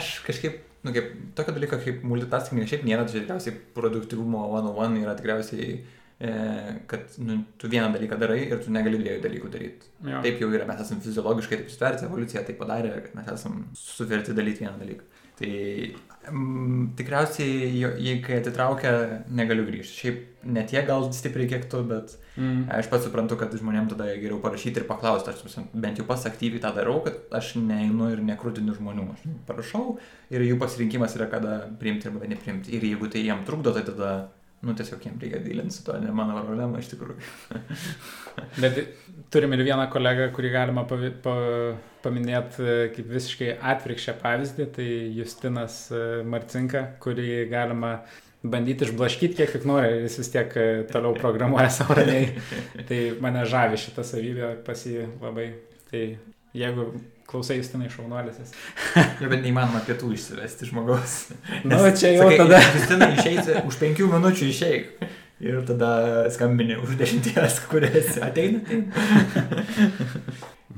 aš 0.00 0.16
kažkaip 0.24 0.66
nu, 0.82 0.92
kaip, 0.96 1.12
tokio 1.36 1.54
dalyko 1.56 1.78
kaip 1.82 2.04
multitasking 2.08 2.64
šiaip 2.68 2.84
nėra, 2.88 3.04
tai 3.04 3.20
tikriausiai 3.20 3.56
produktivumo 3.76 4.46
101 4.48 5.02
yra 5.02 5.14
tikriausiai, 5.18 5.74
kad 6.86 7.14
nu, 7.18 7.38
tu 7.56 7.68
vieną 7.68 7.92
dalyką 7.94 8.18
darai 8.20 8.42
ir 8.44 8.58
tu 8.60 8.72
negali 8.74 8.98
dviejų 9.00 9.22
dalykų 9.24 9.52
daryti. 9.54 9.88
Jo. 10.04 10.20
Taip 10.24 10.42
jau 10.42 10.50
yra, 10.52 10.66
mes 10.68 10.82
esame 10.84 11.00
fiziologiškai 11.04 11.62
taip 11.62 11.70
sutverti, 11.72 12.04
evoliucija 12.08 12.42
tai 12.44 12.56
padarė, 12.58 12.92
kad 13.06 13.14
mes 13.16 13.30
esame 13.32 13.62
suverti 13.80 14.36
daryti 14.36 14.66
vieną 14.66 14.76
dalyką. 14.82 15.08
Tai 15.40 15.52
mm, 16.28 16.90
tikriausiai, 16.98 17.70
jei 18.04 18.18
kai 18.20 18.42
atitraukia, 18.42 18.90
negaliu 19.32 19.64
grįžti. 19.64 19.96
Šiaip 20.02 20.44
ne 20.52 20.64
tiek 20.68 20.84
gal 20.88 21.06
stipriai 21.16 21.48
kiek 21.48 21.64
tu, 21.72 21.80
bet 21.88 22.12
mm. 22.34 22.66
aš 22.76 22.90
pats 22.92 23.08
suprantu, 23.08 23.38
kad 23.40 23.56
žmonėm 23.56 23.88
tada 23.88 24.10
geriau 24.20 24.42
parašyti 24.44 24.82
ir 24.82 24.86
paklausti. 24.90 25.32
Aš 25.32 25.56
bent 25.72 26.02
jau 26.02 26.04
pas 26.08 26.26
aktyviai 26.28 26.60
tą 26.60 26.74
darau, 26.76 26.98
kad 27.06 27.16
aš 27.32 27.54
neinu 27.62 28.10
ir 28.12 28.20
nekrūtinu 28.28 28.76
žmonių. 28.76 29.06
Aš 29.16 29.24
parašau 29.48 29.96
ir 30.28 30.44
jų 30.44 30.60
pasirinkimas 30.60 31.16
yra, 31.16 31.30
kada 31.32 31.62
priimti 31.80 32.12
arba 32.12 32.28
nepriimti. 32.28 32.76
Ir 32.76 32.84
jeigu 32.90 33.08
tai 33.08 33.24
jiem 33.24 33.40
trukdo, 33.48 33.72
tai 33.72 33.86
tada 33.88 34.12
nu 34.66 34.74
tiesiog 34.76 35.04
jiems 35.06 35.22
reikia 35.22 35.40
dylinti 35.44 35.74
su 35.74 35.84
to, 35.86 35.96
ne 36.00 36.12
mano 36.12 36.36
problema 36.44 36.80
iš 36.80 36.90
tikrųjų. 36.92 37.16
Bet 38.62 38.80
turim 39.32 39.54
ir 39.56 39.64
vieną 39.64 39.86
kolegą, 39.92 40.28
kurį 40.36 40.50
galima 40.52 40.84
pavi, 40.88 41.12
pa, 41.24 41.34
paminėti 42.04 42.64
e, 42.64 42.74
kaip 42.94 43.12
visiškai 43.14 43.54
atvirkščią 43.72 44.16
pavyzdį, 44.20 44.66
tai 44.76 44.88
Justinas 45.16 45.86
e, 45.92 46.02
Marcinka, 46.28 46.84
kurį 47.00 47.46
galima 47.52 47.94
bandyti 48.40 48.86
išblaškyti 48.88 49.36
kiek 49.36 49.54
tik 49.56 49.64
nori, 49.68 50.02
jis 50.04 50.18
vis 50.22 50.32
tiek 50.32 50.56
e, 50.56 50.68
toliau 50.92 51.16
programuoja 51.16 51.70
savo 51.72 51.96
ramiai. 51.96 52.34
tai 52.88 53.00
mane 53.20 53.46
žavi 53.48 53.80
šitą 53.80 54.04
savybę 54.06 54.54
pas 54.66 54.84
jį 54.88 55.08
labai. 55.22 55.50
Tai 55.90 56.04
jeigu 56.56 56.90
klausai 57.30 57.60
Justinai 57.60 57.90
šaunuolis. 57.92 58.52
jo, 59.22 59.30
bet 59.30 59.40
neįmanoma 59.44 59.82
pietų 59.86 60.12
išsivesti 60.16 60.68
žmogaus. 60.70 61.16
Na, 61.64 61.76
nu, 61.78 61.90
čia 61.96 62.14
jau 62.16 62.26
sakai, 62.26 62.38
tada. 62.42 62.60
Justinai 62.76 63.10
išeisi, 63.16 63.58
už 63.70 63.80
penkių 63.80 64.10
minučių 64.14 64.50
išeik. 64.50 65.10
Ir 65.40 65.62
tada 65.64 65.90
skambini 66.34 66.76
už 66.76 66.98
dešimties, 67.00 67.62
kuris 67.70 68.18
ateina. 68.20 68.60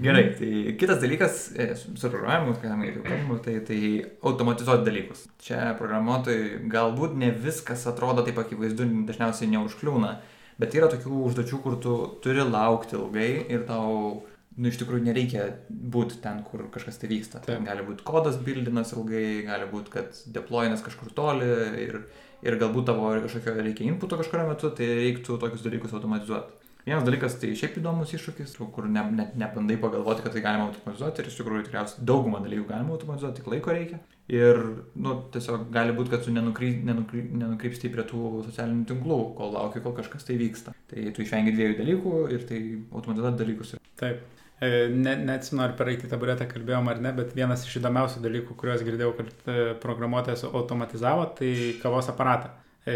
Gerai, 0.03 0.23
tai 0.39 0.75
kitas 0.79 1.01
dalykas 1.03 1.41
e, 1.59 1.67
su 1.77 2.09
programavimu, 2.11 2.55
mes 2.55 2.95
jau 2.95 3.03
kalbame, 3.05 3.41
tai, 3.45 3.57
tai 3.67 3.81
automatizuoti 4.23 4.87
dalykus. 4.87 5.27
Čia 5.43 5.75
programuotojai 5.79 6.63
galbūt 6.73 7.19
ne 7.19 7.29
viskas 7.45 7.85
atrodo 7.91 8.25
taip 8.27 8.41
akivaizdu, 8.41 8.87
dažniausiai 9.11 9.51
neužkliūna, 9.53 10.15
bet 10.63 10.79
yra 10.79 10.89
tokių 10.95 11.27
užduočių, 11.29 11.61
kur 11.65 11.77
tu 11.83 11.97
turi 12.25 12.47
laukti 12.47 12.97
ilgai 12.99 13.31
ir 13.53 13.67
tau 13.69 14.23
nu, 14.57 14.69
iš 14.69 14.81
tikrųjų 14.83 15.07
nereikia 15.07 15.47
būti 15.69 16.19
ten, 16.25 16.43
kur 16.49 16.67
kažkas 16.73 17.01
tai 17.01 17.11
vyksta. 17.13 17.43
Ten 17.47 17.67
gali 17.69 17.85
būti 17.87 18.05
kodas 18.07 18.39
bildinas 18.43 18.93
ilgai, 18.97 19.43
gali 19.47 19.69
būti, 19.71 19.93
kad 19.95 20.25
deployinas 20.35 20.85
kažkur 20.85 21.13
toli 21.17 21.49
ir, 21.85 22.03
ir 22.45 22.59
galbūt 22.61 22.91
tavo 22.91 23.13
kažkokio 23.25 23.57
reikia 23.61 23.89
inputo 23.89 24.21
kažkurio 24.21 24.51
metu, 24.51 24.73
tai 24.77 24.91
reiktų 24.99 25.39
tokius 25.41 25.65
dalykus 25.65 25.97
automatizuoti. 25.97 26.59
Vienas 26.83 27.05
dalykas 27.07 27.37
tai 27.39 27.53
šiaip 27.55 27.77
įdomus 27.79 28.11
iššūkis, 28.17 28.57
kur 28.75 28.89
net 28.91 29.13
ne, 29.15 29.29
nebandai 29.39 29.77
pagalvoti, 29.79 30.25
kad 30.25 30.35
tai 30.35 30.41
galima 30.43 30.67
automatizuoti 30.67 31.23
ir 31.23 31.29
iš 31.31 31.37
tikrųjų 31.39 31.69
tikriausiai 31.69 32.07
daugumą 32.11 32.41
dalykų 32.43 32.65
galima 32.73 32.97
automatizuoti, 32.97 33.39
tik 33.39 33.51
laiko 33.53 33.77
reikia. 33.77 34.01
Ir, 34.33 34.59
nu, 34.99 35.15
tiesiog 35.31 35.69
gali 35.71 35.95
būti, 35.95 36.11
kad 36.11 36.27
tu 36.27 36.35
nenukry, 36.35 36.73
nenukry, 36.83 37.23
nenukrypsti 37.39 37.91
prie 37.93 38.03
tų 38.11 38.43
socialinių 38.49 38.89
tinklų, 38.91 39.21
kol 39.39 39.55
lauki, 39.55 39.83
kol 39.85 39.95
kažkas 39.95 40.27
tai 40.27 40.41
vyksta. 40.43 40.75
Tai 40.91 41.07
tu 41.15 41.23
išvengi 41.23 41.55
dviejų 41.55 41.79
dalykų 41.79 42.19
ir 42.35 42.47
tai 42.51 42.63
automatizuoti 42.91 43.45
dalykus. 43.45 43.77
Taip. 44.03 44.27
E, 44.63 44.89
ne, 44.95 45.17
neatsimenu, 45.19 45.65
ar 45.65 45.73
per 45.75 45.89
eiti 45.91 46.07
taburetą 46.07 46.47
kalbėjom 46.47 46.91
ar 46.93 47.01
ne, 47.03 47.11
bet 47.17 47.33
vienas 47.35 47.65
iš 47.67 47.81
įdomiausių 47.81 48.21
dalykų, 48.23 48.55
kuriuos 48.59 48.85
girdėjau, 48.87 49.15
kad 49.19 49.49
e, 49.51 49.63
programuotojas 49.83 50.45
automatizavo, 50.53 51.25
tai 51.39 51.55
kavos 51.83 52.11
aparatą. 52.13 52.53
E, 52.87 52.95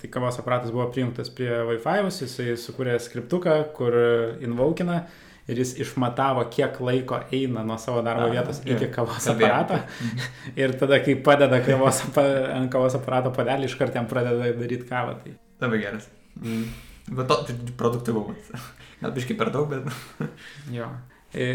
tai 0.00 0.10
kavos 0.10 0.38
aparatas 0.42 0.72
buvo 0.74 0.88
prijungtas 0.90 1.30
prie 1.34 1.52
Wi-Fi, 1.68 2.10
jisai 2.10 2.56
sukūrė 2.58 2.96
skriptuką, 3.02 3.54
kur 3.76 3.94
invaukina 4.42 5.04
ir 5.46 5.60
jis 5.62 5.76
išmatavo, 5.84 6.42
kiek 6.50 6.80
laiko 6.82 7.20
eina 7.34 7.62
nuo 7.66 7.78
savo 7.78 8.02
darbo 8.06 8.26
vietos 8.32 8.58
A, 8.64 8.66
iki 8.74 8.90
kavos 8.94 9.30
aparato. 9.30 9.78
Mhm. 9.78 10.26
ir 10.58 10.74
tada, 10.80 10.98
kai 11.06 11.14
padeda 11.28 11.62
kavos, 11.62 12.02
ant 12.18 12.72
kavos 12.72 12.98
aparato 12.98 13.30
padelį, 13.36 13.70
iš 13.70 13.78
karto 13.78 14.02
jam 14.02 14.10
pradeda 14.10 14.50
daryti 14.58 14.90
kavą. 14.90 15.20
Tai. 15.22 15.38
Labai 15.62 15.82
geras. 15.86 16.10
Mm. 16.42 16.66
Bet 17.06 17.28
to 17.30 17.40
produktyvumas. 17.78 18.50
Gal 19.00 19.12
biškai 19.14 19.36
per 19.38 19.52
daug, 19.54 19.70
bet. 19.70 20.30
jo. 20.74 20.88
E, 21.36 21.48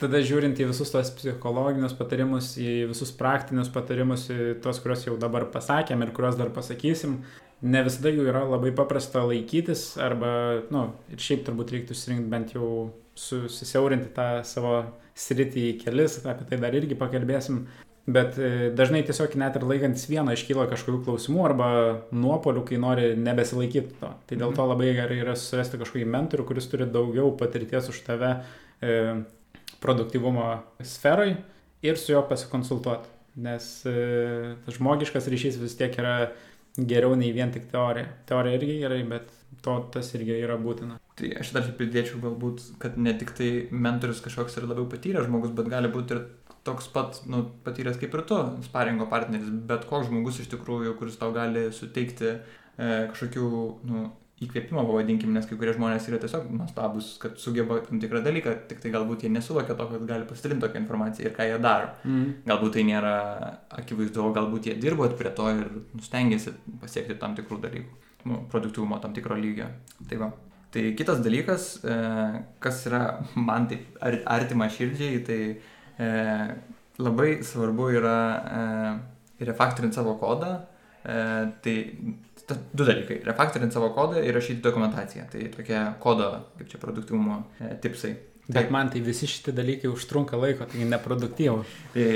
tada 0.00 0.20
žiūrint 0.24 0.58
į 0.60 0.70
visus 0.70 0.90
tos 0.92 1.12
psichologinius 1.16 1.94
patarimus, 1.96 2.52
į 2.60 2.90
visus 2.90 3.12
praktinius 3.16 3.70
patarimus, 3.72 4.26
į 4.32 4.56
tos, 4.64 4.80
kuriuos 4.82 5.06
jau 5.06 5.16
dabar 5.20 5.46
pasakėm 5.52 6.04
ir 6.04 6.12
kuriuos 6.16 6.38
dar 6.40 6.52
pasakysim, 6.54 7.20
ne 7.62 7.84
visada 7.86 8.12
jų 8.12 8.26
yra 8.32 8.42
labai 8.48 8.72
paprasta 8.76 9.22
laikytis, 9.28 9.92
arba, 10.00 10.32
na, 10.68 10.86
nu, 10.88 11.12
ir 11.12 11.22
šiaip 11.22 11.44
turbūt 11.48 11.74
reiktų 11.76 11.96
išsirinkti 11.96 12.32
bent 12.32 12.56
jau 12.56 12.70
susisiaurinti 13.20 14.12
tą 14.16 14.30
savo 14.48 14.80
sritį 15.20 15.66
į 15.70 15.76
kelis, 15.82 16.20
apie 16.24 16.48
tai 16.48 16.60
dar 16.62 16.76
irgi 16.76 16.98
pakalbėsim. 16.98 17.64
Bet 18.10 18.38
e, 18.40 18.70
dažnai 18.74 19.02
tiesiog 19.06 19.34
net 19.38 19.56
ir 19.58 19.64
laikantis 19.68 20.06
vieno 20.10 20.32
iškyla 20.34 20.66
kažkokių 20.70 21.02
klausimų 21.06 21.42
arba 21.46 21.68
nuopolių, 22.16 22.64
kai 22.66 22.80
nori 22.80 23.10
nebesilaikyti 23.20 23.98
to. 24.00 24.10
Tai 24.26 24.38
dėl 24.40 24.54
to 24.56 24.64
mhm. 24.64 24.70
labai 24.72 24.90
gerai 24.96 25.20
yra 25.22 25.36
susirasti 25.38 25.80
kažkokį 25.82 26.06
mentorių, 26.10 26.46
kuris 26.48 26.68
turi 26.72 26.88
daugiau 26.90 27.30
patirties 27.38 27.90
už 27.92 28.02
tave 28.06 28.32
e, 28.80 28.98
produktyvumo 29.84 30.48
sferai 30.84 31.34
ir 31.86 32.00
su 32.00 32.14
juo 32.14 32.24
pasikonsultuoti. 32.28 33.16
Nes 33.40 33.68
e, 33.86 34.56
žmogiškas 34.72 35.28
ryšys 35.30 35.60
vis 35.60 35.76
tiek 35.78 35.94
yra 36.00 36.32
geriau 36.76 37.14
nei 37.18 37.30
vien 37.36 37.52
tik 37.52 37.68
teorija. 37.70 38.08
Teorija 38.26 38.58
irgi 38.58 38.80
gerai, 38.80 39.04
bet 39.12 39.30
to 39.64 39.76
tas 39.94 40.10
irgi 40.16 40.40
yra 40.40 40.56
būtina. 40.60 40.98
Tai 41.20 41.30
aš 41.42 41.52
dar 41.54 41.68
pridėčiau 41.76 42.20
galbūt, 42.22 42.62
kad 42.82 42.96
ne 42.98 43.12
tik 43.18 43.34
tai 43.36 43.50
mentorius 43.70 44.22
kažkoks 44.24 44.56
yra 44.58 44.70
labiau 44.72 44.88
patyręs 44.90 45.28
žmogus, 45.28 45.52
bet 45.56 45.68
gali 45.72 45.90
būti 45.92 46.16
ir 46.16 46.22
toks 46.66 46.88
pat 46.92 47.22
nu, 47.30 47.44
patyręs 47.64 47.98
kaip 48.00 48.14
ir 48.14 48.24
tu, 48.28 48.38
sparingo 48.66 49.08
partneris, 49.10 49.50
bet 49.68 49.86
koks 49.88 50.10
žmogus 50.10 50.42
iš 50.42 50.50
tikrųjų, 50.52 50.96
kuris 50.98 51.18
tau 51.20 51.32
gali 51.36 51.68
suteikti 51.74 52.30
e, 52.30 52.38
kažkokių 53.12 53.46
nu, 53.88 54.08
įkvėpimo, 54.40 54.82
pavadinkim, 54.88 55.32
nes 55.36 55.44
kai 55.48 55.56
kurie 55.60 55.74
žmonės 55.76 56.06
yra 56.08 56.18
tiesiog 56.22 56.46
nuostabus, 56.54 57.12
kad 57.20 57.36
sugeba 57.40 57.76
tam 57.84 58.00
tikrą 58.00 58.22
dalyką, 58.24 58.54
tik 58.70 58.80
tai 58.80 58.92
galbūt 58.94 59.26
jie 59.26 59.32
nesuvokia 59.32 59.76
to, 59.76 59.86
kad 59.90 60.06
gali 60.08 60.28
pasidalinti 60.28 60.64
tokią 60.64 60.80
informaciją 60.80 61.28
ir 61.28 61.34
ką 61.36 61.48
jie 61.48 61.58
daro. 61.60 61.90
Mm. 62.08 62.30
Galbūt 62.48 62.78
tai 62.78 62.84
nėra 62.88 63.16
akivaizdu, 63.82 64.30
galbūt 64.36 64.70
jie 64.70 64.76
dirbo 64.80 65.08
prie 65.18 65.32
to 65.36 65.48
ir 65.58 65.66
stengiasi 66.06 66.54
pasiekti 66.80 67.18
tam 67.20 67.36
tikrų 67.36 67.60
dalykų, 67.66 67.98
nu, 68.30 68.40
produktyvumo 68.52 69.00
tam 69.04 69.16
tikro 69.16 69.36
lygio. 69.36 69.68
Tai 70.08 70.22
va. 70.24 70.30
Tai 70.72 70.86
kitas 70.96 71.20
dalykas, 71.20 71.68
e, 71.84 71.98
kas 72.64 72.80
yra 72.88 73.02
man 73.36 73.68
taip 73.68 74.00
artima 74.00 74.70
širdžiai, 74.72 75.20
tai 75.26 75.40
e, 76.00 76.08
labai 77.00 77.38
svarbu 77.44 77.90
yra 78.00 78.16
e, 78.40 79.44
refaktorinti 79.44 80.00
savo 80.00 80.16
kodą. 80.20 80.56
E, 81.04 81.20
tai 81.64 81.76
ta, 82.46 82.56
du 82.72 82.84
dalykai. 82.84 83.20
Refaktorinti 83.28 83.76
savo 83.76 83.92
kodą 83.96 84.24
ir 84.24 84.34
rašyti 84.36 84.64
dokumentaciją. 84.64 85.28
Tai 85.32 85.46
tokie 85.56 85.84
kodo, 86.02 86.32
kaip 86.58 86.72
čia 86.72 86.82
produktyvumo 86.82 87.44
e, 87.60 87.76
tipsai. 87.84 88.16
Bet 88.50 88.64
tai, 88.66 88.70
man 88.74 88.88
tai 88.90 89.00
visi 89.04 89.28
šitie 89.30 89.52
dalykai 89.54 89.90
užtrunka 89.92 90.38
laiko, 90.40 90.66
tai 90.66 90.86
neproduktyvu. 90.88 91.60
Tai 91.94 92.06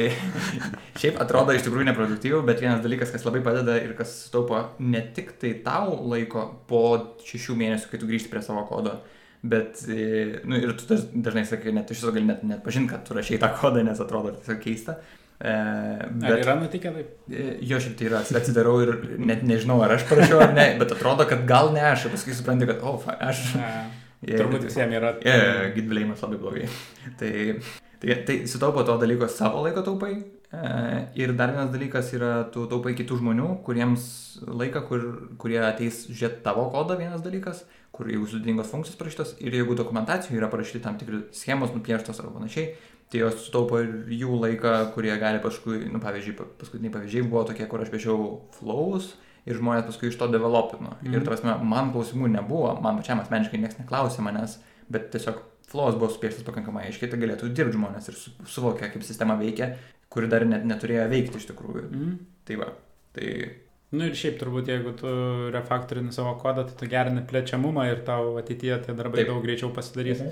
šiaip 1.00 1.20
atrodo 1.22 1.54
iš 1.54 1.62
tikrųjų 1.66 1.86
neproduktyvu, 1.92 2.40
bet 2.48 2.62
vienas 2.64 2.82
dalykas, 2.82 3.12
kas 3.14 3.26
labai 3.26 3.42
padeda 3.44 3.76
ir 3.78 3.92
kas 3.98 4.16
taupo 4.34 4.58
ne 4.82 5.04
tik 5.14 5.36
tai 5.38 5.52
tau 5.66 5.94
laiko 6.10 6.48
po 6.70 6.82
šešių 7.28 7.58
mėnesių, 7.60 7.90
kai 7.92 8.02
tu 8.02 8.10
grįžti 8.10 8.32
prie 8.32 8.42
savo 8.42 8.64
kodo, 8.66 8.96
Bet, 9.44 9.82
e, 9.88 10.40
nu, 10.48 10.56
ir 10.56 10.72
tu 10.72 10.96
dažnai 11.12 11.42
sakai, 11.44 11.72
net 11.76 11.90
iš 11.92 11.98
viso 12.00 12.12
gali 12.14 12.24
net, 12.24 12.40
net 12.48 12.62
pažinti, 12.64 12.88
kad 12.94 13.02
tu 13.04 13.12
rašai 13.12 13.36
tą 13.42 13.50
kodą, 13.58 13.82
nes 13.84 13.98
atrodo 14.00 14.30
tiesiog 14.32 14.62
keista. 14.62 14.94
E, 15.36 15.52
bet, 16.08 16.30
ar 16.30 16.40
yra 16.40 16.54
nutikę 16.62 16.92
taip? 16.94 17.10
E, 17.28 17.44
jo, 17.68 17.80
šiaip 17.84 17.98
tai 17.98 18.06
yra, 18.08 18.22
atsidarau 18.40 18.78
ir 18.80 18.94
net 19.20 19.42
nežinau, 19.44 19.76
ar 19.84 19.98
aš 19.98 20.06
parašiau 20.08 20.40
ar 20.46 20.56
ne, 20.56 20.64
bet 20.80 20.96
atrodo, 20.96 21.26
kad 21.28 21.44
gal 21.50 21.74
ne 21.76 21.84
aš, 21.90 22.06
paskui 22.14 22.36
supranti, 22.38 22.70
kad, 22.70 22.80
o, 22.80 22.94
oh, 22.96 23.12
aš. 23.18 23.44
Yeah, 23.52 23.84
Turbūt 24.40 24.64
visiems 24.70 24.96
yra. 24.96 25.12
Yeah, 25.20 25.68
gitvilėjimas 25.76 26.24
labai 26.24 26.40
blogai. 26.40 26.64
tai, 27.20 27.34
tai, 28.00 28.18
tai 28.24 28.40
sutaupo 28.48 28.86
to 28.88 28.96
dalyko 29.04 29.28
savo 29.28 29.60
laiko 29.66 29.84
taupai. 29.84 30.14
Ir 31.18 31.32
dar 31.36 31.50
vienas 31.50 31.72
dalykas 31.74 32.12
yra, 32.14 32.34
tu 32.54 32.64
taupai 32.70 32.92
kitų 32.96 33.18
žmonių, 33.20 33.52
kuriems 33.66 34.04
laiką, 34.46 34.86
kur, 34.88 35.08
kurie 35.36 35.58
ateis 35.66 36.04
žiūrėti 36.06 36.44
tavo 36.46 36.68
kodą, 36.72 36.96
vienas 36.96 37.24
dalykas 37.26 37.64
kur 37.94 38.08
jeigu 38.10 38.26
sudėtingos 38.26 38.70
funkcijos 38.72 38.98
parašytos 38.98 39.36
ir 39.44 39.54
jeigu 39.54 39.76
dokumentacijoje 39.78 40.40
yra 40.40 40.48
parašyti 40.50 40.82
tam 40.82 40.98
tikri 40.98 41.22
schemos 41.36 41.70
nupieštos 41.76 42.18
ar 42.20 42.32
panašiai, 42.34 42.74
tai 43.12 43.20
jos 43.22 43.36
sutaupo 43.46 43.78
ir 43.84 43.92
jų 44.10 44.38
laiką, 44.42 44.72
kurie 44.96 45.14
gali 45.20 45.38
paskui, 45.44 45.84
nu, 45.92 46.00
pavyzdžiui, 46.02 46.34
paskutiniai 46.58 46.90
pavyzdžiai 46.96 47.28
buvo 47.28 47.44
tokie, 47.46 47.68
kur 47.70 47.84
aš 47.84 47.92
piešiau 47.92 48.24
flows 48.58 49.12
ir 49.46 49.58
žmonės 49.60 49.86
paskui 49.86 50.08
iš 50.10 50.18
to 50.18 50.26
developino. 50.32 50.96
Mm. 51.02 51.12
Ir, 51.12 51.20
Mhm. 51.20 51.26
tarsi, 51.28 51.66
man 51.74 51.92
klausimų 51.94 52.30
nebuvo, 52.34 52.72
man 52.82 52.98
pačiam 52.98 53.20
asmeniškai 53.20 53.60
niekas 53.60 53.78
neklausė 53.78 54.24
manęs, 54.24 54.58
bet 54.90 55.10
tiesiog 55.12 55.42
flows 55.68 55.94
buvo 56.00 56.10
supieštas 56.10 56.46
pakankamai 56.48 56.86
aiškiai, 56.88 57.10
tai 57.10 57.18
galėtų 57.20 57.52
dirbti 57.54 57.76
žmonės 57.76 58.08
ir 58.08 58.14
su, 58.18 58.30
suvokia, 58.46 58.90
kaip 58.90 59.04
sistema 59.04 59.36
veikia, 59.38 59.76
kuri 60.08 60.26
dar 60.32 60.44
net 60.48 60.64
neturėjo 60.64 61.06
veikti 61.12 61.38
iš 61.38 61.46
tikrųjų. 61.52 61.84
Mm. 61.90 62.18
Tai 62.44 62.56
va, 62.56 62.72
tai 63.14 63.28
Nu 63.94 64.08
ir 64.08 64.16
šiaip 64.18 64.40
turbūt, 64.40 64.68
jeigu 64.72 64.94
tu 64.98 65.10
refaktorini 65.54 66.12
savo 66.14 66.34
kodą, 66.40 66.66
tai 66.68 66.78
tu 66.80 66.88
gerini 66.90 67.22
plečiamumą 67.30 67.86
ir 67.92 68.02
tau 68.06 68.34
ateityje 68.40 68.80
tie 68.86 68.96
darbai 68.96 69.22
Taip. 69.22 69.30
daug 69.30 69.44
greičiau 69.44 69.70
pasidarys. 69.76 70.24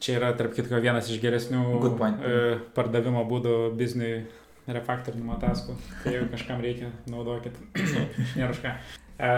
Čia 0.00 0.16
yra, 0.16 0.30
tarp 0.36 0.54
kitko, 0.56 0.80
vienas 0.80 1.10
iš 1.12 1.20
geresnių 1.20 1.64
e, 1.84 2.36
pardavimo 2.76 3.26
būdų 3.28 3.56
bizniui 3.76 4.14
refaktorinimo 4.70 5.36
taskų. 5.42 5.76
Tai 6.02 6.14
jeigu 6.14 6.30
kažkam 6.32 6.64
reikia, 6.64 6.88
naudokit. 7.10 7.56
Nėra 8.38 8.54
už 8.54 8.62
ką. 8.64 8.74
E, 9.20 9.30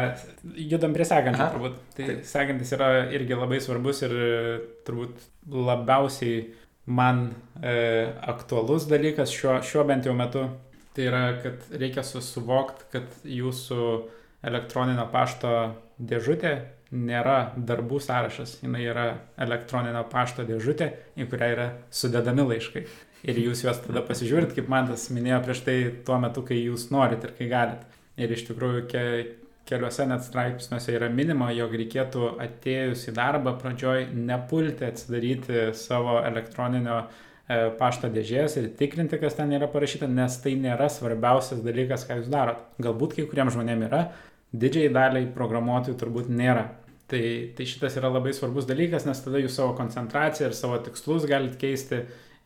judam 0.70 0.94
prie 0.94 1.06
sekančio, 1.08 1.42
Aha. 1.42 1.52
turbūt. 1.56 1.78
Tai 1.96 2.08
Taip. 2.10 2.24
sekantis 2.28 2.74
yra 2.76 2.90
irgi 3.14 3.38
labai 3.38 3.58
svarbus 3.64 4.04
ir 4.06 4.14
e, 4.14 4.34
turbūt 4.86 5.24
labiausiai 5.50 6.44
man 6.86 7.32
e, 7.62 7.74
aktualus 8.34 8.86
dalykas 8.90 9.32
šiuo, 9.34 9.58
šiuo 9.66 9.86
bent 9.88 10.06
jau 10.06 10.14
metu. 10.18 10.46
Tai 10.92 11.04
yra, 11.08 11.22
kad 11.40 11.70
reikia 11.80 12.04
susivokti, 12.04 12.88
kad 12.92 13.14
jūsų 13.24 13.84
elektroninio 14.44 15.06
pašto 15.12 15.52
dėžutė 15.96 16.52
nėra 16.92 17.54
darbų 17.56 18.00
sąrašas, 18.04 18.58
jinai 18.60 18.82
yra 18.84 19.06
elektroninio 19.40 20.02
pašto 20.12 20.44
dėžutė, 20.44 20.90
į 21.16 21.28
kurią 21.30 21.48
yra 21.54 21.68
sudedami 21.94 22.44
laiškai. 22.50 22.84
Ir 23.22 23.38
jūs 23.38 23.62
juos 23.64 23.80
tada 23.80 24.02
pasižiūrit, 24.04 24.52
kaip 24.56 24.68
man 24.68 24.90
tas 24.90 25.06
minėjo 25.14 25.40
prieš 25.46 25.62
tai 25.64 25.76
tuo 26.06 26.18
metu, 26.20 26.42
kai 26.44 26.58
jūs 26.58 26.90
norit 26.92 27.24
ir 27.24 27.32
kai 27.38 27.48
galit. 27.48 27.86
Ir 28.20 28.34
iš 28.34 28.44
tikrųjų 28.50 28.84
ke, 28.90 29.04
keliuose 29.70 30.04
net 30.10 30.26
straipsniuose 30.26 30.92
yra 30.98 31.08
minima, 31.08 31.52
jog 31.54 31.72
reikėtų 31.78 32.34
atėjus 32.44 33.06
į 33.08 33.16
darbą 33.16 33.54
pradžioj 33.62 34.10
nepulti 34.12 34.90
atsidaryti 34.90 35.70
savo 35.78 36.18
elektroninio 36.26 36.98
e, 37.06 37.31
pašto 37.48 38.08
dėžės 38.12 38.56
ir 38.60 38.68
tikrinti, 38.78 39.18
kas 39.20 39.34
ten 39.38 39.50
yra 39.52 39.68
parašyta, 39.70 40.06
nes 40.08 40.36
tai 40.44 40.54
nėra 40.60 40.88
svarbiausias 40.92 41.62
dalykas, 41.64 42.06
ką 42.08 42.20
jūs 42.20 42.30
darot. 42.32 42.62
Galbūt 42.82 43.16
kai 43.16 43.26
kuriems 43.28 43.56
žmonėms 43.56 43.88
yra, 43.88 44.02
didžiai 44.52 44.92
daliai 44.92 45.28
programuotojų 45.34 45.98
turbūt 45.98 46.30
nėra. 46.32 46.68
Tai, 47.12 47.22
tai 47.56 47.66
šitas 47.68 47.98
yra 48.00 48.08
labai 48.08 48.32
svarbus 48.32 48.64
dalykas, 48.68 49.04
nes 49.04 49.18
tada 49.20 49.42
jūs 49.42 49.58
savo 49.58 49.74
koncentraciją 49.76 50.48
ir 50.48 50.56
savo 50.56 50.78
tikslus 50.80 51.26
galite 51.28 51.58
keisti 51.60 51.98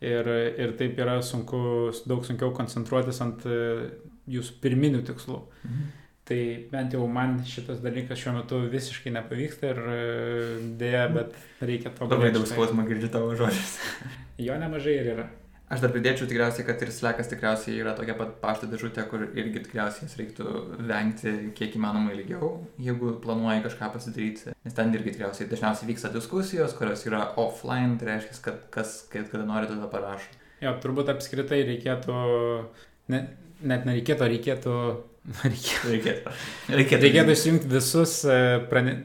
ir, 0.03 0.33
ir 0.59 0.75
taip 0.81 0.99
yra 0.99 1.21
sunku, 1.23 1.93
daug 2.09 2.27
sunkiau 2.27 2.51
koncentruotis 2.57 3.23
ant 3.23 3.47
e, 3.47 3.61
jūsų 4.33 4.59
pirminių 4.65 5.05
tikslų. 5.07 5.39
mhm. 5.69 5.95
Tai 6.27 6.41
bent 6.73 6.91
jau 6.97 7.05
man 7.07 7.37
šitas 7.47 7.79
dalykas 7.85 8.19
šiuo 8.19 8.33
metu 8.41 8.59
visiškai 8.67 9.13
nepavyksta 9.15 9.69
ir 9.71 9.79
e, 9.79 9.99
dėja, 10.81 11.07
bet 11.15 11.37
reikia 11.63 11.95
to 11.95 12.11
labai 12.11 12.33
daug 12.35 12.49
skausmo 12.51 12.83
girdžiu 12.89 13.13
tavo 13.15 13.37
žodžius. 13.39 13.77
Jo 14.39 14.57
nemažai 14.61 14.99
ir 15.01 15.13
yra. 15.15 15.27
Aš 15.67 15.81
dar 15.83 15.91
pridėčiau 15.91 16.29
tikriausiai, 16.31 16.63
kad 16.69 16.83
ir 16.85 16.93
slekas 16.95 17.27
tikriausiai 17.27 17.81
yra 17.83 17.91
tokia 17.99 18.15
pat 18.15 18.37
pašto 18.39 18.69
dėžutė, 18.71 19.03
kur 19.11 19.25
irgi 19.27 19.65
tikriausiai 19.65 20.07
jas 20.07 20.15
reiktų 20.21 20.53
vengti 20.87 21.33
kiek 21.59 21.75
įmanoma 21.75 22.13
ilgiau, 22.15 22.53
jeigu 22.79 23.17
planuoji 23.25 23.65
kažką 23.65 23.89
pasidaryti. 23.97 24.55
Nes 24.63 24.77
ten 24.77 24.95
irgi 24.95 25.17
tikriausiai 25.17 25.51
dažniausiai 25.51 25.91
vyksta 25.91 26.13
diskusijos, 26.15 26.77
kurios 26.79 27.03
yra 27.09 27.25
offline, 27.43 27.99
tai 27.99 28.13
reiškia, 28.13 28.39
kad 28.45 28.63
kas, 28.77 28.95
kad 29.11 29.27
kada 29.33 29.49
nori, 29.49 29.67
tada 29.73 29.91
parašo. 29.91 30.31
Jo, 30.63 30.77
turbūt 30.85 31.11
apskritai 31.17 31.65
reikėtų, 31.73 32.21
ne, 33.11 33.25
net 33.67 33.91
nereikėtų, 33.91 34.31
reikėtų, 34.37 34.77
reikėtų, 35.51 35.91
Reikėtų. 35.97 36.37
Reikėtų. 36.79 37.35
išjungti 37.35 37.75
visus 37.75 38.21
e, 38.23 38.39
prane, 38.71 39.01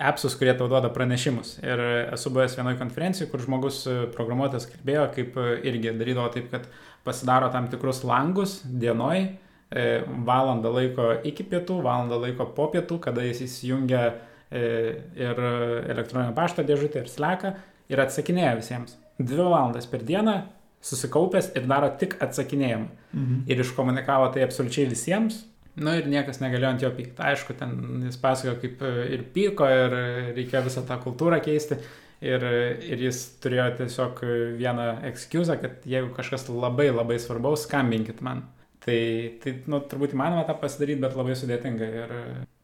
appsus, 0.00 0.34
kurie 0.38 0.54
tau 0.56 0.68
duoda 0.70 0.88
pranešimus. 0.92 1.58
Ir 1.64 1.80
esu 2.14 2.32
buvęs 2.32 2.56
vienoje 2.56 2.78
konferencijoje, 2.80 3.28
kur 3.30 3.42
žmogus 3.44 3.82
e, 3.86 3.96
programuotojas 4.14 4.68
kalbėjo, 4.70 5.04
kaip 5.16 5.36
e, 5.36 5.46
irgi 5.68 5.92
darydavo 5.98 6.30
taip, 6.34 6.48
kad 6.52 6.66
pasidaro 7.04 7.50
tam 7.52 7.68
tikrus 7.72 8.00
langus 8.08 8.60
dienoj, 8.64 9.26
e, 9.26 9.84
valandą 10.26 10.72
laiko 10.76 11.10
iki 11.28 11.44
pietų, 11.50 11.82
valandą 11.84 12.20
laiko 12.24 12.48
po 12.56 12.70
pietų, 12.72 13.00
kada 13.06 13.26
jis 13.28 13.44
įsijungia 13.48 14.04
ir 14.50 15.38
elektroninio 15.38 16.32
pašto 16.34 16.64
dėžutę 16.66 17.04
ir 17.04 17.06
sleką 17.06 17.52
ir 17.92 18.00
atsakinėja 18.02 18.56
visiems. 18.58 18.96
Dvi 19.20 19.44
valandas 19.44 19.86
per 19.86 20.02
dieną 20.02 20.40
susikaupęs 20.82 21.52
ir 21.54 21.68
daro 21.70 21.92
tik 22.00 22.16
atsakinėjimą. 22.24 22.88
Mhm. 23.12 23.44
Ir 23.46 23.62
iškomunikavo 23.62 24.32
tai 24.34 24.42
absoliučiai 24.48 24.88
visiems. 24.90 25.44
Nu 25.80 25.94
ir 25.96 26.06
niekas 26.12 26.42
negalėjo 26.42 26.74
ant 26.74 26.84
jo 26.84 26.90
pykti. 26.94 27.16
Aišku, 27.30 27.56
ten 27.56 28.04
jis 28.06 28.18
pasakojo, 28.20 28.58
kaip 28.60 28.84
e, 28.84 28.92
ir 29.16 29.24
pyko, 29.34 29.66
ir 29.72 29.96
e, 29.96 30.06
reikėjo 30.36 30.64
visą 30.68 30.84
tą 30.88 31.00
kultūrą 31.02 31.40
keisti. 31.44 31.80
Ir, 32.20 32.44
e, 32.44 32.64
ir 32.92 33.04
jis 33.06 33.20
turėjo 33.40 33.68
tiesiog 33.78 34.24
vieną 34.60 34.88
ekskuzą, 35.08 35.56
kad 35.62 35.86
jeigu 35.88 36.12
kažkas 36.16 36.50
labai 36.52 36.90
labai 36.92 37.16
svarbaus, 37.22 37.64
skambinkit 37.64 38.20
man. 38.24 38.44
Tai, 38.84 39.00
tai 39.40 39.54
nu, 39.68 39.80
turbūt 39.88 40.16
įmanoma 40.16 40.44
tą 40.48 40.56
pasidaryti, 40.60 41.00
bet 41.04 41.16
labai 41.16 41.36
sudėtinga. 41.36 41.94
Ir, 42.02 42.18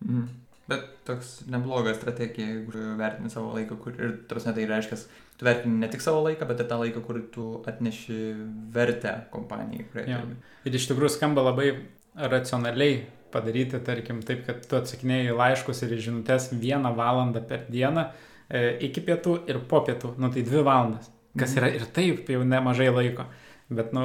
Mhm. 0.07 0.27
Bet 0.67 0.83
toks 1.07 1.45
nebloga 1.47 1.93
strategija, 1.95 2.49
jeigu 2.51 2.81
vertini 2.99 3.31
savo 3.31 3.53
laiką, 3.55 3.77
kur 3.79 3.95
ir 4.03 4.17
tarsi 4.27 4.51
tai 4.55 4.65
reiškia, 4.67 4.97
tu 5.39 5.47
vertini 5.47 5.79
ne 5.79 5.89
tik 5.93 6.03
savo 6.03 6.25
laiką, 6.25 6.49
bet 6.49 6.63
ir 6.63 6.67
tą 6.67 6.81
laiką, 6.81 7.03
kur 7.07 7.21
tu 7.35 7.45
atneši 7.71 8.17
vertę 8.75 9.13
kompanijai. 9.31 9.87
dirbi. 9.95 10.35
ir 10.65 10.75
iš 10.75 10.89
tikrųjų 10.91 11.13
skamba 11.15 11.45
labai 11.47 11.69
racionaliai 12.17 13.03
padaryti, 13.33 13.79
tarkim, 13.85 14.23
taip, 14.25 14.45
kad 14.47 14.63
tu 14.69 14.77
atsakinėjai 14.79 15.35
laiškus 15.37 15.83
ir 15.87 15.97
žinutės 16.01 16.51
vieną 16.57 16.95
valandą 16.97 17.43
per 17.47 17.67
dieną 17.71 18.07
e, 18.49 18.79
iki 18.87 19.01
pietų 19.03 19.49
ir 19.51 19.59
po 19.69 19.81
pietų. 19.85 20.15
Nu 20.19 20.31
tai 20.33 20.43
dvi 20.47 20.63
valandas. 20.63 21.11
Kas 21.37 21.51
Mhm. 21.55 21.59
yra 21.59 21.75
ir 21.75 21.85
taip 21.93 22.29
jau 22.29 22.45
nemažai 22.45 22.89
laiko. 22.95 23.27
Bet, 23.69 23.93
nu, 23.93 24.05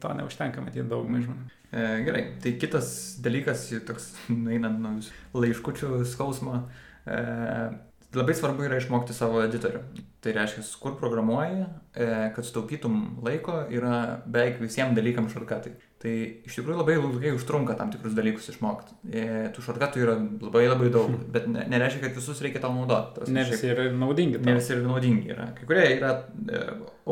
to 0.00 0.08
neužtenka 0.16 0.60
matyti 0.64 0.88
daugumai 0.88 1.20
Mhm. 1.20 1.26
žmonių. 1.26 1.50
E, 1.72 2.04
gerai, 2.04 2.22
tai 2.42 2.52
kitas 2.52 3.18
dalykas, 3.22 3.68
toks 3.86 4.14
einant 4.28 4.80
nuo 4.80 4.98
laiškučių 5.34 6.04
skausmo, 6.04 6.68
e, 7.06 7.78
labai 8.14 8.34
svarbu 8.34 8.64
yra 8.66 8.76
išmokti 8.80 9.12
savo 9.12 9.40
editorių. 9.44 9.80
Tai 10.20 10.32
reiškia, 10.32 10.62
kur 10.80 10.96
programuoji, 11.00 11.66
e, 11.94 12.32
kad 12.34 12.44
sutaupytum 12.44 13.22
laiko, 13.22 13.66
yra 13.70 14.22
beveik 14.26 14.58
visiems 14.60 14.94
dalykams 14.96 15.32
šarkatai. 15.32 15.72
Tai 16.02 16.12
iš 16.48 16.56
tikrųjų 16.58 16.80
labai 16.80 16.96
ilgai 16.98 17.30
užtrunka 17.36 17.76
tam 17.78 17.92
tikrus 17.92 18.16
dalykus 18.16 18.48
išmokti. 18.50 18.96
E, 19.06 19.26
tų 19.54 19.62
šarkatų 19.62 20.00
yra 20.02 20.16
labai 20.18 20.64
labai 20.64 20.88
daug, 20.90 21.12
bet 21.30 21.46
ne, 21.46 21.62
nereiškia, 21.70 22.00
kad 22.02 22.16
visus 22.18 22.40
reikia 22.42 22.62
tau 22.64 22.72
naudoti. 22.74 23.28
Ne 23.30 23.44
visi 23.46 23.70
yra 23.70 23.84
naudingi. 23.94 24.40
Ne 24.40 24.48
tau. 24.48 24.58
visi 24.58 24.74
ir 24.74 24.80
naudingi 24.82 25.30
yra. 25.30 25.46
Kai 25.54 25.68
kurie 25.68 25.84
yra 25.92 26.10
e, 26.18 26.64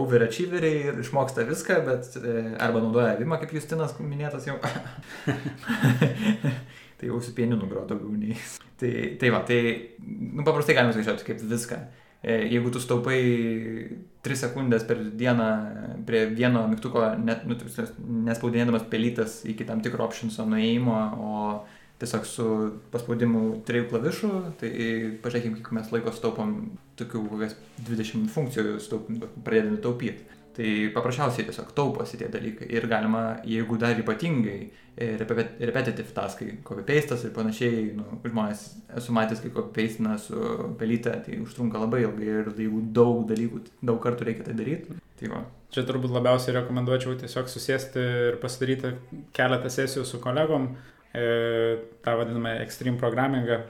overachieveriai 0.03 0.81
ir 0.91 0.99
išmoksta 1.05 1.47
viską, 1.47 1.79
bet 1.87 2.19
e, 2.19 2.35
arba 2.59 2.83
naudoja 2.83 3.15
Vimą, 3.21 3.39
kaip 3.39 3.55
Justinas 3.61 3.95
minėtas 4.03 4.51
jau. 4.51 4.59
tai 6.99 7.13
jau 7.13 7.23
su 7.23 7.37
pieninu 7.37 7.71
grojo 7.71 7.87
daugiau 7.93 8.19
nei. 8.19 8.35
Tai, 8.81 8.93
tai 9.23 9.31
va, 9.31 9.45
tai 9.47 9.61
nu, 10.03 10.43
paprastai 10.43 10.75
galima 10.81 10.97
skaičiuoti 10.97 11.31
kaip 11.31 11.47
viską. 11.55 11.79
E, 12.23 12.37
jeigu 12.53 12.69
tu 12.73 12.81
staupai 12.83 13.21
3 14.27 14.41
sekundės 14.43 14.85
per 14.89 14.99
dieną 15.17 15.49
prie 16.09 16.27
vieno 16.37 16.67
mygtuko, 16.69 17.07
net, 17.17 17.47
nu, 17.49 17.57
nespaudinėdamas 18.27 18.85
pelytas 18.93 19.41
iki 19.49 19.65
tam 19.69 19.81
tikro 19.81 20.05
optionso 20.05 20.45
nuėjimo, 20.49 20.99
o 21.17 21.37
tiesiog 22.01 22.27
su 22.29 22.47
paspaudimu 22.93 23.63
trijų 23.69 23.89
klavišų, 23.89 24.33
tai 24.61 24.71
pažiūrėkime, 25.25 25.61
kiek 25.61 25.73
mes 25.77 25.89
laiko 25.93 26.13
staupom 26.17 26.55
tokių 27.01 27.25
kokias 27.33 27.57
20 27.89 28.29
funkcijų 28.33 28.77
staup, 28.85 29.09
pradėdami 29.45 29.81
taupyti. 29.85 30.40
Tai 30.51 30.71
paprasčiausiai 30.95 31.47
tiesiog 31.47 31.69
tauposi 31.77 32.19
tie 32.19 32.27
dalykai 32.31 32.67
ir 32.75 32.87
galima, 32.91 33.21
jeigu 33.47 33.77
dar 33.79 33.99
ypatingai 34.03 34.57
e, 34.97 35.07
repet- 35.21 35.61
repetitive 35.63 36.11
taskai, 36.17 36.57
copy 36.67 36.83
pastas 36.89 37.23
ir 37.25 37.35
panašiai, 37.37 37.85
nu, 37.95 38.19
žmonės 38.25 38.65
esu 38.99 39.15
matęs, 39.15 39.45
kai 39.45 39.53
copy 39.55 39.71
pastina 39.79 40.19
su 40.19 40.43
pelyte, 40.81 41.15
tai 41.27 41.39
užtrunka 41.45 41.79
labai 41.79 42.03
ilgai 42.03 42.29
ir 42.35 42.53
jeigu 42.59 42.83
daug 42.99 43.23
dalykų, 43.31 43.63
daug 43.93 44.03
kartų 44.03 44.27
reikia 44.27 44.51
tai 44.51 44.59
daryti, 44.59 44.99
tai 45.21 45.31
va. 45.31 45.45
Čia 45.71 45.87
turbūt 45.87 46.11
labiausiai 46.19 46.57
rekomenduočiau 46.59 47.15
tiesiog 47.21 47.51
susėsti 47.51 48.07
ir 48.27 48.43
pasidaryti 48.43 48.97
keletą 49.37 49.71
sesijų 49.71 50.03
su 50.09 50.19
kolegom, 50.23 50.73
e, 51.15 51.29
tą 52.03 52.17
vadinamą 52.19 52.59
extreme 52.65 52.99
programmingą, 52.99 53.63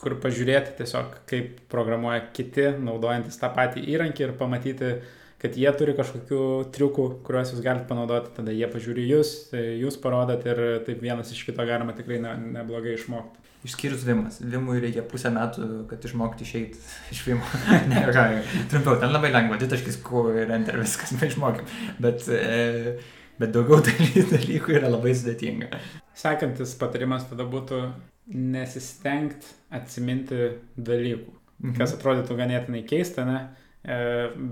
kur 0.00 0.18
pažiūrėti 0.18 0.80
tiesiog, 0.80 1.20
kaip 1.30 1.60
programuoja 1.70 2.24
kiti, 2.34 2.72
naudojantis 2.82 3.38
tą 3.38 3.54
patį 3.54 3.86
įrankį 3.94 4.26
ir 4.26 4.40
pamatyti, 4.40 4.96
kad 5.44 5.56
jie 5.60 5.68
turi 5.76 5.92
kažkokių 5.92 6.40
triukų, 6.72 7.02
kuriuos 7.26 7.50
jūs 7.52 7.60
galite 7.64 7.84
panaudoti, 7.90 8.32
tada 8.38 8.52
jie 8.54 8.64
pažiūri 8.72 9.02
jūs, 9.10 9.32
e, 9.52 9.64
jūs 9.82 9.98
parodot 10.00 10.44
ir 10.48 10.60
taip 10.86 11.02
vienas 11.04 11.32
iš 11.34 11.42
kito 11.44 11.66
galima 11.68 11.92
tikrai 11.96 12.16
ne, 12.22 12.30
neblogai 12.54 12.94
išmokti. 12.96 13.42
Išskyrus 13.64 14.06
Vimas. 14.08 14.38
Vimui 14.40 14.78
reikia 14.80 15.04
pusę 15.08 15.30
metų, 15.32 15.66
kad 15.90 16.04
išmokti 16.04 16.46
išeiti 16.48 16.80
iš 17.12 17.20
Vimo. 17.28 17.44
ne, 17.90 18.06
ką, 18.08 18.24
trumpiau, 18.72 18.96
ten 19.02 19.12
labai 19.12 19.34
lengva, 19.34 19.58
ditaškis, 19.60 20.00
kuo 20.04 20.30
ir 20.32 20.52
enter 20.56 20.80
viskas, 20.80 21.12
mes 21.18 21.26
išmokėm. 21.28 21.68
Bet, 22.04 22.24
e, 22.32 22.96
bet 23.40 23.52
daugiau 23.52 23.84
dalykų 23.84 24.78
yra 24.78 24.92
labai 24.92 25.12
sudėtinga. 25.12 25.82
Sekantis 26.16 26.72
patarimas 26.80 27.28
tada 27.28 27.44
būtų 27.48 27.82
nesistengti 28.32 29.52
atsiminti 29.76 30.54
dalykų. 30.80 31.36
Mhm. 31.64 31.76
Kas 31.76 31.92
atrodytų 31.98 32.38
ganėtinai 32.40 32.80
keista, 32.88 33.28
ne? 33.28 33.42
E, 33.84 33.96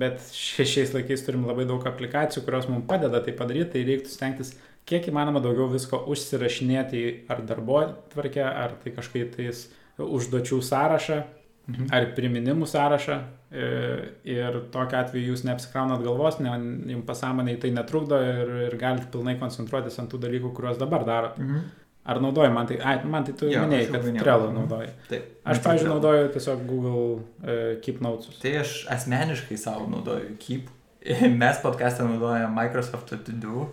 bet 0.01 0.21
šiais 0.37 0.93
laikais 0.93 1.25
turim 1.25 1.47
labai 1.49 1.65
daug 1.69 1.85
aplikacijų, 1.89 2.45
kurios 2.45 2.69
mums 2.69 2.85
padeda 2.91 3.23
tai 3.25 3.33
padaryti, 3.37 3.71
tai 3.75 3.85
reiktų 3.89 4.13
stengtis 4.13 4.53
kiek 4.89 5.07
įmanoma 5.09 5.41
daugiau 5.41 5.71
visko 5.73 6.03
užsirašinėti 6.13 7.05
ar 7.33 7.45
darbo 7.49 7.85
tvarkę, 8.13 8.43
ar 8.45 8.77
tai 8.83 8.93
kažkaip 8.97 9.37
tais 9.37 9.69
užduočių 10.03 10.59
sąrašą, 10.67 11.23
mhm. 11.71 11.87
ar 11.95 12.11
priminimų 12.17 12.69
sąrašą. 12.69 13.21
E, 13.53 13.65
ir 14.33 14.59
tokiu 14.73 14.97
atveju 14.97 15.33
jūs 15.33 15.43
neapsikraunat 15.45 16.01
galvos, 16.05 16.39
ne, 16.41 16.53
jums 16.93 17.05
pasąmonė 17.09 17.59
tai 17.61 17.73
netrukdo 17.77 18.21
ir, 18.25 18.53
ir 18.69 18.77
galite 18.81 19.11
pilnai 19.13 19.37
koncentruotis 19.41 19.99
ant 20.01 20.09
tų 20.13 20.23
dalykų, 20.23 20.55
kuriuos 20.57 20.81
dabar 20.81 21.05
darot. 21.09 21.41
Mhm. 21.41 21.82
Ar 22.03 22.19
naudoji, 22.19 22.51
man 22.51 22.67
tai, 22.67 22.77
ai, 22.83 22.97
man 23.07 23.27
tai 23.27 23.33
tu 23.39 23.47
jo, 23.47 23.63
minėjai, 23.63 23.89
kad. 23.95 24.07
Trello 24.19 24.49
naudoji. 24.55 24.89
Taip. 25.07 25.29
Aš, 25.47 25.61
pavyzdžiui, 25.63 25.91
naudoju 25.91 26.31
tiesiog 26.35 26.65
Google 26.67 27.03
uh, 27.03 27.61
Keep 27.85 28.01
Notes. 28.03 28.41
Tai 28.43 28.57
aš 28.65 28.73
asmeniškai 28.91 29.59
savo 29.61 29.87
naudoju 29.93 30.35
Keep. 30.43 30.71
Mes 31.43 31.63
podcast'ą 31.63 32.07
naudojame 32.07 32.51
Microsoft 32.55 33.11
To 33.11 33.39
Do 33.43 33.69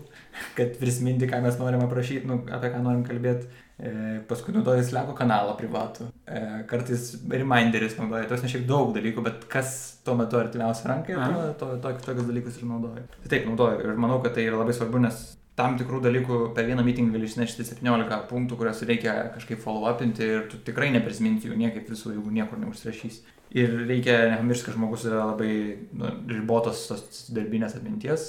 kad 0.55 0.77
prisiminti, 0.79 1.27
ką 1.29 1.41
mes 1.43 1.57
norim 1.59 1.81
aprašyti, 1.83 2.27
nu, 2.27 2.39
apie 2.53 2.71
ką 2.73 2.83
norim 2.83 3.01
kalbėti. 3.07 3.49
E, 3.79 3.91
paskui 4.27 4.53
naudoju 4.55 4.83
Sleko 4.83 5.13
kanalą 5.15 5.55
privatų. 5.59 6.09
E, 6.27 6.41
kartais 6.69 7.13
reminderis 7.31 7.95
naudoju. 7.99 8.27
Tos 8.31 8.43
ne 8.43 8.51
šiaip 8.51 8.65
daug 8.67 8.91
dalykų, 8.95 9.23
bet 9.25 9.45
kas 9.51 9.75
tuo 10.05 10.17
metu 10.19 10.39
artimiausia 10.39 10.89
rankai, 10.91 11.15
to, 11.15 11.43
to, 11.61 11.69
to, 11.83 11.93
tokius 12.05 12.27
dalykus 12.27 12.59
ir 12.59 12.69
naudoju. 12.69 13.05
Tai 13.23 13.31
taip, 13.31 13.47
naudoju. 13.47 13.83
Ir 13.85 14.01
manau, 14.01 14.19
kad 14.23 14.35
tai 14.35 14.47
yra 14.49 14.59
labai 14.59 14.75
svarbu, 14.75 15.03
nes 15.05 15.21
tam 15.59 15.75
tikrų 15.79 15.99
dalykų 16.05 16.37
per 16.55 16.69
vieną 16.69 16.85
meetingą 16.87 17.17
gali 17.17 17.27
išnešti 17.27 17.65
17 17.67 18.21
punktų, 18.29 18.59
kuriuos 18.59 18.85
reikia 18.87 19.17
kažkaip 19.35 19.59
follow 19.63 19.89
upinti 19.91 20.23
ir 20.23 20.47
tu 20.51 20.61
tikrai 20.63 20.93
neprisiminti 20.95 21.49
jų 21.49 21.59
niekaip 21.59 21.91
visų, 21.91 22.15
jeigu 22.15 22.31
niekur 22.39 22.61
neužsirašys. 22.63 23.19
Ir 23.49 23.71
reikia 23.89 24.15
nepamiršti, 24.29 24.67
kad 24.67 24.75
žmogus 24.77 25.03
yra 25.09 25.23
labai 25.31 25.53
nu, 25.97 26.11
ribotos 26.29 26.83
tos 26.85 27.23
darbinės 27.33 27.73
atminties, 27.79 28.25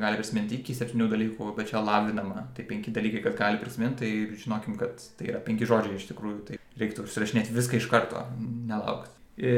gali 0.00 0.18
prisiminti 0.18 0.58
iki 0.58 0.74
septynių 0.74 1.06
dalykų, 1.12 1.52
bet 1.54 1.70
čia 1.70 1.82
lavinama. 1.84 2.48
Tai 2.56 2.66
penki 2.66 2.90
dalykai, 2.94 3.22
kad 3.22 3.38
gali 3.38 3.60
prisiminti, 3.62 4.02
tai 4.02 4.40
žinokim, 4.42 4.74
kad 4.80 4.98
tai 5.18 5.30
yra 5.30 5.42
penki 5.46 5.68
žodžiai 5.70 5.94
iš 6.00 6.08
tikrųjų, 6.10 6.40
tai 6.48 6.58
reiktų 6.80 7.06
užsirašinėti 7.06 7.54
viską 7.54 7.78
iš 7.78 7.86
karto, 7.92 8.26
nelaukti. 8.66 9.14
E, 9.38 9.54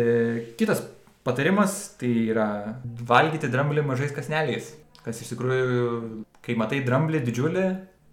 kitas 0.60 0.84
patarimas 1.24 1.78
tai 2.00 2.12
yra 2.34 2.48
valgyti 3.08 3.48
dramblį 3.52 3.86
mažais 3.88 4.12
kasneliais, 4.16 4.74
kas 5.00 5.24
iš 5.24 5.32
tikrųjų, 5.32 5.88
kai 6.46 6.56
matai 6.58 6.80
dramblį 6.86 7.20
didžiulį, 7.26 7.66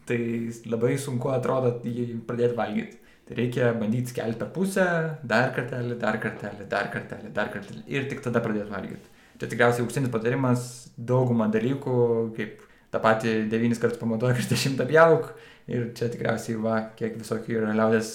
tai 0.09 0.19
labai 0.67 0.97
sunku 0.99 1.31
atrodo 1.31 1.77
jį 1.85 2.19
pradėti 2.27 2.57
valgyti. 2.57 2.99
Tai 3.23 3.37
reikia 3.39 3.69
bandyti 3.79 4.11
skelti 4.11 4.39
per 4.41 4.49
pusę, 4.51 4.85
dar 5.23 5.53
kartelį, 5.55 5.95
dar 6.01 6.17
kartelį, 6.19 6.65
dar 6.71 6.89
kartelį, 6.91 7.29
dar 7.37 7.51
kartelį 7.53 7.83
ir 7.87 8.09
tik 8.11 8.19
tada 8.25 8.41
pradėti 8.43 8.73
valgyti. 8.73 9.13
Čia 9.39 9.47
tikriausiai 9.51 9.85
auksinis 9.85 10.11
patarimas 10.11 10.65
daugumą 10.97 11.47
dalykų, 11.53 11.95
kaip 12.35 12.65
tą 12.91 12.99
patį 13.03 13.37
devynis 13.51 13.79
kartus 13.81 14.01
pamatuoju 14.01 14.43
ir 14.43 14.49
dešimtą 14.51 14.85
pjauk. 14.89 15.31
Ir 15.71 15.91
čia 15.95 16.09
tikriausiai 16.11 16.57
va, 16.59 16.79
kiek 16.99 17.15
visokių 17.15 17.59
yra 17.61 17.75
liaudės 17.77 18.09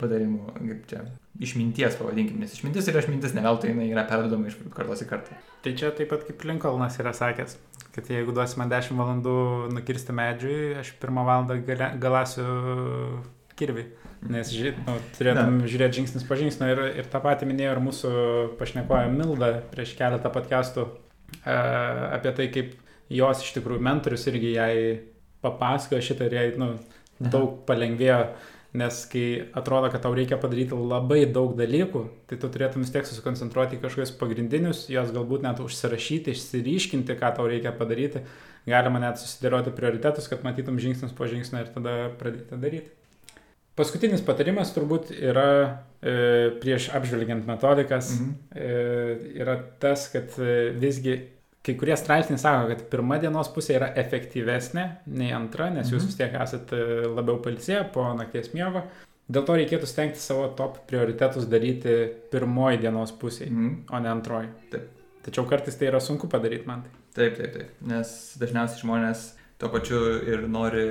patarimų, 0.00 0.54
kaip 0.58 0.86
čia 0.90 1.02
išminties 1.40 1.96
pavadinkim, 2.00 2.40
nes 2.42 2.56
išmintis 2.56 2.88
yra 2.90 3.02
išmintis, 3.04 3.34
ne 3.36 3.44
veltui 3.44 3.70
jinai 3.70 3.86
yra 3.92 4.04
perdodama 4.08 4.50
iš 4.50 4.58
kartos 4.74 5.04
į 5.04 5.08
kartą. 5.12 5.38
Tai 5.64 5.72
čia 5.78 5.92
taip 5.96 6.10
pat 6.10 6.26
kaip 6.26 6.42
Linkolnas 6.48 6.98
yra 7.00 7.12
sakęs, 7.16 7.56
kad 7.94 8.10
jeigu 8.10 8.34
duosi 8.34 8.58
man 8.60 8.72
10 8.72 8.98
valandų 8.98 9.36
nukirsti 9.76 10.16
medžiui, 10.16 10.58
aš 10.82 10.92
pirmą 11.00 11.24
valandą 11.28 11.60
galasiu 12.02 12.48
kirvi. 13.60 13.86
Nes 14.20 14.50
nu, 14.52 14.98
turėtum 15.16 15.62
ja. 15.62 15.68
žiūrėti 15.72 16.02
žingsnis 16.02 16.26
po 16.28 16.36
žingsnio 16.36 16.66
ir, 16.74 16.82
ir 17.00 17.06
tą 17.08 17.22
patį 17.24 17.46
minėjo 17.48 17.70
ir 17.72 17.78
mūsų 17.86 18.10
pašnekoja 18.58 19.08
Milda 19.14 19.54
prieš 19.72 19.94
keletą 19.96 20.28
podcastų 20.34 20.84
e, 20.84 21.54
apie 22.18 22.34
tai, 22.36 22.50
kaip 22.52 22.74
jos 23.08 23.40
iš 23.46 23.54
tikrųjų 23.56 23.80
mentorius 23.86 24.26
irgi 24.28 24.52
jai 24.58 24.74
papasakojo 25.44 26.02
šitą 26.04 26.28
ir 26.28 26.36
jai 26.36 26.46
nu, 26.60 26.72
daug 27.20 27.60
palengvėjo, 27.68 28.20
nes 28.80 29.00
kai 29.10 29.24
atrodo, 29.58 29.90
kad 29.90 30.04
tau 30.04 30.14
reikia 30.14 30.38
padaryti 30.40 30.76
labai 30.78 31.24
daug 31.26 31.56
dalykų, 31.58 32.04
tai 32.30 32.38
tu 32.38 32.50
turėtum 32.52 32.84
vis 32.84 32.92
tiek 32.94 33.08
susikoncentruoti 33.08 33.76
į 33.76 33.82
kažkokius 33.82 34.14
pagrindinius, 34.20 34.84
juos 34.92 35.10
galbūt 35.14 35.42
net 35.46 35.62
užsirašyti, 35.64 36.36
išsiriškinti, 36.36 37.18
ką 37.18 37.32
tau 37.36 37.48
reikia 37.50 37.74
padaryti, 37.76 38.22
galima 38.70 39.02
net 39.02 39.18
susidėlioti 39.18 39.74
prioritetus, 39.74 40.30
kad 40.30 40.46
matytum 40.46 40.78
žingsnis 40.82 41.14
po 41.16 41.26
žingsnio 41.30 41.64
ir 41.64 41.74
tada 41.74 41.96
pradėti 42.20 42.60
daryti. 42.62 42.94
Paskutinis 43.78 44.22
patarimas 44.26 44.74
turbūt 44.74 45.12
yra 45.14 45.50
e, 46.02 46.14
prieš 46.60 46.90
apžvelgiant 46.94 47.46
metodikas, 47.48 48.12
mhm. 48.18 48.32
e, 48.54 49.36
yra 49.40 49.56
tas, 49.82 50.08
kad 50.12 50.34
e, 50.38 50.70
visgi 50.78 51.16
kai 51.66 51.74
kurie 51.80 51.96
straipsniai 51.98 52.40
sako, 52.40 52.70
kad 52.72 52.84
pirma 52.92 53.18
dienos 53.20 53.50
pusė 53.52 53.76
yra 53.76 53.90
efektyvesnė 54.00 54.86
nei 55.12 55.30
antra, 55.36 55.68
nes 55.72 55.86
mhm. 55.86 55.94
jūs 55.94 56.08
vis 56.08 56.18
tiek 56.20 56.36
esate 56.40 56.80
labiau 57.08 57.40
palsėję 57.44 57.84
po 57.94 58.06
nakties 58.16 58.54
miego. 58.56 58.86
Dėl 59.30 59.44
to 59.46 59.54
reikėtų 59.60 59.86
stengti 59.86 60.18
savo 60.18 60.48
top 60.58 60.80
prioritetus 60.90 61.46
daryti 61.50 61.98
pirmoji 62.32 62.80
dienos 62.82 63.12
pusėje, 63.14 63.50
mhm. 63.52 63.76
o 63.92 64.00
ne 64.02 64.10
antroji. 64.10 64.50
Taip. 64.72 64.88
Tačiau 65.20 65.44
kartais 65.46 65.76
tai 65.76 65.90
yra 65.90 66.00
sunku 66.00 66.30
padaryti 66.32 66.66
man. 66.66 66.86
Tai. 66.86 66.96
Taip, 67.14 67.36
taip, 67.36 67.52
taip. 67.54 67.76
Nes 67.90 68.14
dažniausiai 68.40 68.80
žmonės 68.84 69.26
tuo 69.60 69.68
pačiu 69.68 69.98
ir 70.24 70.46
nori, 70.48 70.82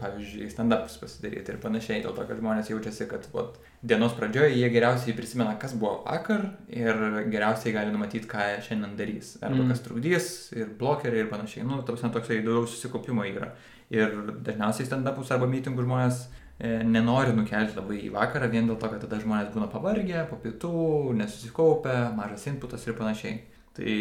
pavyzdžiui, 0.00 0.48
stand-ups 0.48 0.96
pasidaryti 1.02 1.52
ir 1.52 1.58
panašiai, 1.60 2.00
dėl 2.04 2.14
to, 2.16 2.24
kad 2.24 2.38
žmonės 2.40 2.70
jaučiasi, 2.72 3.04
kad 3.10 3.26
vat, 3.34 3.58
dienos 3.84 4.14
pradžioje 4.16 4.54
jie 4.56 4.70
geriausiai 4.72 5.16
prisimena, 5.16 5.58
kas 5.60 5.74
buvo 5.76 5.98
vakar 6.06 6.46
ir 6.72 7.02
geriausiai 7.28 7.74
gali 7.76 7.92
numatyti, 7.92 8.30
ką 8.30 8.46
šiandien 8.64 8.96
darys. 8.96 9.34
Arba 9.42 9.60
mm. 9.60 9.74
kas 9.74 9.84
trukdys 9.84 10.30
ir 10.56 10.72
blokeriai 10.80 11.26
ir 11.26 11.28
panašiai. 11.32 11.66
Nu, 11.68 11.82
toks 11.84 12.06
toksai 12.06 12.40
daugiau 12.40 12.64
susikaupimo 12.64 13.28
yra. 13.28 13.52
Ir 13.92 14.16
dažniausiai 14.46 14.88
stand-upus 14.88 15.34
arba 15.36 15.48
mitingų 15.52 15.84
žmonės 15.84 16.24
e, 16.24 16.78
nenori 16.88 17.36
nukelti 17.36 17.76
labai 17.76 18.00
į 18.06 18.10
vakarą 18.16 18.48
vien 18.52 18.72
dėl 18.72 18.80
to, 18.80 18.88
kad 18.88 19.04
tada 19.04 19.20
žmonės 19.20 19.52
būna 19.52 19.68
pavargę, 19.72 20.24
po 20.32 20.40
pietų, 20.40 21.12
nesusikaupę, 21.20 22.00
mažas 22.16 22.48
inputas 22.48 22.88
ir 22.88 22.96
panašiai. 22.96 23.36
Tai 23.78 23.96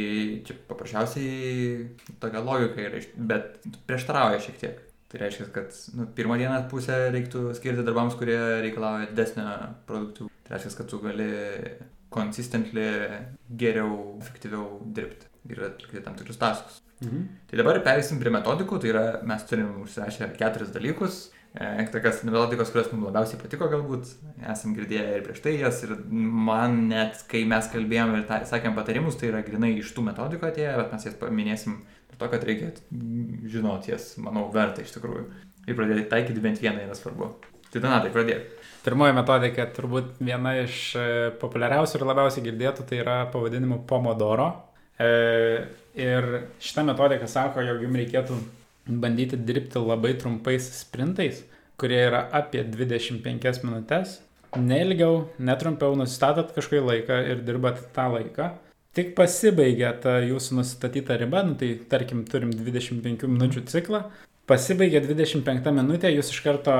čia 0.47 0.55
paprasčiausiai 0.65 2.15
tokia 2.21 2.41
logika 2.41 2.81
yra, 2.81 3.01
bet 3.29 3.59
prieštarauja 3.89 4.41
šiek 4.41 4.57
tiek. 4.63 4.79
Tai 5.07 5.21
reiškia, 5.21 5.45
kad 5.55 5.75
nu, 5.95 6.07
pirmą 6.17 6.35
dieną 6.41 6.63
pusę 6.71 6.97
reiktų 7.13 7.53
skirti 7.55 7.85
darbams, 7.85 8.17
kurie 8.19 8.39
reikalauja 8.65 9.11
didesnio 9.11 9.45
produktų. 9.87 10.31
Tai 10.43 10.55
reiškia, 10.55 10.73
kad 10.79 10.89
tu 10.91 10.99
gali 11.03 11.29
konsistently 12.11 12.89
geriau, 13.61 14.17
efektyviau 14.23 14.81
dirbti 14.97 15.29
ir 15.53 15.63
atlikti 15.69 16.03
tam 16.03 16.17
tikrus 16.17 16.41
taskus. 16.41 16.81
Mhm. 17.05 17.23
Tai 17.47 17.61
dabar 17.61 17.79
perėsim 17.85 18.19
prie 18.19 18.33
metodikų, 18.33 18.81
tai 18.81 18.91
yra 18.91 19.05
mes 19.29 19.45
turim 19.47 19.83
užsirašę 19.85 20.31
keturis 20.39 20.73
dalykus 20.73 21.27
E, 21.55 21.85
tokios 21.91 22.19
melodikos, 22.27 22.69
kurios 22.73 22.89
mums 22.91 23.07
labiausiai 23.07 23.39
patiko 23.41 23.69
galbūt, 23.71 24.09
esam 24.51 24.75
girdėję 24.77 25.05
ir 25.15 25.23
prieš 25.25 25.41
tai 25.45 25.55
jas 25.57 25.79
ir 25.87 25.95
man 26.11 26.83
net, 26.91 27.23
kai 27.31 27.45
mes 27.49 27.69
kalbėjom 27.71 28.13
ir 28.17 28.25
ta, 28.29 28.41
sakėm 28.45 28.75
patarimus, 28.77 29.17
tai 29.17 29.31
yra 29.31 29.41
grinai 29.45 29.71
iš 29.79 29.93
tų 29.95 30.05
metodikų 30.09 30.51
atėję, 30.51 30.75
bet 30.81 30.93
mes 30.93 31.07
jas 31.07 31.17
paminėsim 31.17 31.79
dėl 32.11 32.19
to, 32.21 32.29
kad 32.35 32.45
reikia 32.45 32.71
žinoti 33.55 33.95
jas, 33.95 34.11
manau, 34.21 34.45
verta 34.53 34.85
iš 34.85 34.93
tikrųjų. 34.97 35.25
Ir 35.67 35.79
pradėti 35.79 36.05
taikyti 36.11 36.43
bent 36.43 36.61
vieną 36.61 36.85
yra 36.85 36.95
svarbu. 36.95 37.31
Tai 37.71 37.81
Donatai, 37.83 38.13
pradėk. 38.13 38.45
Pirmoji 38.85 39.15
metodika, 39.17 39.65
turbūt 39.75 40.21
viena 40.23 40.53
iš 40.61 40.77
e, 40.95 41.07
populiariausių 41.41 41.97
ir 41.99 42.05
labiausiai 42.07 42.45
girdėtų, 42.45 42.85
tai 42.87 43.01
yra 43.01 43.17
pavadinimu 43.33 43.81
Pomodoro. 43.89 44.47
E, 44.95 45.09
ir 45.99 46.29
šita 46.63 46.85
metodika 46.87 47.27
sako, 47.27 47.65
jog 47.67 47.83
jums 47.83 47.99
reikėtų 47.99 48.37
bandyti 48.87 49.37
dirbti 49.37 49.81
labai 49.81 50.13
trumpais 50.19 50.69
sprintais, 50.79 51.43
kurie 51.77 51.99
yra 52.07 52.23
apie 52.33 52.63
25 52.63 53.63
minutės, 53.65 54.19
neilgiau, 54.57 55.27
netrumpiau, 55.39 55.97
nusistatot 55.99 56.53
kažkokį 56.55 56.85
laiką 56.85 57.19
ir 57.33 57.43
dirbat 57.47 57.83
tą 57.95 58.07
laiką. 58.15 58.53
Tik 58.97 59.13
pasibaigia 59.17 59.91
ta 60.01 60.17
jūsų 60.25 60.57
nustatyta 60.57 61.19
riba, 61.19 61.43
nu, 61.45 61.53
tai 61.59 61.75
tarkim 61.89 62.23
turim 62.25 62.49
25 62.55 63.27
minučių 63.29 63.67
ciklą, 63.69 64.07
pasibaigia 64.49 65.03
25 65.05 65.69
minutė, 65.75 66.09
jūs 66.15 66.31
iš 66.33 66.41
karto 66.45 66.77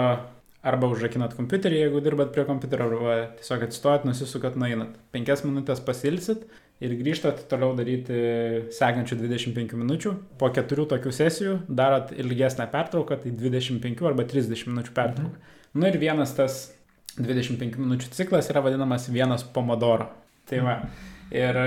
arba 0.68 0.90
užrakinat 0.92 1.36
kompiuterį, 1.38 1.82
jeigu 1.86 2.02
dirbat 2.04 2.32
prie 2.36 2.46
kompiuterio, 2.48 2.88
arba 2.92 3.18
tiesiog 3.40 3.68
atsistojat, 3.68 4.08
nusisukat, 4.08 4.58
nueinat. 4.60 4.96
5 5.16 5.46
minutės 5.48 5.82
pasilsit 5.86 6.46
ir 6.84 6.94
grįžtat 7.00 7.46
toliau 7.52 7.74
daryti 7.78 8.18
sekančių 8.76 9.18
25 9.24 9.78
minučių. 9.80 10.14
Po 10.40 10.52
keturių 10.54 10.88
tokių 10.94 11.14
sesijų 11.20 11.58
darot 11.68 12.14
ilgesnę 12.16 12.68
pertrauką, 12.74 13.20
tai 13.24 13.34
25 13.34 14.06
arba 14.10 14.28
30 14.30 14.70
minučių 14.72 14.96
pertrauką. 14.98 15.36
Mhm. 15.36 15.54
Na 15.78 15.86
nu 15.86 15.92
ir 15.92 16.00
vienas 16.02 16.34
tas 16.38 16.62
25 17.18 17.78
minučių 17.82 18.14
ciklas 18.14 18.50
yra 18.52 18.64
vadinamas 18.66 19.10
vienas 19.10 19.44
pomodoro. 19.44 20.12
Tai 20.48 20.64
va. 20.64 20.80
Ir 21.34 21.58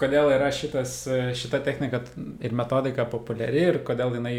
kodėl 0.00 0.32
yra 0.34 0.48
šitas, 0.50 1.04
šita 1.38 1.60
technika 1.62 2.00
ir 2.42 2.54
metodika 2.56 3.04
populiari 3.06 3.68
ir 3.68 3.78
kodėl 3.86 4.16
jinai 4.16 4.38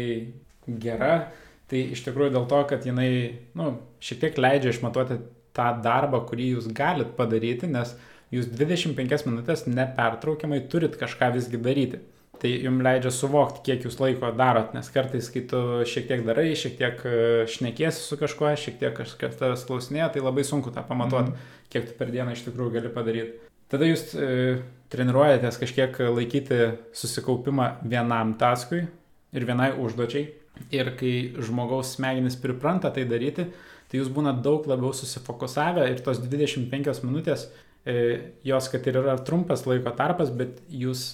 gera, 0.66 1.30
tai 1.70 1.82
iš 1.94 2.04
tikrųjų 2.06 2.34
dėl 2.36 2.44
to, 2.50 2.60
kad 2.70 2.86
jinai 2.86 3.10
nu, 3.58 3.72
šiek 4.02 4.20
tiek 4.22 4.38
leidžia 4.38 4.74
išmatuoti 4.74 5.18
tą 5.56 5.70
darbą, 5.82 6.22
kurį 6.28 6.52
jūs 6.56 6.68
galit 6.76 7.14
padaryti, 7.18 7.68
nes 7.70 7.94
jūs 8.34 8.50
25 8.52 9.26
minutės 9.28 9.64
nepertraukiamai 9.70 10.60
turit 10.70 10.98
kažką 11.00 11.32
visgi 11.36 11.60
daryti. 11.62 12.02
Tai 12.36 12.50
jums 12.52 12.84
leidžia 12.84 13.10
suvokti, 13.14 13.62
kiek 13.64 13.86
jūs 13.86 13.96
laiko 13.96 14.28
darot, 14.36 14.74
nes 14.76 14.88
kartais, 14.92 15.30
kai 15.32 15.42
tu 15.48 15.60
šiek 15.88 16.04
tiek 16.10 16.24
darai, 16.26 16.50
šiek 16.58 16.74
tiek 16.76 17.00
e, 17.08 17.20
šnekiesi 17.48 18.02
su 18.04 18.18
kažkuo, 18.20 18.50
šiek 18.60 18.76
tiek 18.82 18.92
kažkas 18.98 19.38
tavęs 19.40 19.64
klausinėja, 19.68 20.10
tai 20.12 20.24
labai 20.24 20.44
sunku 20.44 20.72
tą 20.74 20.84
pamatuoti, 20.84 21.32
mm 21.32 21.36
-hmm. 21.36 21.70
kiek 21.72 21.88
tu 21.88 21.96
per 21.96 22.12
dieną 22.12 22.36
iš 22.36 22.44
tikrųjų 22.44 22.74
gali 22.76 22.92
padaryti. 22.92 23.38
Tada 23.72 23.88
jūs 23.88 24.12
e, 24.14 24.58
treniruojatės 24.92 25.58
kažkiek 25.58 25.96
laikyti 25.98 26.58
susikaupimą 26.92 27.70
vienam 27.82 28.34
taskui 28.38 28.84
ir 29.32 29.46
vienai 29.48 29.72
užduočiai. 29.72 30.28
Ir 30.74 30.92
kai 30.98 31.12
žmogaus 31.42 31.94
smegenys 31.96 32.38
pripranta 32.40 32.90
tai 32.94 33.04
daryti, 33.08 33.48
tai 33.90 34.00
jūs 34.00 34.10
būna 34.12 34.32
daug 34.42 34.66
labiau 34.66 34.94
susifokusavę 34.96 35.86
ir 35.90 36.02
tos 36.04 36.20
25 36.22 37.04
minutės, 37.06 37.48
e, 37.86 38.32
jos 38.46 38.70
kad 38.72 38.86
ir 38.88 39.00
yra 39.02 39.18
trumpas 39.22 39.66
laiko 39.68 39.92
tarpas, 39.96 40.32
bet 40.34 40.58
jūs 40.68 41.06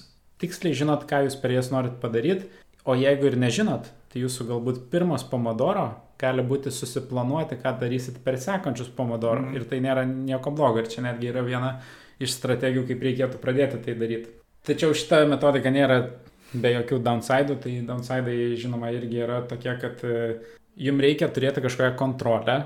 tiksliai 0.42 0.76
žinot, 0.78 1.06
ką 1.10 1.26
jūs 1.26 1.36
per 1.42 1.54
jas 1.54 1.70
norit 1.74 1.98
padaryti, 2.02 2.48
o 2.84 2.96
jeigu 2.98 3.28
ir 3.28 3.36
nežinot, 3.38 3.90
tai 4.12 4.24
jūsų 4.24 4.48
galbūt 4.48 4.80
pirmas 4.92 5.24
pomodoro 5.28 5.90
gali 6.22 6.44
būti 6.46 6.70
susiplanuoti, 6.70 7.58
ką 7.62 7.74
darysit 7.80 8.20
per 8.24 8.38
sekančius 8.40 8.90
pomodoro 8.94 9.42
mm. 9.42 9.56
ir 9.58 9.66
tai 9.70 9.80
nėra 9.82 10.04
nieko 10.06 10.52
blogo 10.54 10.82
ir 10.82 10.90
čia 10.90 11.02
netgi 11.06 11.30
yra 11.32 11.42
viena 11.46 11.72
iš 12.22 12.36
strategijų, 12.36 12.86
kaip 12.90 13.02
reikėtų 13.08 13.40
pradėti 13.42 13.80
tai 13.82 13.96
daryti. 13.98 14.36
Tačiau 14.66 14.94
šita 14.94 15.24
metodika 15.26 15.72
nėra 15.74 15.98
be 16.54 16.74
jokių 16.76 17.00
downside'ų, 17.04 17.56
tai 17.62 17.74
downside'ai 17.88 18.52
žinoma 18.60 18.92
irgi 18.94 19.22
yra 19.24 19.40
tokie, 19.48 19.72
kad 19.80 20.04
e, 20.06 20.38
jums 20.80 21.04
reikia 21.04 21.28
turėti 21.32 21.64
kažkokią 21.64 21.96
kontrolę 22.00 22.56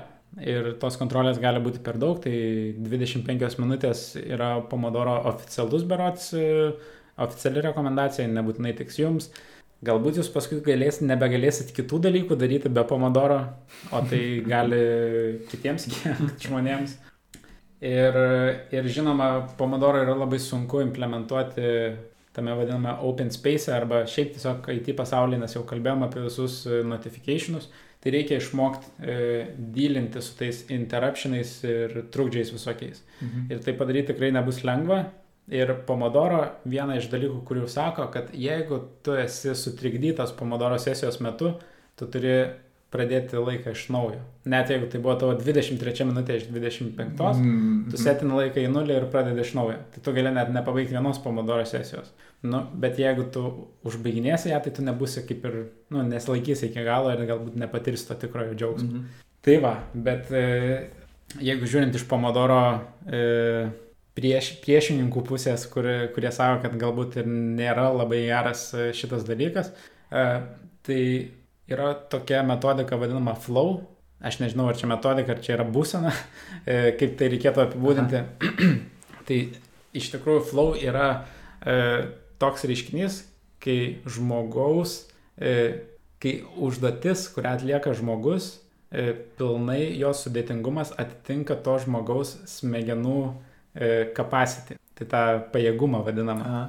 ir 0.43 0.73
tos 0.81 0.97
kontrolės 0.99 1.39
gali 1.41 1.61
būti 1.63 1.81
per 1.83 1.99
daug, 2.01 2.19
tai 2.23 2.75
25 2.77 3.59
minutės 3.61 4.09
yra 4.21 4.57
pomodoro 4.69 5.17
oficialus 5.31 5.85
berots 5.87 6.31
e, 6.37 6.47
oficiali 7.17 7.63
rekomendacija, 7.65 8.27
nebūtinai 8.29 8.75
tiks 8.77 8.99
jums. 9.01 9.31
Galbūt 9.85 10.17
jūs 10.17 10.29
paskui 10.33 10.57
galėsit, 10.65 11.03
nebegalėsit 11.05 11.69
kitų 11.77 11.99
dalykų 12.07 12.37
daryti 12.39 12.69
be 12.73 12.81
pomodoro, 12.89 13.43
o 13.93 14.01
tai 14.09 14.21
gali 14.53 14.81
kitiems 15.51 15.89
žmonėms. 16.41 16.97
Ir, 17.85 18.15
ir 18.73 18.87
žinoma, 18.89 19.45
pomodoro 19.57 20.01
yra 20.01 20.15
labai 20.17 20.39
sunku 20.41 20.81
implementuoti 20.81 21.67
tame 22.37 22.55
vadiname 22.55 22.95
open 23.09 23.33
space 23.33 23.73
arba 23.73 24.05
šiaip 24.07 24.37
tiesiog 24.37 24.71
IT 24.77 24.93
pasaulyje, 24.97 25.41
nes 25.41 25.57
jau 25.57 25.65
kalbėjom 25.67 26.05
apie 26.07 26.23
visus 26.29 26.61
notificationus, 26.87 27.69
tai 28.03 28.13
reikia 28.13 28.37
išmokti 28.37 28.93
e, 29.01 29.19
dylinti 29.75 30.21
su 30.23 30.37
tais 30.37 30.63
interruptionais 30.73 31.57
ir 31.67 32.03
trukdžiais 32.13 32.53
visokiais. 32.53 33.01
Mhm. 33.21 33.47
Ir 33.51 33.63
tai 33.65 33.73
padaryti 33.79 34.13
tikrai 34.13 34.31
nebus 34.35 34.61
lengva, 34.67 35.07
Ir 35.47 35.69
Pomodoro 35.87 36.41
viena 36.67 36.97
iš 36.99 37.05
dalykų, 37.07 37.37
kurių 37.47 37.69
sako, 37.71 38.09
kad 38.11 38.33
jeigu 38.35 38.81
tu 39.03 39.13
esi 39.15 39.53
sutrikdytas 39.55 40.33
Pomodoro 40.35 40.75
sesijos 40.75 41.21
metu, 41.23 41.53
tu 41.95 42.07
turi 42.11 42.33
pradėti 42.93 43.39
laiką 43.39 43.73
iš 43.75 43.87
naujo. 43.91 44.21
Net 44.47 44.71
jeigu 44.71 44.87
tai 44.91 45.01
buvo 45.03 45.15
tavo 45.19 45.33
23 45.39 46.07
minutė 46.07 46.37
iš 46.39 46.45
25, 46.47 47.19
mm. 47.19 47.79
tu 47.91 47.99
setin 47.99 48.31
laiką 48.31 48.63
į 48.63 48.69
nulį 48.71 48.95
ir 48.95 49.07
pradedi 49.11 49.43
iš 49.43 49.53
naujo. 49.57 49.79
Tai 49.93 50.03
tu 50.05 50.13
gali 50.15 50.31
net 50.35 50.53
nepabaigti 50.55 50.95
vienos 50.95 51.19
Pomodoro 51.23 51.65
sesijos. 51.67 52.13
Nu, 52.47 52.61
bet 52.79 52.99
jeigu 53.01 53.25
tu 53.33 53.43
užbaiginėsi 53.87 54.53
ją, 54.53 54.61
tai 54.63 54.71
tu 54.75 54.85
nebusi 54.85 55.25
kaip 55.27 55.43
ir, 55.49 55.57
nu, 55.91 56.05
nesilaikysi 56.07 56.69
iki 56.69 56.85
galo 56.87 57.11
ir 57.11 57.25
galbūt 57.27 57.57
nepatirsi 57.59 58.07
to 58.07 58.19
tikrojo 58.23 58.55
džiaugsmo. 58.55 59.01
Mm. 59.01 59.25
Tai 59.47 59.57
va, 59.63 59.73
bet 60.07 60.31
e, 60.35 60.45
jeigu 61.43 61.67
žiūrint 61.67 61.95
iš 61.97 62.07
Pomodoro 62.07 62.61
e, 63.03 63.67
prieš, 64.17 64.53
priešininkų 64.63 65.23
pusės, 65.27 65.67
kur, 65.71 65.87
kurie 66.15 66.31
sako, 66.33 66.61
kad 66.65 66.79
galbūt 66.79 67.19
ir 67.21 67.27
nėra 67.29 67.89
labai 67.93 68.23
geras 68.29 68.69
e, 68.73 68.89
šitas 68.97 69.27
dalykas. 69.27 69.73
E, 70.07 70.25
tai 70.87 71.01
yra 71.71 71.93
tokia 72.11 72.43
metodika 72.47 72.99
vadinama 72.99 73.35
flow. 73.39 73.81
Aš 74.17 74.39
nežinau, 74.41 74.65
ar 74.71 74.77
čia 74.79 74.89
metodika, 74.89 75.35
ar 75.35 75.41
čia 75.45 75.53
yra 75.59 75.65
būsena, 75.69 76.13
e, 76.65 76.93
kaip 76.97 77.17
tai 77.19 77.31
reikėtų 77.33 77.63
apibūdinti. 77.67 78.23
tai 79.27 79.41
iš 79.97 80.11
tikrųjų 80.15 80.45
flow 80.49 80.77
yra 80.79 81.09
e, 81.61 81.77
toks 82.41 82.65
reiškinys, 82.69 83.19
kai 83.61 83.79
žmogaus, 84.09 85.03
e, 85.37 85.53
kai 86.23 86.39
užduotis, 86.57 87.27
kurią 87.35 87.57
atlieka 87.59 87.93
žmogus, 87.97 88.55
e, 88.89 89.11
pilnai 89.37 89.83
jos 89.99 90.25
sudėtingumas 90.25 90.95
atitinka 90.97 91.59
to 91.61 91.77
žmogaus 91.85 92.39
smegenų 92.49 93.19
E, 93.77 94.09
capacity, 94.17 94.77
tai 94.97 95.05
tą 95.05 95.23
pajėgumą 95.53 96.01
vadinamą. 96.05 96.45
Aha. 96.49 96.61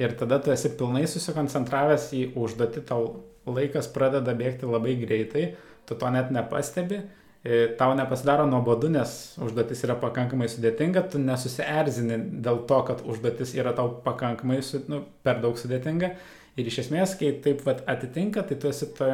Ir 0.00 0.14
tada 0.18 0.38
tu 0.40 0.52
esi 0.54 0.70
pilnai 0.78 1.04
susikoncentravęs 1.06 2.06
į 2.16 2.22
užduotį, 2.40 2.82
tau 2.88 3.10
laikas 3.46 3.90
pradeda 3.92 4.34
bėgti 4.36 4.68
labai 4.68 4.96
greitai, 5.00 5.44
tu 5.88 5.96
to 5.98 6.10
net 6.12 6.30
nepastebi, 6.34 7.02
e, 7.44 7.64
tau 7.78 7.96
nepasidaro 7.96 8.46
nuobodu, 8.48 8.90
nes 8.92 9.16
užduotis 9.44 9.84
yra 9.86 9.96
pakankamai 10.00 10.48
sudėtinga, 10.52 11.04
tu 11.12 11.20
nesusierzini 11.22 12.20
dėl 12.44 12.62
to, 12.68 12.80
kad 12.88 13.04
užduotis 13.04 13.56
yra 13.58 13.74
tau 13.76 13.90
pakankamai 14.04 14.62
su, 14.64 14.80
nu, 14.88 15.04
per 15.26 15.42
daug 15.44 15.60
sudėtinga. 15.60 16.14
Ir 16.54 16.68
iš 16.70 16.84
esmės, 16.84 17.16
kai 17.18 17.32
taip 17.42 17.64
vat, 17.66 17.80
atitinka, 17.90 18.44
tai 18.46 18.56
tu 18.62 18.68
esi 18.70 18.86
to, 18.94 19.08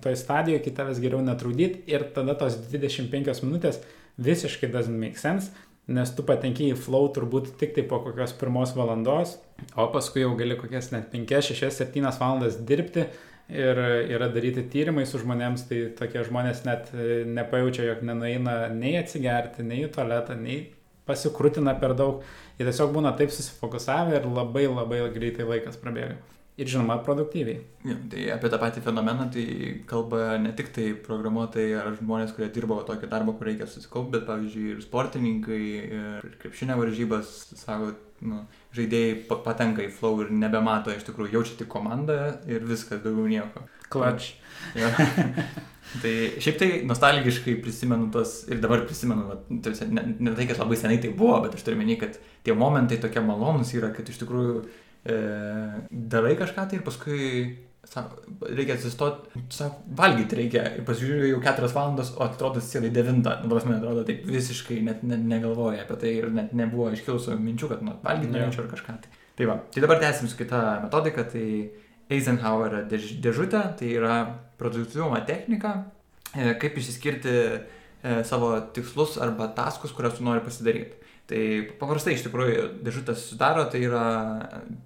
to 0.00 0.14
stadijoje, 0.16 0.62
kai 0.64 0.72
tavęs 0.78 1.00
geriau 1.02 1.20
netrukdyti 1.20 1.84
ir 1.92 2.06
tada 2.16 2.32
tos 2.40 2.56
25 2.72 3.42
minutės 3.44 3.82
visiškai 4.16 4.70
doesn't 4.72 4.96
make 4.96 5.20
sense, 5.20 5.52
nes 5.86 6.10
tu 6.16 6.24
patenki 6.26 6.70
į 6.72 6.78
flow 6.80 7.10
turbūt 7.14 7.52
tik 7.60 7.74
tai 7.76 7.84
po 7.86 8.00
kokios 8.02 8.32
pirmos 8.40 8.72
valandos, 8.78 9.36
o 9.76 9.86
paskui 9.92 10.24
jau 10.24 10.32
gali 10.38 10.56
kokias 10.58 10.90
net 10.94 11.12
5, 11.12 11.36
6, 11.52 11.68
7 11.78 12.08
valandas 12.18 12.56
dirbti 12.68 13.06
ir 13.48 13.80
yra 14.16 14.28
daryti 14.34 14.64
tyrimai 14.70 15.06
su 15.06 15.20
žmonėms, 15.22 15.66
tai 15.68 15.82
tokie 15.98 16.24
žmonės 16.26 16.64
net 16.66 16.90
e, 16.94 17.24
nepajaučia, 17.30 17.84
jog 17.90 18.02
nenueina 18.06 18.56
nei 18.74 18.96
atsigerti, 19.00 19.66
nei 19.66 19.84
į 19.86 19.92
tualetą, 19.94 20.38
nei 20.40 20.64
pasikrūtina 21.06 21.76
per 21.80 21.94
daug. 21.98 22.24
Jie 22.58 22.66
tiesiog 22.66 22.94
būna 22.96 23.14
taip 23.18 23.34
susifokusavę 23.34 24.18
ir 24.18 24.26
labai 24.26 24.66
labai 24.66 25.04
greitai 25.14 25.46
laikas 25.46 25.78
prabėga 25.78 26.16
ir 26.56 26.70
žinoma 26.72 26.96
produktyviai. 27.04 27.60
Ja, 27.84 27.96
tai 28.10 28.22
apie 28.32 28.50
tą 28.52 28.58
patį 28.60 28.82
fenomeną 28.86 29.28
tai 29.32 29.44
kalba 29.88 30.38
ne 30.40 30.52
tik 30.56 30.70
tai 30.76 30.86
programuotojai 31.06 31.74
ar 31.82 31.90
žmonės, 31.98 32.32
kurie 32.36 32.48
dirbo 32.52 32.78
tokį 32.88 33.10
darbą, 33.12 33.36
kur 33.36 33.50
reikia 33.50 33.68
susikaupti, 33.68 34.14
bet 34.16 34.24
pavyzdžiui 34.28 34.70
ir 34.72 34.82
sportininkai, 34.84 35.62
ir 35.98 36.30
krepšinio 36.40 36.78
varžybas, 36.80 37.34
sako, 37.60 37.92
nu, 38.24 38.40
žaidėjai 38.74 39.14
patenka 39.44 39.84
į 39.84 39.92
flow 39.94 40.24
ir 40.24 40.32
nebemato, 40.34 40.92
iš 40.92 41.06
tikrųjų 41.06 41.36
jaučia 41.36 41.56
tik 41.60 41.70
komandą 41.72 42.18
ir 42.50 42.66
viskas, 42.66 43.02
daugiau 43.04 43.28
nieko. 43.30 43.66
Klač. 43.92 44.34
Ja. 44.74 44.88
tai 46.02 46.12
šiaip 46.42 46.56
tai 46.58 46.68
nostalgiškai 46.88 47.58
prisimenu 47.62 48.08
tos 48.10 48.40
ir 48.48 48.58
dabar 48.62 48.80
prisimenu, 48.88 49.26
va, 49.28 49.36
ne, 49.52 50.04
ne 50.16 50.32
tai, 50.34 50.46
kad 50.48 50.58
labai 50.58 50.78
senai 50.80 50.96
tai 51.02 51.12
buvo, 51.14 51.36
bet 51.44 51.54
aš 51.54 51.62
turiu 51.66 51.78
menį, 51.78 51.98
kad 52.00 52.16
tie 52.42 52.56
momentai 52.56 52.98
tokie 53.02 53.22
malonus 53.22 53.74
yra, 53.76 53.92
kad 53.94 54.08
iš 54.08 54.18
tikrųjų 54.22 54.56
e, 54.64 55.18
darai 55.92 56.34
kažką 56.40 56.64
tai 56.66 56.80
ir 56.80 56.86
paskui 56.88 57.20
sako, 57.90 58.18
reikia 58.48 58.74
atsistoti, 58.76 59.42
sako, 59.54 59.80
valgyti 59.98 60.38
reikia, 60.40 60.64
ir 60.78 60.84
pasižiūrėjau 60.86 61.30
jau 61.30 61.42
keturias 61.44 61.74
valandas, 61.76 62.12
o 62.16 62.24
atrodo, 62.26 62.62
sėdai 62.62 62.90
devintą, 62.94 63.36
nu, 63.44 63.50
prasme, 63.52 63.76
atrodo, 63.78 64.04
taip 64.08 64.26
visiškai 64.28 64.80
net 64.86 65.04
ne, 65.06 65.18
negalvoja 65.34 65.84
apie 65.84 65.98
tai 66.02 66.12
ir 66.20 66.28
net 66.34 66.54
nebuvo 66.56 66.90
iškilusių 66.96 67.38
minčių, 67.42 67.70
kad, 67.72 67.84
nu, 67.86 67.96
valgyti 68.04 68.34
norėčiau 68.34 68.64
ar 68.64 68.70
kažką 68.74 68.98
tai. 69.04 69.22
Tai 69.36 69.50
va, 69.50 69.58
tai 69.72 69.84
dabar 69.84 70.00
tęsim 70.02 70.30
su 70.32 70.38
kita 70.38 70.62
metodika, 70.86 71.26
tai 71.28 71.46
Eisenhower 72.12 72.82
dėž, 72.90 73.16
dėžutė, 73.22 73.62
tai 73.78 73.90
yra 73.98 74.20
produktyvumo 74.60 75.18
technika, 75.28 75.74
e, 76.32 76.54
kaip 76.60 76.78
išsiskirti 76.78 77.34
e, 77.34 77.58
savo 78.26 78.54
tikslus 78.74 79.18
arba 79.22 79.50
taskus, 79.54 79.92
kuriuos 79.94 80.18
tu 80.18 80.26
nori 80.26 80.44
pasidaryti. 80.44 81.02
Tai 81.26 81.42
paprastai 81.80 82.14
iš 82.14 82.22
tikrųjų 82.28 82.66
dėžutės 82.86 83.24
sudaro, 83.32 83.64
tai 83.70 83.80
yra 83.82 84.04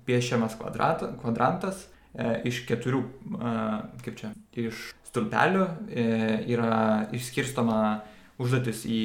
piešiamas 0.09 0.57
kvadrat, 0.57 1.05
kvadrantas 1.20 1.85
iš 2.45 2.65
keturių, 2.69 3.03
e, 3.39 3.53
kaip 4.05 4.17
čia, 4.19 4.33
iš 4.59 4.91
stulpelių 5.11 5.67
e, 5.91 6.05
yra 6.51 6.73
išskirstoma 7.15 7.81
užduotis 8.41 8.85
į 8.89 9.03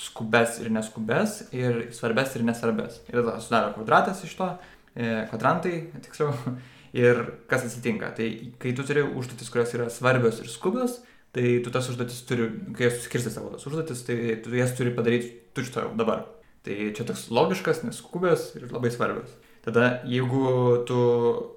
skubes 0.00 0.60
ir 0.62 0.70
neskubes 0.72 1.40
ir 1.56 1.86
svarbes 1.96 2.36
ir 2.38 2.44
nesvarbes. 2.46 3.00
Ir 3.10 3.20
tada 3.20 3.38
sudaro 3.42 3.72
kvadratas 3.74 4.22
iš 4.26 4.36
to, 4.38 4.50
e, 4.94 5.24
kvadrantai, 5.32 5.78
tiksliau. 6.06 6.34
Ir 6.90 7.20
kas 7.46 7.62
atsitinka? 7.62 8.08
Tai 8.16 8.24
kai 8.58 8.72
tu 8.74 8.82
turi 8.82 9.04
užduotis, 9.06 9.46
kurios 9.54 9.70
yra 9.76 9.84
svarbios 9.94 10.40
ir 10.42 10.48
skubios, 10.50 10.96
tai 11.30 11.60
tu 11.62 11.70
tas 11.70 11.86
užduotis 11.86 12.24
turi, 12.26 12.48
kai 12.74 12.88
jas 12.88 12.96
suskirsti 12.96 13.30
savo 13.30 13.52
tas 13.52 13.62
užduotis, 13.68 14.00
tai 14.08 14.16
tu 14.42 14.50
jas 14.58 14.74
turi 14.74 14.90
padaryti 14.96 15.30
tučto 15.54 15.84
jau 15.84 15.92
dabar. 15.94 16.24
Tai 16.66 16.78
čia 16.96 17.06
toks 17.06 17.28
logiškas, 17.30 17.84
neskubęs 17.86 18.48
ir 18.58 18.66
labai 18.74 18.90
svarbios. 18.90 19.30
Tada 19.64 20.00
jeigu 20.08 20.84
tu 20.88 21.00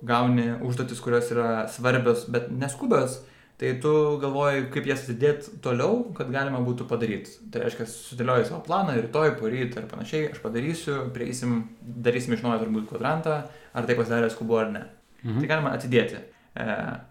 gauni 0.04 0.50
užduotis, 0.60 1.00
kurios 1.00 1.30
yra 1.32 1.68
svarbios, 1.72 2.26
bet 2.32 2.50
neskubios, 2.52 3.22
tai 3.62 3.78
tu 3.80 3.94
galvoji, 4.20 4.66
kaip 4.74 4.90
jas 4.90 5.06
atidėti 5.06 5.54
toliau, 5.64 6.02
kad 6.18 6.32
galima 6.34 6.60
būtų 6.66 6.88
padaryti. 6.90 7.38
Tai 7.54 7.64
reiškia, 7.64 7.88
sudėlioji 7.88 8.50
savo 8.50 8.60
planą, 8.66 8.98
rytoj, 9.00 9.38
poryt 9.40 9.78
ar 9.80 9.88
panašiai, 9.92 10.34
aš 10.34 10.44
padarysiu, 10.44 10.98
prieisim, 11.16 11.62
darysim 11.80 12.36
iš 12.36 12.44
naujo 12.44 12.66
turbūt 12.66 12.90
kvadrantą, 12.92 13.40
ar 13.72 13.88
tai 13.88 13.96
pasidarė 14.00 14.34
skubu 14.34 14.60
ar 14.60 14.72
ne. 14.76 14.86
Mhm. 15.24 15.40
Tai 15.40 15.52
galima 15.54 15.76
atidėti. 15.78 16.20
E, 16.54 16.66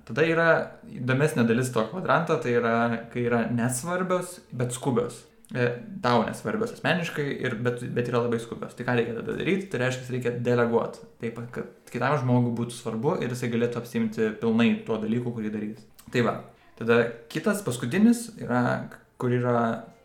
tada 0.06 0.28
yra 0.28 0.48
įdomesnė 0.92 1.48
dalis 1.48 1.72
to 1.72 1.82
kvadranto, 1.88 2.36
tai 2.42 2.58
yra, 2.60 2.76
kai 3.14 3.24
yra 3.30 3.46
nesvarbios, 3.48 4.42
bet 4.52 4.76
skubios. 4.76 5.22
E, 5.52 5.64
tau 6.00 6.22
nesvarbios 6.24 6.72
asmeniškai, 6.72 7.24
ir, 7.44 7.58
bet, 7.60 7.82
bet 7.92 8.06
yra 8.08 8.22
labai 8.24 8.38
skubios. 8.40 8.72
Tai 8.76 8.86
ką 8.88 8.96
reikia 8.96 9.16
tada 9.18 9.34
daryti, 9.36 9.68
tai 9.72 9.82
reiškia, 9.82 10.08
reikia 10.14 10.32
deleguoti. 10.46 11.02
Taip, 11.20 11.40
kad 11.52 11.90
kitam 11.92 12.16
žmogui 12.22 12.54
būtų 12.56 12.76
svarbu 12.78 13.18
ir 13.20 13.34
jisai 13.34 13.50
galėtų 13.52 13.82
apsimti 13.82 14.30
pilnai 14.40 14.70
tuo 14.86 14.96
dalyku, 15.02 15.34
kurį 15.36 15.50
darys. 15.52 15.82
Tai 16.12 16.22
va, 16.24 16.38
tada 16.78 17.02
kitas 17.32 17.60
paskutinis 17.66 18.30
yra, 18.40 18.62
kur 19.20 19.34
yra 19.36 19.58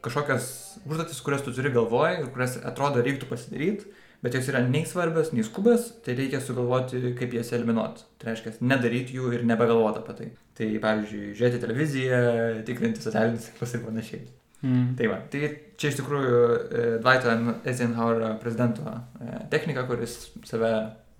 kažkokios 0.04 0.50
užduotis, 0.84 1.22
kurias 1.24 1.46
tu 1.46 1.54
turi 1.56 1.72
galvoje 1.72 2.20
ir 2.20 2.28
kurias 2.34 2.58
atrodo 2.68 3.04
reiktų 3.06 3.30
pasidaryti, 3.30 3.88
bet 4.24 4.36
jos 4.36 4.50
yra 4.52 4.64
nei 4.66 4.84
svarbios, 4.90 5.32
nei 5.32 5.46
skubės, 5.48 5.94
tai 6.04 6.18
reikia 6.18 6.42
sugalvoti, 6.44 7.14
kaip 7.16 7.38
jas 7.38 7.54
eliminuoti. 7.56 8.04
Tai 8.20 8.34
reiškia, 8.34 8.58
nedaryti 8.68 9.16
jų 9.16 9.32
ir 9.38 9.48
nebegalvoti 9.48 10.04
apie 10.04 10.18
tai. 10.20 10.30
Tai 10.60 10.70
pavyzdžiui, 10.84 11.32
žiūrėti 11.38 11.64
televiziją, 11.64 12.20
tikrinti 12.68 13.06
socialinius 13.06 13.48
tinklus 13.52 13.78
ir 13.78 13.86
panašiai. 13.88 14.28
Mm. 14.66 14.96
Tai 14.98 15.10
va, 15.12 15.18
tai 15.32 15.50
čia 15.78 15.92
iš 15.92 16.00
tikrųjų 16.00 16.38
e, 16.38 16.86
Dwighto 17.04 17.34
Eisenhower 17.70 18.40
prezidento 18.42 18.86
e, 19.22 19.44
technika, 19.54 19.86
kuris 19.90 20.16
save 20.50 20.72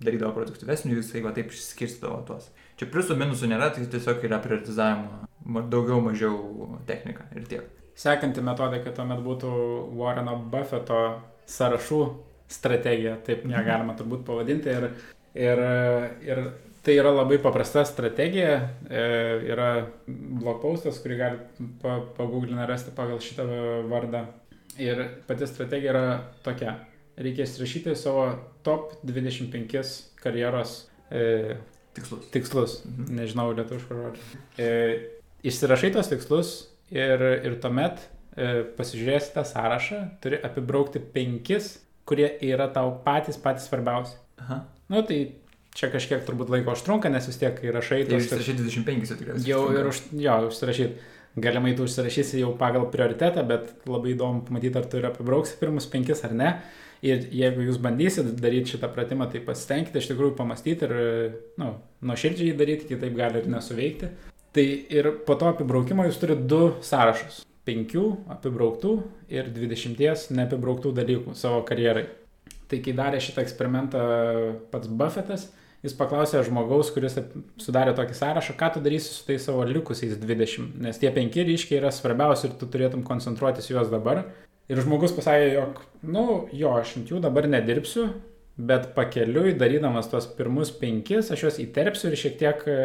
darydavo 0.02 0.32
produktyvesnių, 0.36 0.96
jisai 0.98 1.22
va 1.22 1.32
taip 1.36 1.52
išskirstydavo 1.54 2.20
tuos. 2.26 2.50
Čia 2.78 2.88
pliusų 2.90 3.16
minusų 3.18 3.50
nėra, 3.50 3.70
tai 3.74 3.86
tiesiog 3.90 4.22
yra 4.26 4.38
prioritizavimo 4.42 5.62
daugiau 5.70 6.02
mažiau 6.02 6.78
technika 6.86 7.26
ir 7.34 7.46
tiek. 7.50 7.66
Sekanti 7.98 8.42
metodika 8.46 8.92
tuomet 8.94 9.22
būtų 9.24 9.50
Warreno 9.98 10.36
Buffeto 10.52 11.00
sąrašų 11.50 12.02
strategija, 12.48 13.16
taip 13.26 13.42
ją 13.44 13.56
mhm. 13.56 13.66
galima 13.66 13.96
turbūt 13.98 14.22
pavadinti. 14.26 14.70
Ir, 14.70 14.90
ir, 15.34 15.64
ir 16.26 16.42
Tai 16.88 16.94
yra 16.96 17.10
labai 17.12 17.36
paprasta 17.36 17.82
strategija, 17.84 18.52
e, 18.88 19.00
yra 19.52 19.66
blogpaustas, 20.08 20.96
kurį 21.04 21.16
gali 21.20 21.66
paguglinę 22.16 22.64
rasti 22.64 22.94
pagal 22.96 23.18
šitą 23.20 23.44
vardą. 23.90 24.22
Ir 24.80 25.02
pati 25.28 25.44
strategija 25.50 25.90
yra 25.92 26.04
tokia. 26.46 26.78
Reikia 27.20 27.44
įsirašyti 27.44 27.92
savo 27.92 28.22
top 28.64 28.94
25 29.04 29.90
karjeros 30.22 30.78
e, 31.12 31.58
tikslus. 31.98 32.30
tikslus. 32.32 32.76
Mhm. 32.86 33.18
Nežinau, 33.18 33.50
lietuviškų 33.58 33.98
žodžių. 33.98 34.40
E, 34.56 34.70
išsirašai 35.52 35.90
tos 35.98 36.08
tikslus 36.08 36.54
ir, 36.88 37.26
ir 37.50 37.58
tuomet 37.60 38.00
e, 38.00 38.62
pasižiūrėsi 38.78 39.34
tą 39.34 39.44
sąrašą, 39.50 40.00
turi 40.24 40.40
apibraukti 40.40 41.04
penkis, 41.04 41.74
kurie 42.08 42.30
yra 42.48 42.70
tau 42.72 42.96
patys 43.04 43.36
patys 43.44 43.68
svarbiausi. 43.68 44.16
Aha. 44.40 44.62
Nu, 44.88 45.04
tai 45.04 45.20
čia 45.78 45.90
kažkiek 45.92 46.24
turbūt 46.26 46.50
laiko 46.50 46.74
užtrunka, 46.74 47.10
nes 47.12 47.28
vis 47.30 47.38
tiek, 47.38 47.54
kai 47.54 47.70
rašai... 47.74 48.02
Tai 48.08 48.18
užsirašyti 48.18 48.66
25 48.66 49.14
tikriausiai. 49.14 49.46
Jau 49.46 49.62
ir 49.74 49.90
už, 49.92 50.02
jo, 50.18 50.36
užsirašyti. 50.50 51.14
Galimai 51.38 51.76
tu 51.78 51.86
užsirašysi 51.86 52.40
jau 52.40 52.50
pagal 52.58 52.88
prioritetą, 52.90 53.44
bet 53.46 53.70
labai 53.86 54.16
įdomu 54.16 54.42
pamatyti, 54.48 54.74
ar 54.80 54.88
tu 54.90 54.98
ir 54.98 55.06
apibrauksi 55.06 55.58
pirmus 55.60 55.86
penkis 55.90 56.24
ar 56.26 56.34
ne. 56.34 56.54
Ir 57.06 57.28
jeigu 57.30 57.62
jūs 57.62 57.78
bandysit 57.78 58.32
daryti 58.42 58.74
šitą 58.74 58.88
pratimą, 58.90 59.28
tai 59.30 59.42
pasitenkite 59.46 60.00
iš 60.02 60.08
tikrųjų 60.10 60.34
pamastyti 60.40 60.88
ir, 60.88 60.94
nu, 61.62 61.68
nuoširdžiai 62.10 62.56
daryti, 62.58 62.88
kitaip 62.90 63.14
gali 63.14 63.38
ir 63.38 63.46
nesuveikti. 63.52 64.10
Tai 64.56 64.64
ir 64.98 65.12
po 65.28 65.36
to 65.38 65.52
apibraukimo 65.52 66.08
jūs 66.08 66.18
turite 66.18 66.48
du 66.50 66.72
sąrašus. 66.82 67.44
Penkių 67.68 68.04
apibrauktų 68.34 68.96
ir 69.30 69.52
dvidešimties 69.54 70.32
neapibrauktų 70.34 70.90
dalykų 70.96 71.36
savo 71.38 71.60
karjerai. 71.68 72.08
Tai 72.68 72.80
kai 72.82 72.96
darė 72.96 73.20
šitą 73.22 73.44
eksperimentą 73.44 74.02
pats 74.72 74.90
Buffetas, 74.90 75.46
jis 75.86 75.94
paklausė 75.98 76.42
žmogaus, 76.46 76.90
kuris 76.94 77.16
sudarė 77.62 77.94
tokį 77.98 78.16
sąrašą, 78.18 78.56
ką 78.58 78.72
tu 78.74 78.82
darysi 78.84 79.12
su 79.12 79.24
tais 79.28 79.44
savo 79.44 79.64
likusiais 79.68 80.16
20, 80.18 80.78
nes 80.84 80.98
tie 80.98 81.12
penki 81.14 81.46
ryškiai 81.46 81.80
yra 81.80 81.92
svarbiausi 81.94 82.48
ir 82.48 82.56
tu 82.58 82.68
turėtum 82.70 83.04
koncentruotis 83.06 83.70
juos 83.70 83.90
dabar. 83.92 84.24
Ir 84.68 84.82
žmogus 84.84 85.14
pasakė, 85.16 85.52
jog, 85.54 85.82
nu, 86.04 86.24
jo, 86.52 86.74
aš 86.76 86.98
ant 87.00 87.12
jų 87.12 87.22
dabar 87.24 87.48
nedirbsiu, 87.48 88.10
bet 88.58 88.90
pakeliui, 88.96 89.54
darydamas 89.56 90.10
tuos 90.10 90.26
pirmus 90.36 90.74
penkis, 90.74 91.30
aš 91.32 91.46
juos 91.46 91.60
įterpsiu 91.62 92.10
ir 92.10 92.18
šiek 92.20 92.38
tiek 92.40 92.64
e, 92.68 92.80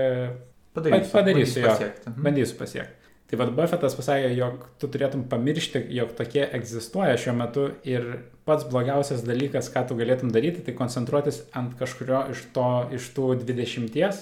padarysiu, 0.78 1.12
padarysiu 1.18 1.64
jo, 1.64 1.72
pasiekti. 1.72 2.12
Mhm. 2.12 2.28
bandysiu 2.30 2.60
pasiekti. 2.62 3.03
Tai 3.34 3.40
vad 3.40 3.50
Buffetas 3.58 3.96
pasakė, 3.98 4.28
jog 4.38 4.60
tu 4.78 4.86
turėtum 4.94 5.24
pamiršti, 5.26 5.80
jog 5.98 6.12
tokie 6.14 6.44
egzistuoja 6.54 7.16
šiuo 7.18 7.32
metu 7.34 7.64
ir 7.90 8.04
pats 8.46 8.68
blogiausias 8.70 9.24
dalykas, 9.26 9.72
ką 9.74 9.82
tu 9.90 9.98
galėtum 9.98 10.30
daryti, 10.30 10.62
tai 10.62 10.76
koncentruotis 10.78 11.40
ant 11.58 11.72
kažkurio 11.80 12.20
iš, 12.30 12.44
to, 12.54 12.66
iš 12.94 13.08
tų 13.16 13.32
dvidešimties, 13.40 14.20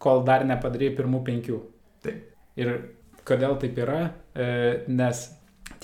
kol 0.00 0.24
dar 0.24 0.46
nepadarai 0.48 0.88
pirmų 0.96 1.20
penkių. 1.26 1.58
Taip. 2.06 2.22
Ir 2.56 2.72
kodėl 3.28 3.58
taip 3.60 3.76
yra? 3.84 3.98
E, 4.32 4.48
nes 4.88 5.20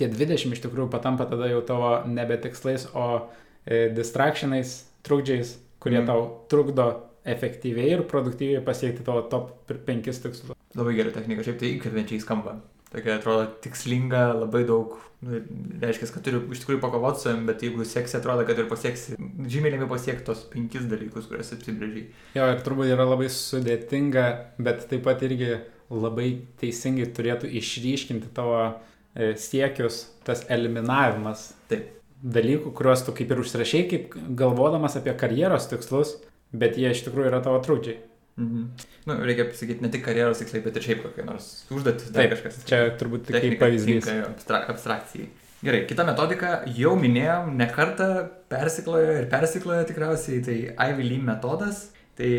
tie 0.00 0.08
20 0.08 0.56
iš 0.56 0.64
tikrųjų 0.64 0.88
patampa 0.96 1.28
tada 1.28 1.52
jau 1.52 1.60
tavo 1.68 1.92
nebe 2.08 2.40
tikslais, 2.40 2.88
o 2.96 3.26
e, 3.68 3.90
distractionais, 3.92 4.78
trukdžiais, 5.04 5.58
kurie 5.76 6.00
mm. 6.00 6.08
tau 6.08 6.24
trukdo 6.48 6.88
efektyviai 7.28 7.98
ir 7.98 8.08
produktyviai 8.08 8.64
pasiekti 8.64 9.04
tavo 9.04 9.28
top 9.28 9.58
5 9.68 10.08
tikslus. 10.24 10.56
Labai 10.78 10.94
gera 10.96 11.12
technika, 11.12 11.44
šiaip 11.44 11.58
tai 11.60 11.74
įkvepiančiai 11.76 12.22
skamba. 12.22 12.56
Tokia 12.92 13.16
atrodo 13.16 13.46
tikslinga, 13.64 14.20
labai 14.36 14.66
daug, 14.68 14.98
nu, 15.24 15.38
reiškia, 15.80 16.10
kad 16.12 16.24
turiu 16.26 16.42
iš 16.52 16.60
tikrųjų 16.60 16.80
pakovoti 16.82 17.22
su 17.22 17.30
jam, 17.30 17.46
bet 17.48 17.64
jeigu 17.64 17.86
seksi, 17.88 18.18
atrodo, 18.18 18.44
kad 18.48 18.60
ir 18.60 18.68
pasieksi, 18.68 19.16
žymiai 19.48 19.72
lengviau 19.72 19.94
pasiekti 19.94 20.26
tos 20.26 20.42
penkis 20.52 20.84
dalykus, 20.90 21.28
kuriuos 21.30 21.54
apsibrėžiai. 21.56 22.04
Jo, 22.36 22.50
ir 22.52 22.60
turbūt 22.66 22.92
yra 22.92 23.06
labai 23.08 23.30
sudėtinga, 23.32 24.26
bet 24.60 24.84
taip 24.90 25.06
pat 25.08 25.24
irgi 25.24 25.54
labai 25.92 26.28
teisingai 26.60 27.08
turėtų 27.16 27.48
išryškinti 27.60 28.28
tavo 28.36 28.60
e, 28.60 29.32
siekius, 29.40 30.04
tas 30.28 30.44
eliminavimas. 30.52 31.50
Taip. 31.72 31.88
Dalykų, 32.22 32.70
kuriuos 32.76 33.00
tu 33.02 33.16
kaip 33.16 33.32
ir 33.32 33.40
užsirašiai, 33.42 33.88
kaip 33.90 34.12
galvodamas 34.38 34.94
apie 35.00 35.16
karjeros 35.18 35.64
tikslus, 35.72 36.18
bet 36.54 36.76
jie 36.78 36.92
iš 36.92 37.06
tikrųjų 37.08 37.32
yra 37.32 37.40
tavo 37.42 37.58
trūkdžiai. 37.64 37.98
Mhm. 38.40 38.64
Nu, 39.06 39.16
reikia 39.28 39.46
pasakyti 39.50 39.84
ne 39.84 39.90
tik 39.92 40.04
karjeros 40.06 40.40
tikslai, 40.40 40.62
bet 40.64 40.78
ir 40.78 40.86
šiaip 40.86 41.02
kokie 41.04 41.24
nors 41.26 41.48
užduotis, 41.72 42.12
dar 42.14 42.30
kažkas. 42.32 42.62
Čia 42.68 42.82
turbūt 43.00 43.26
tik 43.28 43.38
kaip 43.38 43.58
pavyzdys. 43.60 44.08
Abstra 44.24 44.62
abstrakcijai. 44.72 45.28
Gerai, 45.62 45.82
kita 45.86 46.06
metodika, 46.08 46.54
jau 46.74 46.96
minėjom, 46.98 47.52
ne 47.58 47.68
kartą 47.70 48.08
persiklojo 48.50 49.18
ir 49.20 49.28
persiklojo 49.30 49.84
tikriausiai, 49.90 50.40
tai 50.42 50.56
Ivy 50.90 51.06
Lee 51.06 51.22
metodas. 51.22 51.84
Tai 52.18 52.32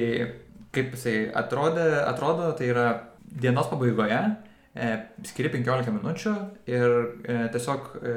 kaip 0.76 0.98
jisai 0.98 1.16
atrodė, 1.38 1.86
atrodo, 2.04 2.50
tai 2.58 2.68
yra 2.74 2.88
dienos 3.24 3.70
pabaigoje, 3.72 4.20
e, 4.76 4.90
skiri 5.30 5.54
15 5.54 5.94
minučių 5.96 6.34
ir 6.70 6.94
e, 6.94 7.38
tiesiog 7.54 7.90
e, 7.96 8.16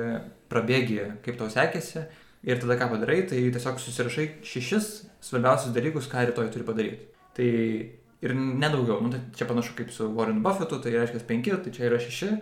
prabėgi, 0.52 0.98
kaip 1.24 1.38
tau 1.40 1.48
sekėsi, 1.52 2.04
Ir 2.46 2.60
tada 2.62 2.76
ką 2.78 2.86
padarai, 2.92 3.24
tai 3.26 3.40
tiesiog 3.50 3.80
susirašai 3.82 4.26
šešis 4.46 4.88
svarbiausius 5.26 5.72
dalykus, 5.74 6.06
ką 6.06 6.28
rytoj 6.28 6.52
turi 6.54 6.66
padaryti. 6.68 7.08
Tai 7.36 7.50
ir 8.24 8.34
nedaugiau, 8.34 9.02
nu, 9.04 9.12
tai 9.12 9.20
čia 9.36 9.48
panašu 9.48 9.76
kaip 9.76 9.92
su 9.92 10.08
Warren 10.16 10.42
Buffettu, 10.44 10.80
tai 10.82 10.94
reiškia 10.96 11.22
penki, 11.28 11.52
tai 11.62 11.72
čia 11.74 11.88
yra 11.90 12.00
šeši. 12.00 12.32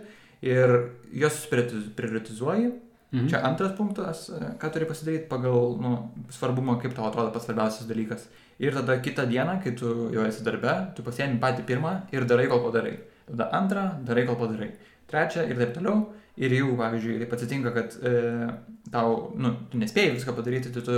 Ir 0.45 0.75
juos 1.15 1.45
prioritizuoji. 1.51 2.71
Mhm. 3.15 3.27
Čia 3.31 3.39
antras 3.47 3.75
punktas, 3.77 4.25
ką 4.59 4.71
turi 4.73 4.87
pasidaryti 4.89 5.29
pagal 5.29 5.77
nu, 5.79 5.91
svarbumą, 6.35 6.79
kaip 6.81 6.95
tau 6.97 7.05
atrodo 7.07 7.31
pats 7.31 7.47
svarbiausias 7.47 7.87
dalykas. 7.87 8.25
Ir 8.59 8.75
tada 8.75 8.97
kitą 9.03 9.27
dieną, 9.29 9.59
kai 9.63 9.75
tu 9.75 10.09
jau 10.15 10.25
esi 10.27 10.43
darbe, 10.43 10.73
tu 10.95 11.03
pasiemi 11.03 11.39
patį 11.39 11.63
pirmą 11.67 11.93
ir 12.15 12.27
darai, 12.27 12.47
kol 12.51 12.63
padarai. 12.65 12.97
Tada 13.27 13.49
antrą, 13.57 13.85
darai, 14.07 14.25
kol 14.27 14.37
padarai. 14.39 14.73
Trečią 15.11 15.45
ir 15.49 15.59
taip 15.59 15.75
toliau. 15.77 16.05
Ir 16.35 16.51
jeigu, 16.51 16.73
pavyzdžiui, 16.75 17.19
taip 17.21 17.33
atsitinka, 17.35 17.71
kad 17.71 17.93
e, 18.03 18.47
tau, 18.91 19.11
nu, 19.39 19.53
tu 19.71 19.79
nespėjai 19.79 20.17
viską 20.17 20.33
padaryti, 20.35 20.73
tai 20.75 20.83
tu 20.83 20.97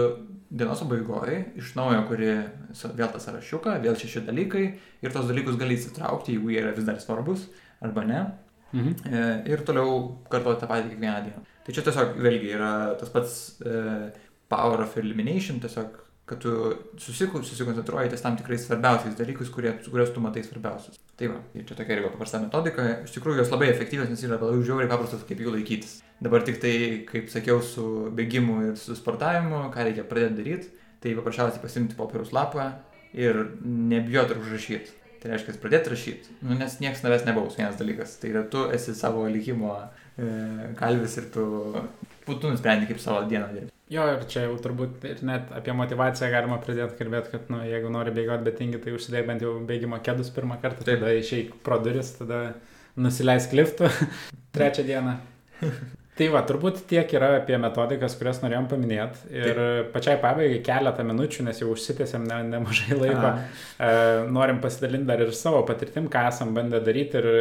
dienos 0.50 0.82
pabaigoje 0.84 1.40
iš 1.60 1.74
naujo 1.76 2.04
kuri 2.08 2.30
vėl 2.98 3.10
tą 3.12 3.22
sąrašiuką, 3.24 3.78
vėl 3.84 3.98
šeši 4.00 4.24
dalykai 4.28 4.66
ir 5.04 5.14
tos 5.14 5.28
dalykus 5.28 5.60
gali 5.60 5.76
įsitraukti, 5.78 6.36
jeigu 6.36 6.54
jie 6.54 6.62
yra 6.64 6.76
vis 6.78 6.88
dar 6.88 7.00
svarbus 7.04 7.48
arba 7.84 8.06
ne. 8.08 8.22
Mhm. 8.74 8.96
E, 9.08 9.26
ir 9.52 9.64
toliau 9.68 10.00
kartuoti 10.32 10.64
tą 10.64 10.70
patį 10.72 10.92
kiekvieną 10.94 11.20
dieną. 11.28 11.44
Tai 11.66 11.76
čia 11.76 11.84
tiesiog 11.88 12.18
vėlgi 12.24 12.52
yra 12.56 12.72
tas 13.00 13.12
pats 13.12 13.38
e, 13.64 14.12
power 14.52 14.84
of 14.84 14.98
elimination, 15.00 15.60
tiesiog 15.64 15.96
kad 16.28 16.42
tu 16.44 16.52
susiku, 17.00 17.40
susikoncentruoji 17.44 18.10
ties 18.12 18.22
tam 18.22 18.36
tikrais 18.36 18.66
svarbiausiais 18.68 19.16
dalykais, 19.16 19.52
kurie, 19.54 19.72
kuriuos 19.86 20.10
tu 20.12 20.24
matai 20.24 20.44
svarbiausius. 20.44 21.00
Tai 21.18 21.30
va, 21.32 21.38
ir 21.56 21.64
čia 21.70 21.78
tokia 21.78 21.96
yra 21.96 22.10
paprasta 22.12 22.42
metodika, 22.44 22.84
iš 23.06 23.14
tikrųjų 23.16 23.40
jos 23.40 23.54
labai 23.54 23.70
efektyvios, 23.72 24.10
nes 24.12 24.26
yra 24.28 24.36
labai 24.36 24.60
žiauriai 24.60 24.92
paprastas, 24.92 25.24
kaip 25.30 25.40
jų 25.40 25.54
laikytis. 25.56 26.02
Dabar 26.20 26.44
tik 26.44 26.60
tai, 26.60 26.74
kaip 27.08 27.32
sakiau, 27.32 27.62
su 27.64 27.86
bėgimu 28.18 28.58
ir 28.68 28.76
su 28.82 28.98
sportavimu, 29.00 29.70
ką 29.72 29.88
reikia 29.88 30.06
pradėti 30.10 30.40
daryti, 30.42 30.74
tai 31.00 31.16
paprasčiausiai 31.16 31.64
pasimti 31.64 31.96
popieriaus 31.96 32.36
lapą 32.36 32.68
ir 33.16 33.40
nebijoti 33.64 34.36
užrašyti. 34.42 34.98
Tai 35.24 35.32
reiškia, 35.32 35.56
pradėti 35.64 35.94
rašyti, 35.96 36.36
nu, 36.44 36.60
nes 36.60 36.76
niekas 36.84 37.02
tavęs 37.02 37.24
nebaus, 37.26 37.56
vienas 37.58 37.80
dalykas. 37.80 38.20
Tai 38.22 38.36
yra 38.36 38.44
tu 38.52 38.68
esi 38.76 38.94
savo 39.00 39.24
likimo 39.32 39.72
e, 39.80 40.28
kalvis 40.78 41.18
ir 41.24 41.32
tu, 41.34 41.48
tu 42.28 42.52
nusprendi, 42.52 42.92
kaip 42.92 43.02
savo 43.02 43.24
dieną 43.32 43.50
dirbti. 43.56 43.77
Jo, 43.88 44.04
ir 44.18 44.24
čia 44.28 44.44
jau 44.44 44.56
turbūt 44.60 45.06
ir 45.08 45.22
net 45.24 45.52
apie 45.56 45.72
motivaciją 45.76 46.28
galima 46.34 46.58
pradėti 46.60 46.98
kalbėti, 47.00 47.32
kad, 47.32 47.46
nu, 47.54 47.62
jeigu 47.64 47.92
nori 47.94 48.12
bėgioti 48.16 48.44
be 48.44 48.52
tingi, 48.56 48.82
tai 48.84 48.96
užsidėk 48.98 49.30
bent 49.30 49.46
jau 49.46 49.54
bėgimo 49.70 50.00
kėdus 50.04 50.32
pirmą 50.36 50.58
kartą, 50.60 50.84
Taip. 50.84 51.00
tada 51.00 51.14
išeik 51.16 51.54
pro 51.64 51.78
duris, 51.84 52.10
tada 52.18 52.42
nusileisk 53.00 53.56
liftu 53.56 53.88
trečią 54.58 54.84
dieną. 54.90 55.14
Tai 56.18 56.28
va, 56.34 56.42
turbūt 56.50 56.82
tiek 56.90 57.12
yra 57.16 57.30
apie 57.38 57.56
metodikas, 57.62 58.18
kurias 58.20 58.42
norėjom 58.44 58.68
paminėti. 58.74 59.24
Ir 59.32 59.54
Taip. 59.62 59.94
pačiai 59.96 60.20
pabaigai 60.20 60.60
keletą 60.66 61.08
minučių, 61.08 61.48
nes 61.48 61.64
jau 61.64 61.72
užsitęsėm 61.72 62.28
ne, 62.28 62.42
nemažai 62.52 62.98
laiko. 62.98 63.32
E, 63.80 63.94
norim 64.36 64.60
pasidalinti 64.64 65.08
dar 65.08 65.24
ir 65.24 65.32
savo 65.38 65.64
patirtim, 65.70 66.12
ką 66.12 66.28
esam 66.34 66.52
bandę 66.58 66.84
daryti 66.84 67.22
ir 67.22 67.32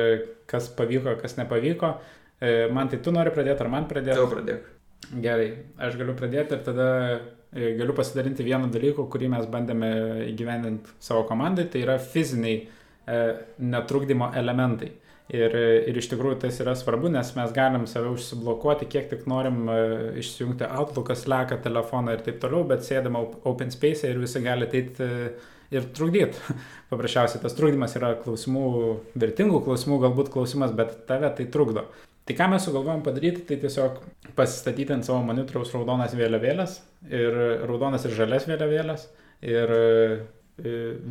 kas 0.46 0.70
pavyko, 0.78 1.18
kas 1.24 1.40
nepavyko. 1.40 1.96
E, 2.38 2.56
man 2.70 2.92
tai 2.92 3.02
tu 3.02 3.16
nori 3.16 3.34
pradėti, 3.34 3.64
ar 3.64 3.72
man 3.72 3.90
pradėti? 3.90 4.20
Tu 4.20 4.32
pradėk. 4.36 4.72
Gerai, 5.06 5.50
aš 5.78 5.96
galiu 6.00 6.16
pradėti 6.18 6.56
ir 6.56 6.62
tada 6.66 6.86
e, 7.54 7.72
galiu 7.78 7.94
pasidalinti 7.94 8.44
vienu 8.46 8.70
dalyku, 8.72 9.06
kurį 9.12 9.30
mes 9.36 9.46
bandėme 9.50 9.90
įgyvendinti 10.32 10.96
savo 11.02 11.22
komandai, 11.28 11.68
tai 11.70 11.84
yra 11.84 11.98
fiziniai 12.02 12.62
e, 12.64 13.18
netrukdymo 13.62 14.32
elementai. 14.36 14.90
Ir, 15.26 15.54
ir 15.90 15.96
iš 15.98 16.06
tikrųjų 16.12 16.36
tas 16.44 16.58
yra 16.62 16.76
svarbu, 16.78 17.08
nes 17.10 17.32
mes 17.34 17.52
galim 17.54 17.88
save 17.90 18.12
užsiblokuoti, 18.14 18.86
kiek 18.90 19.08
tik 19.10 19.24
norim 19.30 19.64
e, 19.70 19.78
išsijungti 20.22 20.68
Outlooką, 20.68 21.16
Slacką, 21.18 21.58
telefoną 21.64 22.14
ir 22.14 22.22
taip 22.26 22.38
toliau, 22.42 22.62
bet 22.66 22.86
sėdama 22.86 23.24
Open 23.46 23.74
Space 23.74 24.06
ir 24.06 24.20
visi 24.22 24.42
gali 24.44 24.66
ateiti 24.66 25.08
ir 25.74 25.88
trukdyti. 25.94 26.58
Paprasčiausiai 26.90 27.42
tas 27.42 27.54
trukdymas 27.58 27.94
yra 27.98 28.14
klausimų, 28.22 28.66
vertingų 29.18 29.62
klausimų, 29.66 30.02
galbūt 30.06 30.34
klausimas, 30.34 30.74
bet 30.78 30.94
tave 31.10 31.30
tai 31.38 31.48
trukdo. 31.50 31.88
Tai 32.26 32.34
ką 32.34 32.48
mes 32.50 32.64
sugalvojom 32.66 33.04
padaryti, 33.06 33.44
tai 33.46 33.60
tiesiog 33.62 34.00
pasistatyti 34.34 34.96
ant 34.96 35.06
savo 35.06 35.20
monitoriaus 35.28 35.70
raudonas 35.76 36.14
vėliavėlės 36.18 36.80
ir 37.14 37.36
raudonas 37.70 38.02
ir 38.08 38.16
žalias 38.16 38.48
vėliavėlės 38.50 39.04
ir 39.46 39.74
e, 39.76 39.84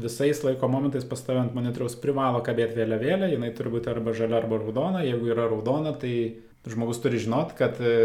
visais 0.04 0.42
laiko 0.44 0.68
momentais 0.68 1.08
pas 1.08 1.24
tave 1.24 1.40
ant 1.40 1.56
monitoriaus 1.56 1.96
privalo 2.04 2.42
kabėti 2.44 2.82
vėliavėlė, 2.82 3.32
jinai 3.32 3.54
turi 3.56 3.72
būti 3.78 3.92
arba 3.94 4.12
žalia 4.18 4.42
arba 4.42 4.60
raudona, 4.60 5.06
jeigu 5.08 5.32
yra 5.32 5.48
raudona, 5.48 5.96
tai 6.02 6.14
žmogus 6.68 7.00
turi 7.00 7.24
žinot, 7.24 7.56
kad 7.56 7.80
e, 7.80 7.96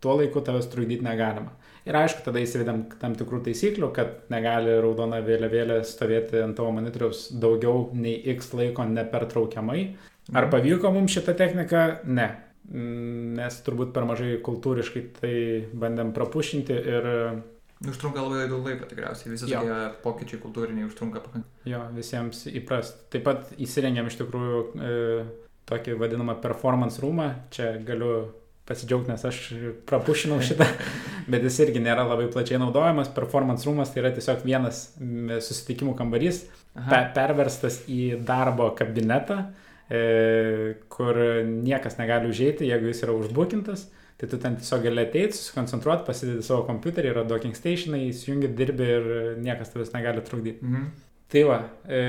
tuo 0.00 0.16
laiku 0.16 0.40
tavęs 0.40 0.70
trukdyti 0.72 1.04
negalima. 1.04 1.52
Ir 1.86 2.00
aišku, 2.00 2.24
tada 2.24 2.40
įsivedėm 2.42 2.86
tam 2.98 3.14
tikrų 3.18 3.44
taisyklių, 3.46 3.92
kad 3.94 4.16
negali 4.32 4.74
raudona 4.82 5.20
vėliavėlė 5.22 5.82
stovėti 5.86 6.40
ant 6.42 6.56
tavo 6.58 6.72
monitoriaus 6.74 7.28
daugiau 7.36 7.90
nei 7.94 8.16
x 8.32 8.54
laiko 8.56 8.88
nepertraukiamai. 8.90 9.84
Ar 10.34 10.48
pavyko 10.50 10.90
mums 10.90 11.14
šitą 11.14 11.36
techniką? 11.38 11.84
Ne. 12.10 12.26
Mes 12.66 13.58
turbūt 13.62 13.92
per 13.94 14.06
mažai 14.08 14.36
kultūriškai 14.42 15.02
tai 15.20 15.34
bandėm 15.76 16.10
prapušinti 16.16 16.74
ir... 16.74 17.10
Užtrunka 17.86 18.22
labai 18.24 18.46
daug 18.50 18.64
laiko 18.66 18.88
tikriausiai, 18.88 19.34
visi 19.34 19.50
jo. 19.50 19.60
tokie 19.60 20.00
pokyčiai 20.02 20.40
kultūriniai 20.42 20.88
užtrunka 20.88 21.20
pakankamai. 21.20 21.68
Jo, 21.68 21.82
visiems 21.94 22.46
įprast. 22.48 23.04
Taip 23.12 23.26
pat 23.26 23.52
įsirengėm 23.62 24.08
iš 24.08 24.16
tikrųjų 24.22 24.62
e, 24.64 24.94
tokį 25.70 25.98
vadinamą 26.00 26.38
performance 26.42 27.02
roomą, 27.04 27.28
čia 27.54 27.74
galiu 27.86 28.30
pasidžiaugti, 28.66 29.12
nes 29.12 29.26
aš 29.28 29.42
prapušinau 29.86 30.40
šitą, 30.42 30.66
bet 31.30 31.44
jis 31.46 31.60
irgi 31.66 31.84
nėra 31.84 32.08
labai 32.08 32.26
plačiai 32.32 32.58
naudojamas. 32.62 33.12
Performance 33.14 33.68
roomas 33.68 33.92
tai 33.92 34.02
yra 34.02 34.14
tiesiog 34.16 34.42
vienas 34.48 34.88
susitikimų 34.96 35.94
kambarys, 36.00 36.46
pe 36.74 37.04
perverstas 37.14 37.84
į 37.92 38.16
darbo 38.26 38.72
kabinetą 38.74 39.44
E, 39.44 39.65
kur 39.86 41.18
niekas 41.46 41.98
negali 42.00 42.32
užėjti, 42.32 42.66
jeigu 42.66 42.90
jis 42.90 43.04
yra 43.06 43.14
užbukintas, 43.14 43.86
tai 44.18 44.28
tu 44.32 44.38
ten 44.42 44.56
tiesiog 44.58 44.82
gali 44.86 45.04
ateiti, 45.04 45.36
susikoncentruoti, 45.36 46.06
pasidėti 46.08 46.46
savo 46.46 46.64
kompiuterį, 46.66 47.12
yra 47.12 47.26
docking 47.28 47.56
stationai, 47.56 48.06
įsijungi, 48.10 48.50
dirbi 48.58 48.88
ir 48.96 49.10
niekas 49.44 49.74
tavęs 49.74 49.92
negali 49.94 50.24
trukdyti. 50.26 50.64
Mhm. 50.64 50.94
Tai 51.26 51.40
va, 51.42 51.56
e, 51.90 52.00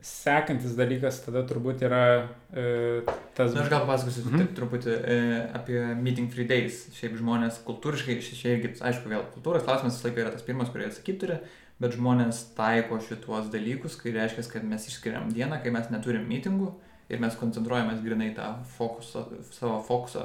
sekantis 0.00 0.72
dalykas 0.78 1.18
tada 1.26 1.42
turbūt 1.44 1.82
yra 1.84 2.04
e, 2.48 3.02
tas... 3.36 3.52
Na, 3.52 3.60
aš 3.60 3.68
gal 3.68 3.84
pasakosiu 3.84 4.22
mhm. 4.24 4.40
taip 4.40 4.54
truputį 4.56 4.94
e, 4.94 5.16
apie 5.58 5.82
Meeting 6.00 6.30
Free 6.32 6.48
Days. 6.48 6.86
Šiaip 6.96 7.18
žmonės 7.20 7.60
kultūriškai, 7.66 8.16
šiaip 8.24 8.64
irgi, 8.64 8.80
aišku, 8.88 9.12
vėl 9.12 9.26
kultūros 9.34 9.66
klausimas 9.66 9.98
visą 9.98 10.08
laiką 10.08 10.24
yra 10.24 10.32
tas 10.32 10.46
pirmas, 10.48 10.72
kurį 10.72 10.88
atsakyti 10.88 11.20
turi, 11.26 11.36
bet 11.84 11.98
žmonės 11.98 12.40
taiko 12.56 13.02
šituos 13.04 13.52
dalykus, 13.52 13.98
kai 14.00 14.16
reiškia, 14.16 14.46
kad 14.56 14.64
mes 14.64 14.88
išskiriam 14.88 15.28
dieną, 15.36 15.60
kai 15.60 15.74
mes 15.74 15.92
neturim 15.92 16.24
meetingų 16.32 16.72
ir 17.12 17.20
mes 17.22 17.36
koncentruojamės 17.38 18.02
grinai 18.04 18.30
tą 18.36 18.50
fokusą, 18.76 19.24
savo 19.52 19.78
fokusą, 19.84 20.24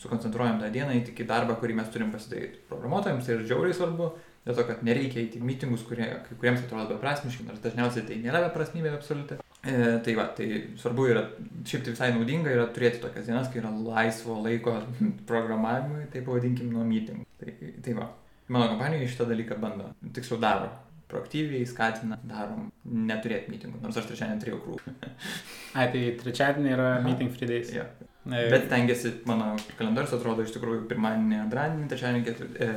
sukoncentruojam 0.00 0.60
tą 0.62 0.70
dieną 0.72 0.96
į 1.00 1.04
tik 1.08 1.24
į 1.24 1.28
darbą, 1.30 1.56
kurį 1.60 1.78
mes 1.80 1.90
turim 1.92 2.12
pasidaryti. 2.14 2.62
Programuotojams 2.70 3.26
tai 3.26 3.36
yra 3.36 3.46
žiauriai 3.50 3.76
svarbu, 3.76 4.10
dėl 4.46 4.58
to, 4.58 4.66
kad 4.68 4.84
nereikia 4.86 5.24
įti 5.24 5.42
mitingus, 5.44 5.84
kurie 5.88 6.06
kai 6.26 6.36
kuriems 6.36 6.62
atrodo 6.64 6.94
beprasmiški, 6.94 7.46
nors 7.48 7.62
dažniausiai 7.64 8.06
tai 8.08 8.20
nėra 8.22 8.44
beprasmybė 8.48 8.94
absoliuti. 8.96 9.40
E, 9.60 9.74
tai 10.04 10.14
va, 10.16 10.28
tai 10.36 10.46
svarbu 10.80 11.08
yra, 11.12 11.24
šiaip 11.68 11.82
tai 11.84 11.92
visai 11.92 12.12
naudinga 12.14 12.52
yra 12.54 12.68
turėti 12.72 13.02
tokias 13.02 13.26
dienas, 13.28 13.50
kai 13.52 13.60
yra 13.60 13.72
laisvo 13.74 14.38
laiko 14.40 14.78
programavimui, 15.30 16.06
tai 16.14 16.22
pavadinkim 16.24 16.70
nuo 16.72 16.86
mitingų. 16.88 17.26
Tai, 17.42 17.56
tai 17.84 17.96
va, 17.98 18.06
mano 18.48 18.70
kompanija 18.72 19.10
šitą 19.10 19.28
dalyką 19.28 19.60
bando, 19.60 19.90
tiksliau 20.16 20.40
daro 20.40 20.70
proaktyviai 21.10 21.66
skatina, 21.68 22.18
darom 22.26 22.70
neturėti 22.84 23.52
mitingų, 23.52 23.82
nors 23.82 23.98
aš 24.00 24.08
trečiadienį 24.10 24.44
turėjau 24.44 24.60
krūvą. 24.64 24.94
Ai, 25.78 25.90
tai 25.92 26.06
trečiadienį 26.22 26.72
yra 26.76 26.88
Aha. 26.94 27.04
meeting 27.06 27.32
free 27.34 27.50
days. 27.50 27.74
Ja. 27.74 27.88
E... 28.26 28.46
Bet 28.52 28.68
tengiasi, 28.70 29.14
mano 29.28 29.52
kalendorius 29.78 30.16
atrodo 30.16 30.46
iš 30.46 30.54
tikrųjų 30.56 30.86
pirmadienį, 30.90 31.38
antradienį, 31.44 31.90
trečiadienį, 31.92 32.24
ketur, 32.26 32.50
e, 32.56 32.72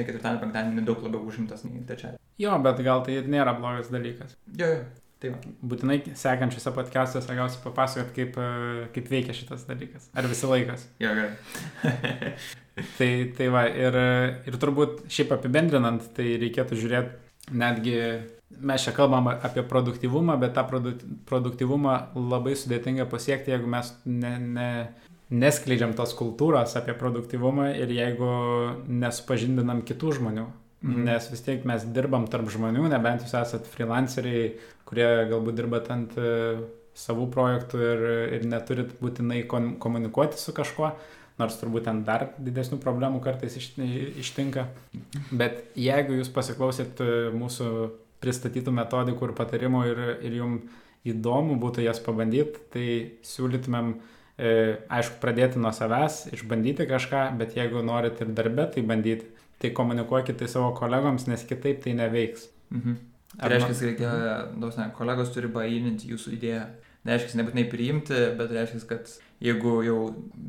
ketvirtadienį, 0.00 0.42
penktadienį 0.42 0.84
daug 0.88 1.06
labiau 1.06 1.24
užimtas 1.30 1.64
nei 1.66 1.84
trečiadienį. 1.88 2.20
Jo, 2.42 2.58
bet 2.62 2.82
gal 2.86 3.04
tai 3.06 3.20
nėra 3.30 3.56
blogas 3.58 3.90
dalykas. 3.94 4.36
Jo, 4.58 4.70
jo. 4.76 4.84
Tai 5.24 5.30
va. 5.32 5.52
Būtinai 5.72 5.96
sekančiuose 6.20 6.72
podcastuose 6.76 7.36
gausi 7.38 7.60
papasakot, 7.64 8.10
kaip, 8.16 8.36
e, 8.36 8.86
kaip 8.92 9.06
veikia 9.08 9.36
šitas 9.36 9.64
dalykas. 9.68 10.10
Ar 10.12 10.28
visi 10.28 10.50
laikas. 10.50 10.84
Jo, 11.00 11.14
gerai. 11.16 11.94
tai, 12.98 13.10
tai 13.38 13.48
va, 13.54 13.64
ir, 13.70 13.96
ir 14.50 14.58
turbūt 14.60 15.06
šiaip 15.14 15.32
apibendrinant, 15.38 16.10
tai 16.16 16.34
reikėtų 16.42 16.76
žiūrėti 16.82 17.23
netgi 17.52 17.98
mes 18.60 18.84
čia 18.84 18.92
kalbam 18.94 19.28
apie 19.28 19.62
produktivumą, 19.66 20.36
bet 20.40 20.54
tą 20.56 20.64
produktivumą 21.28 21.96
labai 22.14 22.54
sudėtinga 22.58 23.06
pasiekti, 23.10 23.52
jeigu 23.54 23.70
mes 23.70 23.90
ne, 24.06 24.34
ne, 24.38 24.68
neskleidžiam 25.34 25.94
tos 25.98 26.14
kultūros 26.18 26.76
apie 26.78 26.94
produktivumą 26.98 27.72
ir 27.74 27.90
jeigu 27.92 28.30
nesupažindinam 28.88 29.82
kitų 29.86 30.14
žmonių. 30.20 30.46
Mhm. 30.84 31.04
Nes 31.08 31.26
vis 31.32 31.40
tiek 31.40 31.64
mes 31.64 31.84
dirbam 31.96 32.26
tarp 32.28 32.50
žmonių, 32.52 32.86
nebent 32.92 33.24
jūs 33.24 33.34
esat 33.40 33.68
freelanceriai, 33.72 34.50
kurie 34.84 35.08
galbūt 35.30 35.56
dirbat 35.56 35.88
ant 35.94 36.16
e, 36.20 36.58
savų 36.94 37.30
projektų 37.32 37.80
ir, 37.80 38.02
ir 38.36 38.44
neturit 38.46 38.92
būtinai 39.00 39.46
komunikuoti 39.48 40.38
su 40.38 40.52
kažkuo 40.56 40.92
nors 41.40 41.58
turbūt 41.58 41.88
ten 41.88 42.04
dar 42.06 42.28
didesnių 42.38 42.78
problemų 42.82 43.20
kartais 43.24 43.56
iš, 43.58 43.72
ištinka. 44.20 44.68
Bet 45.34 45.74
jeigu 45.78 46.20
jūs 46.20 46.30
pasiklausyt 46.34 47.02
e, 47.02 47.10
mūsų 47.34 47.68
pristatytų 48.24 48.72
metodikų 48.74 49.28
ir 49.28 49.36
patarimų 49.36 49.84
ir, 49.90 50.02
ir 50.24 50.40
jums 50.40 50.82
įdomu 51.04 51.58
būtų 51.60 51.84
jas 51.84 52.00
pabandyti, 52.00 52.60
tai 52.72 52.86
siūlytumėm, 53.26 53.90
e, 54.40 54.52
aišku, 54.88 55.18
pradėti 55.20 55.60
nuo 55.60 55.72
savęs, 55.76 56.22
išbandyti 56.32 56.86
kažką, 56.88 57.26
bet 57.40 57.58
jeigu 57.58 57.82
norit 57.84 58.22
ir 58.24 58.32
darbę, 58.36 58.70
tai 58.72 58.84
bandyti, 58.88 59.28
tai 59.60 59.72
komunikuokite 59.76 60.38
tai 60.40 60.48
savo 60.50 60.72
kolegoms, 60.78 61.28
nes 61.28 61.44
kitaip 61.48 61.82
tai 61.84 61.96
neveiks. 61.98 62.48
Mhm. 62.72 62.96
Tai 63.34 63.50
reiškia, 63.50 63.76
reikia, 63.90 64.10
daug 64.62 64.74
ne, 64.78 64.88
kolegos 64.94 65.32
turi 65.34 65.50
baįninti 65.52 66.08
jūsų 66.12 66.36
idėją. 66.38 66.64
Nereiškia, 67.04 67.40
nebūtinai 67.40 67.66
priimti, 67.68 68.20
bet 68.38 68.52
reiškia, 68.54 68.80
kad 68.88 69.10
jeigu 69.44 69.80
jau 69.84 69.98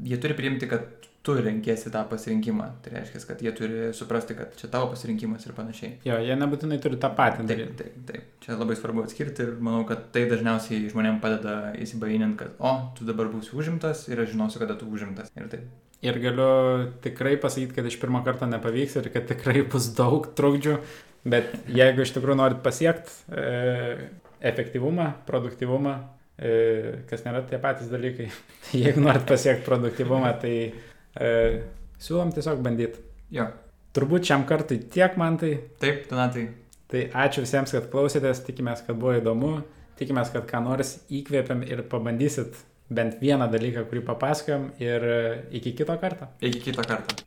jie 0.07 0.19
turi 0.23 0.37
priimti, 0.37 0.69
kad 0.71 0.87
tu 1.25 1.33
renkiesi 1.33 1.89
tą 1.89 2.03
pasirinkimą, 2.07 2.67
tai 2.85 2.93
reiškia, 2.93 3.21
kad 3.27 3.39
jie 3.41 3.53
turi 3.57 3.87
suprasti, 3.97 4.37
kad 4.37 4.53
čia 4.59 4.69
tavo 4.71 4.91
pasirinkimas 4.91 5.47
ir 5.47 5.55
panašiai. 5.57 5.95
Jo, 6.05 6.19
jie 6.21 6.35
nebūtinai 6.37 6.77
turi 6.83 6.99
tą 7.01 7.09
patį. 7.17 7.47
Taip, 7.49 7.71
taip, 7.79 7.95
taip. 8.11 8.27
Čia 8.45 8.59
labai 8.59 8.77
svarbu 8.77 9.07
atskirti 9.07 9.47
ir 9.47 9.55
manau, 9.57 9.81
kad 9.89 10.05
tai 10.13 10.27
dažniausiai 10.29 10.85
žmonėms 10.93 11.23
padeda 11.23 11.55
įsibaininti, 11.81 12.37
kad, 12.43 12.53
o, 12.61 12.75
tu 12.95 13.09
dabar 13.09 13.31
būsi 13.33 13.57
užimtas 13.57 14.05
ir 14.11 14.21
aš 14.21 14.35
žinosiu, 14.35 14.61
kada 14.61 14.77
tu 14.77 14.87
užimtas. 14.91 15.33
Ir 15.33 15.49
taip. 15.51 15.65
Ir 16.05 16.21
galiu 16.21 16.93
tikrai 17.01 17.33
pasakyti, 17.41 17.73
kad 17.73 17.89
iš 17.89 17.97
pirmo 17.97 18.21
karto 18.23 18.45
nepavyks 18.45 18.99
ir 19.01 19.09
kad 19.09 19.25
tikrai 19.31 19.65
bus 19.71 19.89
daug 19.97 20.29
trukdžių, 20.37 20.77
Bet 21.25 21.55
jeigu 21.73 22.03
iš 22.05 22.13
tikrųjų 22.13 22.37
norit 22.37 22.59
pasiekti 22.61 23.33
e, 23.33 24.09
efektyvumą, 24.45 25.07
produktyvumą, 25.25 25.95
kas 27.09 27.23
nėra 27.23 27.43
tie 27.47 27.59
patys 27.63 27.91
dalykai, 27.91 28.27
jeigu 28.83 29.03
norit 29.03 29.23
pasiekti 29.29 29.65
produktyvumą, 29.67 30.33
tai 30.41 30.55
e, 30.67 31.31
siūlom 32.01 32.33
tiesiog 32.35 32.61
bandyti. 32.65 33.01
Jo. 33.35 33.49
Turbūt 33.95 34.27
šiam 34.27 34.43
kartui 34.47 34.81
tiek 34.91 35.15
man 35.19 35.39
tai. 35.39 35.53
Taip, 35.79 36.03
Donatai. 36.09 36.49
Tai 36.91 37.01
ačiū 37.23 37.45
visiems, 37.45 37.71
kad 37.73 37.87
klausėtės, 37.91 38.43
tikimės, 38.45 38.83
kad 38.85 38.99
buvo 38.99 39.15
įdomu, 39.17 39.53
tikimės, 39.99 40.33
kad 40.35 40.45
ką 40.49 40.61
nors 40.67 40.97
įkvėpiam 41.07 41.63
ir 41.65 41.81
pabandysit 41.89 42.59
bent 42.93 43.17
vieną 43.23 43.47
dalyką, 43.49 43.87
kurį 43.89 44.03
papasakojom 44.11 44.67
ir 44.83 45.07
iki 45.55 45.73
kito 45.79 45.95
karto. 46.01 46.29
Iki 46.45 46.61
kito 46.67 46.85
karto. 46.85 47.17